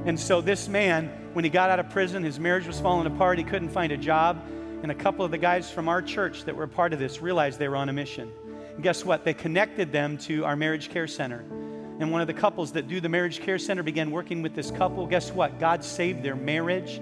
And 0.06 0.18
so, 0.18 0.40
this 0.40 0.68
man, 0.68 1.08
when 1.32 1.44
he 1.44 1.50
got 1.50 1.68
out 1.68 1.80
of 1.80 1.90
prison, 1.90 2.22
his 2.22 2.38
marriage 2.38 2.68
was 2.68 2.78
falling 2.78 3.08
apart. 3.08 3.38
He 3.38 3.44
couldn't 3.44 3.70
find 3.70 3.90
a 3.90 3.96
job. 3.96 4.40
And 4.82 4.90
a 4.90 4.94
couple 4.94 5.24
of 5.24 5.30
the 5.30 5.38
guys 5.38 5.70
from 5.70 5.88
our 5.88 6.02
church 6.02 6.44
that 6.44 6.56
were 6.56 6.66
part 6.66 6.92
of 6.92 6.98
this 6.98 7.22
realized 7.22 7.58
they 7.58 7.68
were 7.68 7.76
on 7.76 7.88
a 7.88 7.92
mission. 7.92 8.32
And 8.74 8.82
guess 8.82 9.04
what? 9.04 9.24
They 9.24 9.34
connected 9.34 9.92
them 9.92 10.18
to 10.18 10.44
our 10.44 10.56
marriage 10.56 10.90
care 10.90 11.06
center. 11.06 11.44
And 12.00 12.10
one 12.10 12.20
of 12.20 12.26
the 12.26 12.34
couples 12.34 12.72
that 12.72 12.88
do 12.88 13.00
the 13.00 13.08
marriage 13.08 13.40
care 13.40 13.58
center 13.58 13.84
began 13.84 14.10
working 14.10 14.42
with 14.42 14.56
this 14.56 14.72
couple. 14.72 15.06
Guess 15.06 15.30
what? 15.30 15.60
God 15.60 15.84
saved 15.84 16.24
their 16.24 16.34
marriage. 16.34 17.00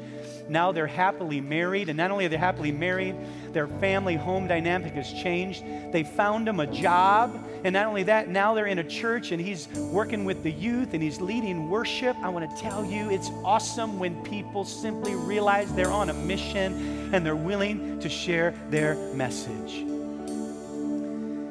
Now 0.51 0.73
they're 0.73 0.89
happily 0.89 1.41
married. 1.41 1.89
And 1.89 1.97
not 1.97 2.11
only 2.11 2.27
are 2.27 2.29
they 2.29 2.37
happily 2.37 2.73
married, 2.73 3.15
their 3.53 3.69
family 3.69 4.17
home 4.17 4.49
dynamic 4.49 4.93
has 4.95 5.11
changed. 5.13 5.65
They 5.93 6.03
found 6.03 6.49
him 6.49 6.59
a 6.59 6.67
job. 6.67 7.47
And 7.63 7.73
not 7.75 7.87
only 7.87 8.03
that, 8.05 8.29
now 8.29 8.55
they're 8.55 8.67
in 8.67 8.81
a 8.81 8.85
church 8.85 9.31
and 9.31 9.41
he's 9.41 9.69
working 9.93 10.25
with 10.25 10.43
the 10.43 10.51
youth 10.51 10.93
and 10.93 11.03
he's 11.03 11.21
leading 11.21 11.71
worship. 11.71 12.17
I 12.23 12.29
want 12.31 12.51
to 12.51 12.57
tell 12.63 12.85
you, 12.85 13.11
it's 13.11 13.31
awesome 13.45 13.99
when 13.99 14.23
people 14.25 14.65
simply 14.65 15.15
realize 15.15 15.73
they're 15.75 15.93
on 15.93 16.11
a 16.11 16.15
mission 16.15 17.15
and 17.15 17.25
they're 17.25 17.37
willing 17.37 18.01
to 18.01 18.09
share 18.09 18.53
their 18.71 18.97
message. 19.15 19.75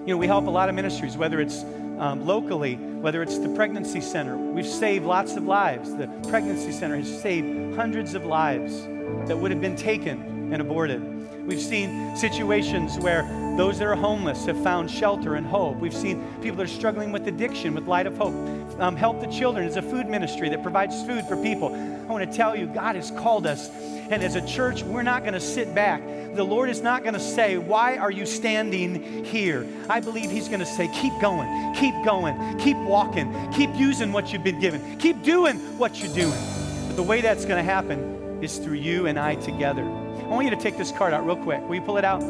You 0.09 0.15
know, 0.15 0.17
we 0.17 0.27
help 0.27 0.47
a 0.47 0.49
lot 0.49 0.67
of 0.69 0.75
ministries, 0.75 1.15
whether 1.15 1.39
it's 1.39 1.63
um, 1.99 2.25
locally, 2.25 2.75
whether 2.75 3.21
it's 3.21 3.37
the 3.37 3.49
pregnancy 3.49 4.01
center. 4.01 4.35
We've 4.37 4.65
saved 4.65 5.05
lots 5.05 5.35
of 5.35 5.43
lives. 5.43 5.95
The 5.95 6.07
pregnancy 6.29 6.71
center 6.71 6.97
has 6.97 7.21
saved 7.21 7.75
hundreds 7.75 8.15
of 8.15 8.25
lives 8.25 8.83
that 9.27 9.37
would 9.37 9.51
have 9.51 9.61
been 9.61 9.75
taken 9.75 10.51
and 10.51 10.61
aborted. 10.61 11.19
We've 11.45 11.61
seen 11.61 12.15
situations 12.15 12.97
where 12.99 13.23
those 13.57 13.79
that 13.79 13.87
are 13.87 13.95
homeless 13.95 14.45
have 14.45 14.61
found 14.63 14.89
shelter 14.89 15.35
and 15.35 15.45
hope. 15.45 15.77
We've 15.77 15.93
seen 15.93 16.23
people 16.41 16.57
that 16.57 16.63
are 16.63 16.67
struggling 16.67 17.11
with 17.11 17.27
addiction 17.27 17.73
with 17.73 17.87
Light 17.87 18.07
of 18.07 18.17
Hope. 18.17 18.33
Um, 18.79 18.95
Help 18.95 19.19
the 19.19 19.27
Children 19.27 19.67
is 19.67 19.75
a 19.75 19.81
food 19.81 20.07
ministry 20.07 20.47
that 20.49 20.63
provides 20.63 21.03
food 21.03 21.25
for 21.25 21.35
people. 21.37 21.73
I 21.73 22.11
want 22.11 22.29
to 22.29 22.37
tell 22.37 22.55
you, 22.55 22.67
God 22.67 22.95
has 22.95 23.11
called 23.11 23.45
us. 23.45 23.69
And 24.09 24.23
as 24.23 24.35
a 24.35 24.45
church, 24.45 24.83
we're 24.83 25.03
not 25.03 25.21
going 25.21 25.33
to 25.33 25.39
sit 25.39 25.75
back. 25.75 26.01
The 26.35 26.43
Lord 26.43 26.69
is 26.69 26.81
not 26.81 27.03
going 27.03 27.13
to 27.13 27.19
say, 27.19 27.57
Why 27.57 27.97
are 27.97 28.11
you 28.11 28.25
standing 28.25 29.23
here? 29.23 29.67
I 29.87 29.99
believe 29.99 30.31
He's 30.31 30.47
going 30.47 30.61
to 30.61 30.65
say, 30.65 30.89
Keep 30.93 31.13
going, 31.21 31.75
keep 31.75 31.93
going, 32.03 32.57
keep 32.57 32.77
walking, 32.77 33.51
keep 33.51 33.69
using 33.75 34.11
what 34.11 34.33
you've 34.33 34.43
been 34.43 34.59
given, 34.59 34.97
keep 34.97 35.21
doing 35.21 35.57
what 35.77 36.01
you're 36.01 36.13
doing. 36.13 36.39
But 36.87 36.95
the 36.95 37.03
way 37.03 37.21
that's 37.21 37.45
going 37.45 37.63
to 37.63 37.71
happen 37.71 38.43
is 38.43 38.57
through 38.57 38.77
you 38.77 39.07
and 39.07 39.19
I 39.19 39.35
together. 39.35 39.83
I 39.83 40.27
want 40.27 40.45
you 40.45 40.51
to 40.51 40.61
take 40.61 40.77
this 40.77 40.91
card 40.91 41.13
out 41.13 41.25
real 41.25 41.35
quick. 41.35 41.61
Will 41.67 41.75
you 41.75 41.81
pull 41.81 41.97
it 41.97 42.05
out? 42.05 42.21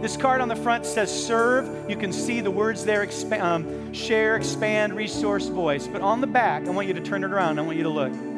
This 0.00 0.16
card 0.16 0.40
on 0.40 0.48
the 0.48 0.56
front 0.56 0.84
says 0.84 1.10
serve. 1.10 1.90
You 1.90 1.96
can 1.96 2.12
see 2.12 2.40
the 2.40 2.50
words 2.50 2.84
there 2.84 3.08
um, 3.40 3.92
share, 3.92 4.36
expand, 4.36 4.94
resource, 4.94 5.48
voice. 5.48 5.86
But 5.86 6.02
on 6.02 6.20
the 6.20 6.26
back, 6.26 6.66
I 6.66 6.70
want 6.70 6.88
you 6.88 6.94
to 6.94 7.00
turn 7.00 7.24
it 7.24 7.30
around. 7.30 7.58
I 7.58 7.62
want 7.62 7.78
you 7.78 7.84
to 7.84 7.88
look. 7.88 8.33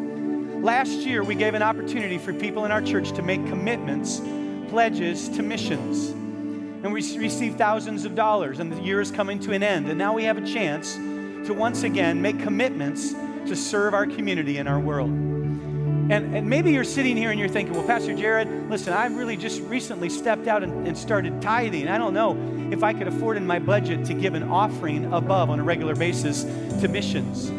Last 0.67 1.07
year, 1.07 1.23
we 1.23 1.37
gave 1.37 1.55
an 1.55 1.63
opportunity 1.63 2.19
for 2.19 2.33
people 2.33 2.65
in 2.65 2.73
our 2.73 2.83
church 2.83 3.13
to 3.13 3.23
make 3.23 3.39
commitments, 3.47 4.21
pledges 4.69 5.29
to 5.29 5.43
missions. 5.45 6.09
And 6.09 6.93
we 6.93 7.03
received 7.17 7.57
thousands 7.57 8.05
of 8.05 8.17
dollars, 8.17 8.59
and 8.59 8.73
the 8.73 8.83
year 8.83 9.01
is 9.01 9.13
coming 9.13 9.39
to 9.43 9.53
an 9.53 9.63
end. 9.63 9.87
And 9.89 9.97
now 9.97 10.13
we 10.13 10.25
have 10.25 10.39
a 10.39 10.45
chance 10.45 10.97
to 10.97 11.55
once 11.55 11.85
again 11.85 12.21
make 12.21 12.41
commitments 12.41 13.13
to 13.13 13.55
serve 13.55 13.95
our 13.95 14.07
community 14.07 14.57
and 14.57 14.69
our 14.69 14.81
world. 14.81 15.11
And, 15.11 16.11
and 16.11 16.51
maybe 16.51 16.73
you're 16.73 16.83
sitting 16.83 17.17
here 17.17 17.31
and 17.31 17.39
you're 17.39 17.49
thinking, 17.49 17.73
well, 17.73 17.87
Pastor 17.87 18.17
Jared, 18.17 18.69
listen, 18.69 18.93
I've 18.93 19.15
really 19.15 19.37
just 19.37 19.63
recently 19.63 20.09
stepped 20.09 20.49
out 20.49 20.65
and, 20.65 20.89
and 20.89 20.99
started 20.99 21.41
tithing. 21.41 21.87
I 21.87 21.97
don't 21.97 22.13
know 22.13 22.37
if 22.73 22.83
I 22.83 22.93
could 22.93 23.07
afford 23.07 23.37
in 23.37 23.47
my 23.47 23.61
budget 23.61 24.05
to 24.07 24.15
give 24.15 24.35
an 24.35 24.43
offering 24.43 25.13
above 25.13 25.49
on 25.49 25.61
a 25.61 25.63
regular 25.63 25.95
basis 25.95 26.43
to 26.43 26.89
missions. 26.89 27.53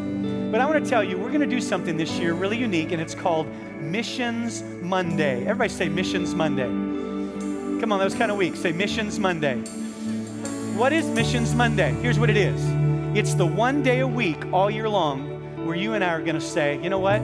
But 0.50 0.62
I 0.62 0.66
want 0.66 0.82
to 0.82 0.88
tell 0.88 1.04
you, 1.04 1.18
we're 1.18 1.28
going 1.28 1.42
to 1.42 1.46
do 1.46 1.60
something 1.60 1.98
this 1.98 2.18
year 2.18 2.32
really 2.32 2.56
unique, 2.56 2.90
and 2.90 3.02
it's 3.02 3.14
called 3.14 3.46
Missions 3.80 4.62
Monday. 4.80 5.42
Everybody 5.42 5.68
say 5.68 5.90
Missions 5.90 6.34
Monday. 6.34 6.64
Come 6.64 7.92
on, 7.92 7.98
that 7.98 8.06
was 8.06 8.14
kind 8.14 8.30
of 8.30 8.38
weak. 8.38 8.56
Say 8.56 8.72
Missions 8.72 9.18
Monday. 9.18 9.56
What 10.74 10.94
is 10.94 11.04
Missions 11.06 11.54
Monday? 11.54 11.92
Here's 12.00 12.18
what 12.18 12.30
it 12.30 12.38
is 12.38 12.64
it's 13.14 13.34
the 13.34 13.44
one 13.44 13.82
day 13.82 14.00
a 14.00 14.06
week 14.06 14.42
all 14.50 14.70
year 14.70 14.88
long 14.88 15.66
where 15.66 15.76
you 15.76 15.92
and 15.92 16.02
I 16.02 16.08
are 16.08 16.22
going 16.22 16.34
to 16.34 16.40
say, 16.40 16.80
you 16.82 16.88
know 16.88 16.98
what? 16.98 17.20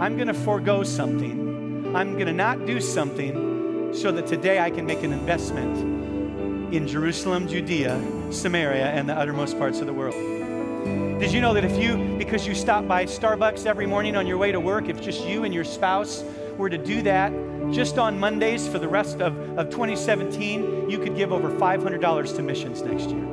I'm 0.00 0.16
going 0.16 0.28
to 0.28 0.34
forego 0.34 0.82
something. 0.82 1.94
I'm 1.94 2.14
going 2.14 2.26
to 2.26 2.32
not 2.32 2.64
do 2.64 2.80
something 2.80 3.92
so 3.94 4.10
that 4.12 4.26
today 4.26 4.60
I 4.60 4.70
can 4.70 4.86
make 4.86 5.02
an 5.02 5.12
investment 5.12 6.72
in 6.74 6.88
Jerusalem, 6.88 7.48
Judea, 7.48 8.02
Samaria, 8.30 8.86
and 8.86 9.06
the 9.08 9.14
uttermost 9.14 9.58
parts 9.58 9.80
of 9.80 9.86
the 9.86 9.92
world. 9.92 10.43
Did 10.84 11.32
you 11.32 11.40
know 11.40 11.54
that 11.54 11.64
if 11.64 11.82
you, 11.82 12.16
because 12.18 12.46
you 12.46 12.54
stop 12.54 12.86
by 12.86 13.06
Starbucks 13.06 13.64
every 13.64 13.86
morning 13.86 14.16
on 14.16 14.26
your 14.26 14.36
way 14.36 14.52
to 14.52 14.60
work, 14.60 14.88
if 14.88 15.00
just 15.00 15.24
you 15.24 15.44
and 15.44 15.54
your 15.54 15.64
spouse 15.64 16.22
were 16.58 16.68
to 16.68 16.76
do 16.78 17.02
that 17.02 17.32
just 17.72 17.98
on 17.98 18.20
Mondays 18.20 18.68
for 18.68 18.78
the 18.78 18.88
rest 18.88 19.20
of, 19.20 19.36
of 19.58 19.70
2017, 19.70 20.90
you 20.90 20.98
could 20.98 21.16
give 21.16 21.32
over 21.32 21.50
$500 21.50 22.36
to 22.36 22.42
missions 22.42 22.82
next 22.82 23.08
year? 23.08 23.24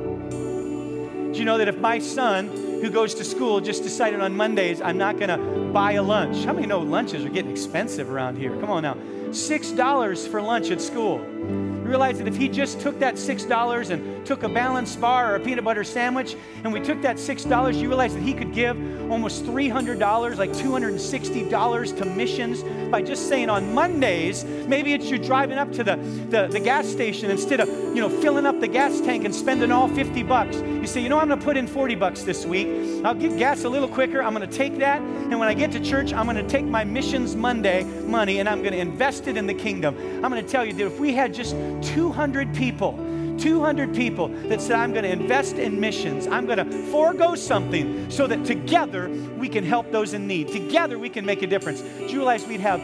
Do 1.32 1.38
you 1.38 1.44
know 1.44 1.58
that 1.58 1.68
if 1.68 1.78
my 1.78 1.98
son, 1.98 2.48
who 2.48 2.90
goes 2.90 3.14
to 3.14 3.24
school, 3.24 3.60
just 3.60 3.82
decided 3.82 4.20
on 4.20 4.36
Mondays, 4.36 4.80
I'm 4.80 4.98
not 4.98 5.18
going 5.18 5.28
to 5.28 5.72
buy 5.72 5.92
a 5.92 6.02
lunch? 6.02 6.44
How 6.44 6.52
many 6.52 6.66
know 6.66 6.80
lunches 6.80 7.24
are 7.24 7.30
getting 7.30 7.50
expensive 7.50 8.10
around 8.10 8.36
here? 8.36 8.58
Come 8.60 8.70
on 8.70 8.82
now. 8.82 8.94
$6 8.94 10.28
for 10.28 10.42
lunch 10.42 10.70
at 10.70 10.80
school. 10.80 11.71
You 11.92 11.98
realize 11.98 12.16
that 12.20 12.26
if 12.26 12.38
he 12.38 12.48
just 12.48 12.80
took 12.80 12.98
that 13.00 13.16
$6 13.16 13.90
and 13.90 14.24
took 14.24 14.44
a 14.44 14.48
balanced 14.48 14.98
bar 14.98 15.30
or 15.30 15.36
a 15.36 15.40
peanut 15.40 15.62
butter 15.62 15.84
sandwich, 15.84 16.36
and 16.64 16.72
we 16.72 16.80
took 16.80 17.02
that 17.02 17.16
$6, 17.16 17.74
you 17.78 17.86
realize 17.86 18.14
that 18.14 18.22
he 18.22 18.32
could 18.32 18.54
give 18.54 18.78
almost 19.12 19.44
$300, 19.44 20.38
like 20.38 20.52
$260 20.52 21.98
to 21.98 22.04
missions 22.06 22.62
by 22.90 23.02
just 23.02 23.28
saying 23.28 23.50
on 23.50 23.74
Mondays, 23.74 24.42
maybe 24.44 24.94
it's 24.94 25.10
you 25.10 25.18
driving 25.18 25.58
up 25.58 25.70
to 25.72 25.84
the, 25.84 25.96
the, 26.30 26.48
the 26.50 26.60
gas 26.60 26.88
station 26.88 27.30
instead 27.30 27.60
of, 27.60 27.68
you 27.68 28.00
know, 28.00 28.08
filling 28.08 28.46
up 28.46 28.58
the 28.58 28.68
gas 28.68 28.98
tank 29.02 29.26
and 29.26 29.34
spending 29.34 29.70
all 29.70 29.88
50 29.88 30.22
bucks. 30.22 30.56
You 30.56 30.86
say, 30.86 31.02
you 31.02 31.10
know, 31.10 31.18
I'm 31.18 31.28
going 31.28 31.40
to 31.40 31.44
put 31.44 31.58
in 31.58 31.66
40 31.66 31.94
bucks 31.96 32.22
this 32.22 32.46
week. 32.46 33.04
I'll 33.04 33.14
get 33.14 33.36
gas 33.36 33.64
a 33.64 33.68
little 33.68 33.88
quicker. 33.88 34.22
I'm 34.22 34.34
going 34.34 34.48
to 34.48 34.56
take 34.56 34.78
that. 34.78 35.02
And 35.02 35.38
when 35.38 35.48
I 35.48 35.52
get 35.52 35.72
to 35.72 35.80
church, 35.80 36.14
I'm 36.14 36.24
going 36.24 36.36
to 36.36 36.48
take 36.48 36.64
my 36.64 36.84
Missions 36.84 37.36
Monday 37.36 37.84
money 37.84 38.40
and 38.40 38.48
I'm 38.48 38.62
going 38.62 38.72
to 38.72 38.80
invest 38.80 39.28
it 39.28 39.36
in 39.36 39.46
the 39.46 39.54
kingdom. 39.54 39.94
I'm 40.24 40.30
going 40.30 40.42
to 40.42 40.50
tell 40.50 40.64
you 40.64 40.72
that 40.72 40.86
if 40.86 40.98
we 40.98 41.12
had 41.12 41.34
just 41.34 41.54
200 41.82 42.54
people, 42.54 42.92
200 43.38 43.94
people 43.94 44.28
that 44.28 44.60
said, 44.60 44.76
I'm 44.76 44.92
going 44.92 45.04
to 45.04 45.12
invest 45.12 45.56
in 45.56 45.80
missions. 45.80 46.26
I'm 46.26 46.46
going 46.46 46.58
to 46.58 46.82
forego 46.90 47.34
something 47.34 48.10
so 48.10 48.26
that 48.26 48.44
together 48.44 49.08
we 49.36 49.48
can 49.48 49.64
help 49.64 49.90
those 49.90 50.14
in 50.14 50.26
need. 50.26 50.48
Together 50.48 50.98
we 50.98 51.08
can 51.08 51.24
make 51.24 51.42
a 51.42 51.46
difference. 51.46 51.80
Do 51.80 52.06
you 52.06 52.18
realize 52.18 52.46
we'd 52.46 52.60
have 52.60 52.80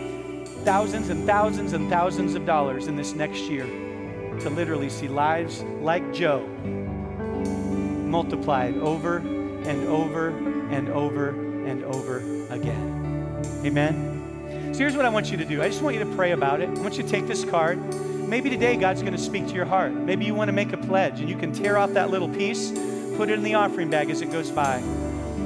thousands 0.64 1.08
and 1.08 1.26
thousands 1.26 1.72
and 1.72 1.88
thousands 1.88 2.34
of 2.34 2.44
dollars 2.44 2.88
in 2.88 2.96
this 2.96 3.14
next 3.14 3.42
year 3.42 3.64
to 4.40 4.50
literally 4.50 4.90
see 4.90 5.08
lives 5.08 5.62
like 5.80 6.12
Joe 6.12 6.46
multiplied 8.08 8.76
over 8.78 9.18
and 9.18 9.86
over 9.88 10.28
and 10.70 10.88
over 10.88 11.28
and 11.66 11.84
over 11.84 12.18
again. 12.50 13.42
Amen? 13.64 14.72
So 14.72 14.80
here's 14.80 14.96
what 14.96 15.04
I 15.04 15.08
want 15.08 15.30
you 15.30 15.36
to 15.36 15.44
do 15.44 15.62
I 15.62 15.68
just 15.68 15.82
want 15.82 15.96
you 15.96 16.04
to 16.04 16.16
pray 16.16 16.32
about 16.32 16.60
it. 16.60 16.68
I 16.68 16.80
want 16.80 16.96
you 16.96 17.02
to 17.02 17.08
take 17.08 17.26
this 17.26 17.44
card. 17.44 17.78
Maybe 18.28 18.50
today 18.50 18.76
God's 18.76 19.00
going 19.00 19.14
to 19.14 19.18
speak 19.18 19.46
to 19.48 19.54
your 19.54 19.64
heart. 19.64 19.90
Maybe 19.90 20.26
you 20.26 20.34
want 20.34 20.48
to 20.48 20.52
make 20.52 20.74
a 20.74 20.76
pledge 20.76 21.20
and 21.20 21.30
you 21.30 21.36
can 21.36 21.50
tear 21.50 21.78
off 21.78 21.94
that 21.94 22.10
little 22.10 22.28
piece, 22.28 22.70
put 23.16 23.30
it 23.30 23.38
in 23.38 23.42
the 23.42 23.54
offering 23.54 23.88
bag 23.88 24.10
as 24.10 24.20
it 24.20 24.30
goes 24.30 24.50
by. 24.50 24.80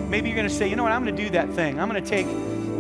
Maybe 0.09 0.29
you're 0.29 0.37
going 0.37 0.49
to 0.49 0.55
say, 0.55 0.69
you 0.69 0.75
know 0.75 0.83
what, 0.83 0.91
I'm 0.91 1.05
going 1.05 1.15
to 1.15 1.23
do 1.23 1.31
that 1.31 1.51
thing. 1.51 1.79
I'm 1.79 1.89
going 1.89 2.03
to 2.03 2.11
take 2.11 2.27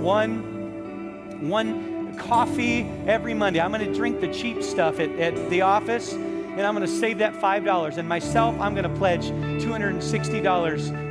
one, 0.03 1.49
one 1.49 2.17
coffee 2.19 2.81
every 3.07 3.33
Monday. 3.33 3.61
I'm 3.61 3.71
going 3.71 3.87
to 3.87 3.95
drink 3.95 4.21
the 4.21 4.27
cheap 4.35 4.65
stuff 4.65 4.99
at, 4.99 5.11
at 5.21 5.51
the 5.51 5.63
office 5.63 6.13
and 6.13 6.63
I'm 6.63 6.75
going 6.75 6.87
to 6.87 6.93
save 6.93 7.19
that 7.19 7.35
$5. 7.35 7.97
And 7.97 8.09
myself, 8.09 8.59
I'm 8.61 8.75
going 8.75 8.91
to 8.91 8.99
pledge 8.99 9.27
$260, 9.27 10.43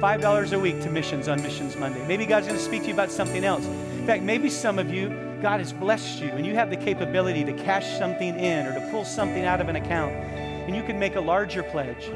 $5 0.01 0.53
a 0.53 0.59
week 0.59 0.81
to 0.81 0.89
missions 0.91 1.29
on 1.29 1.41
Missions 1.41 1.77
Monday. 1.77 2.05
Maybe 2.07 2.25
God's 2.25 2.45
going 2.45 2.59
to 2.59 2.63
speak 2.63 2.81
to 2.81 2.87
you 2.89 2.93
about 2.93 3.09
something 3.09 3.45
else. 3.45 3.65
In 3.65 4.05
fact, 4.05 4.21
maybe 4.21 4.49
some 4.49 4.77
of 4.77 4.93
you, 4.93 5.30
God 5.41 5.59
has 5.59 5.73
blessed 5.73 6.21
you 6.21 6.29
and 6.29 6.45
you 6.45 6.53
have 6.53 6.69
the 6.69 6.77
capability 6.77 7.43
to 7.43 7.53
cash 7.53 7.97
something 7.97 8.39
in 8.39 8.67
or 8.67 8.73
to 8.75 8.91
pull 8.91 9.03
something 9.03 9.43
out 9.43 9.59
of 9.59 9.69
an 9.69 9.75
account 9.75 10.13
and 10.13 10.75
you 10.75 10.83
can 10.83 10.99
make 10.99 11.15
a 11.15 11.19
larger 11.19 11.63
pledge. 11.63 12.09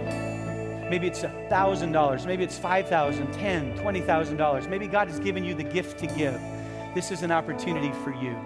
Maybe 0.91 1.07
it's 1.07 1.21
$1,000, 1.21 2.25
maybe 2.27 2.43
it's 2.43 2.59
$5,000, 2.59 3.33
$10,000, 3.33 3.77
$20,000. 3.79 4.69
Maybe 4.69 4.87
God 4.87 5.07
has 5.07 5.19
given 5.19 5.43
you 5.43 5.55
the 5.55 5.63
gift 5.63 5.97
to 5.99 6.07
give. 6.07 6.39
This 6.93 7.09
is 7.09 7.23
an 7.23 7.31
opportunity 7.31 7.91
for 8.03 8.13
you. 8.13 8.37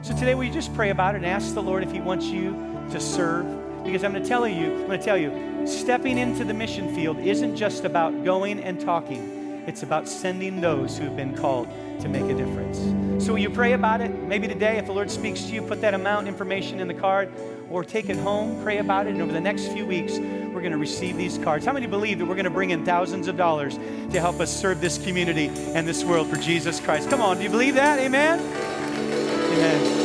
So 0.00 0.16
today, 0.16 0.32
you 0.32 0.50
just 0.50 0.74
pray 0.74 0.88
about 0.90 1.14
it 1.14 1.18
and 1.18 1.26
ask 1.26 1.52
the 1.52 1.62
Lord 1.62 1.82
if 1.82 1.92
He 1.92 2.00
wants 2.00 2.24
you 2.26 2.52
to 2.90 2.98
serve? 2.98 3.44
Because 3.84 4.02
I'm 4.02 4.12
going 4.12 4.22
to 4.22 4.28
tell 4.28 4.48
you, 4.48 4.72
I'm 4.72 4.86
going 4.86 4.98
to 4.98 5.04
tell 5.04 5.18
you, 5.18 5.66
stepping 5.66 6.16
into 6.16 6.44
the 6.44 6.54
mission 6.54 6.94
field 6.94 7.18
isn't 7.18 7.54
just 7.54 7.84
about 7.84 8.24
going 8.24 8.60
and 8.60 8.80
talking. 8.80 9.41
It's 9.66 9.82
about 9.82 10.08
sending 10.08 10.60
those 10.60 10.98
who 10.98 11.04
have 11.04 11.16
been 11.16 11.36
called 11.36 11.68
to 12.00 12.08
make 12.08 12.24
a 12.24 12.34
difference. 12.34 12.78
So 13.24 13.32
will 13.32 13.40
you 13.40 13.50
pray 13.50 13.74
about 13.74 14.00
it? 14.00 14.10
Maybe 14.10 14.48
today, 14.48 14.78
if 14.78 14.86
the 14.86 14.92
Lord 14.92 15.10
speaks 15.10 15.42
to 15.44 15.52
you, 15.52 15.62
put 15.62 15.80
that 15.82 15.94
amount 15.94 16.26
information 16.26 16.80
in 16.80 16.88
the 16.88 16.94
card 16.94 17.32
or 17.70 17.84
take 17.84 18.08
it 18.08 18.16
home, 18.16 18.60
pray 18.62 18.78
about 18.78 19.06
it, 19.06 19.10
and 19.10 19.22
over 19.22 19.32
the 19.32 19.40
next 19.40 19.68
few 19.68 19.86
weeks, 19.86 20.18
we're 20.18 20.60
going 20.60 20.72
to 20.72 20.78
receive 20.78 21.16
these 21.16 21.38
cards. 21.38 21.64
How 21.64 21.72
many 21.72 21.86
believe 21.86 22.18
that 22.18 22.26
we're 22.26 22.34
going 22.34 22.44
to 22.44 22.50
bring 22.50 22.70
in 22.70 22.84
thousands 22.84 23.28
of 23.28 23.36
dollars 23.36 23.78
to 24.10 24.20
help 24.20 24.40
us 24.40 24.54
serve 24.54 24.80
this 24.80 24.98
community 24.98 25.46
and 25.74 25.86
this 25.86 26.04
world 26.04 26.28
for 26.28 26.36
Jesus 26.36 26.80
Christ? 26.80 27.08
Come 27.08 27.22
on, 27.22 27.38
do 27.38 27.44
you 27.44 27.50
believe 27.50 27.76
that? 27.76 27.98
Amen? 27.98 28.40
Amen. 28.40 30.01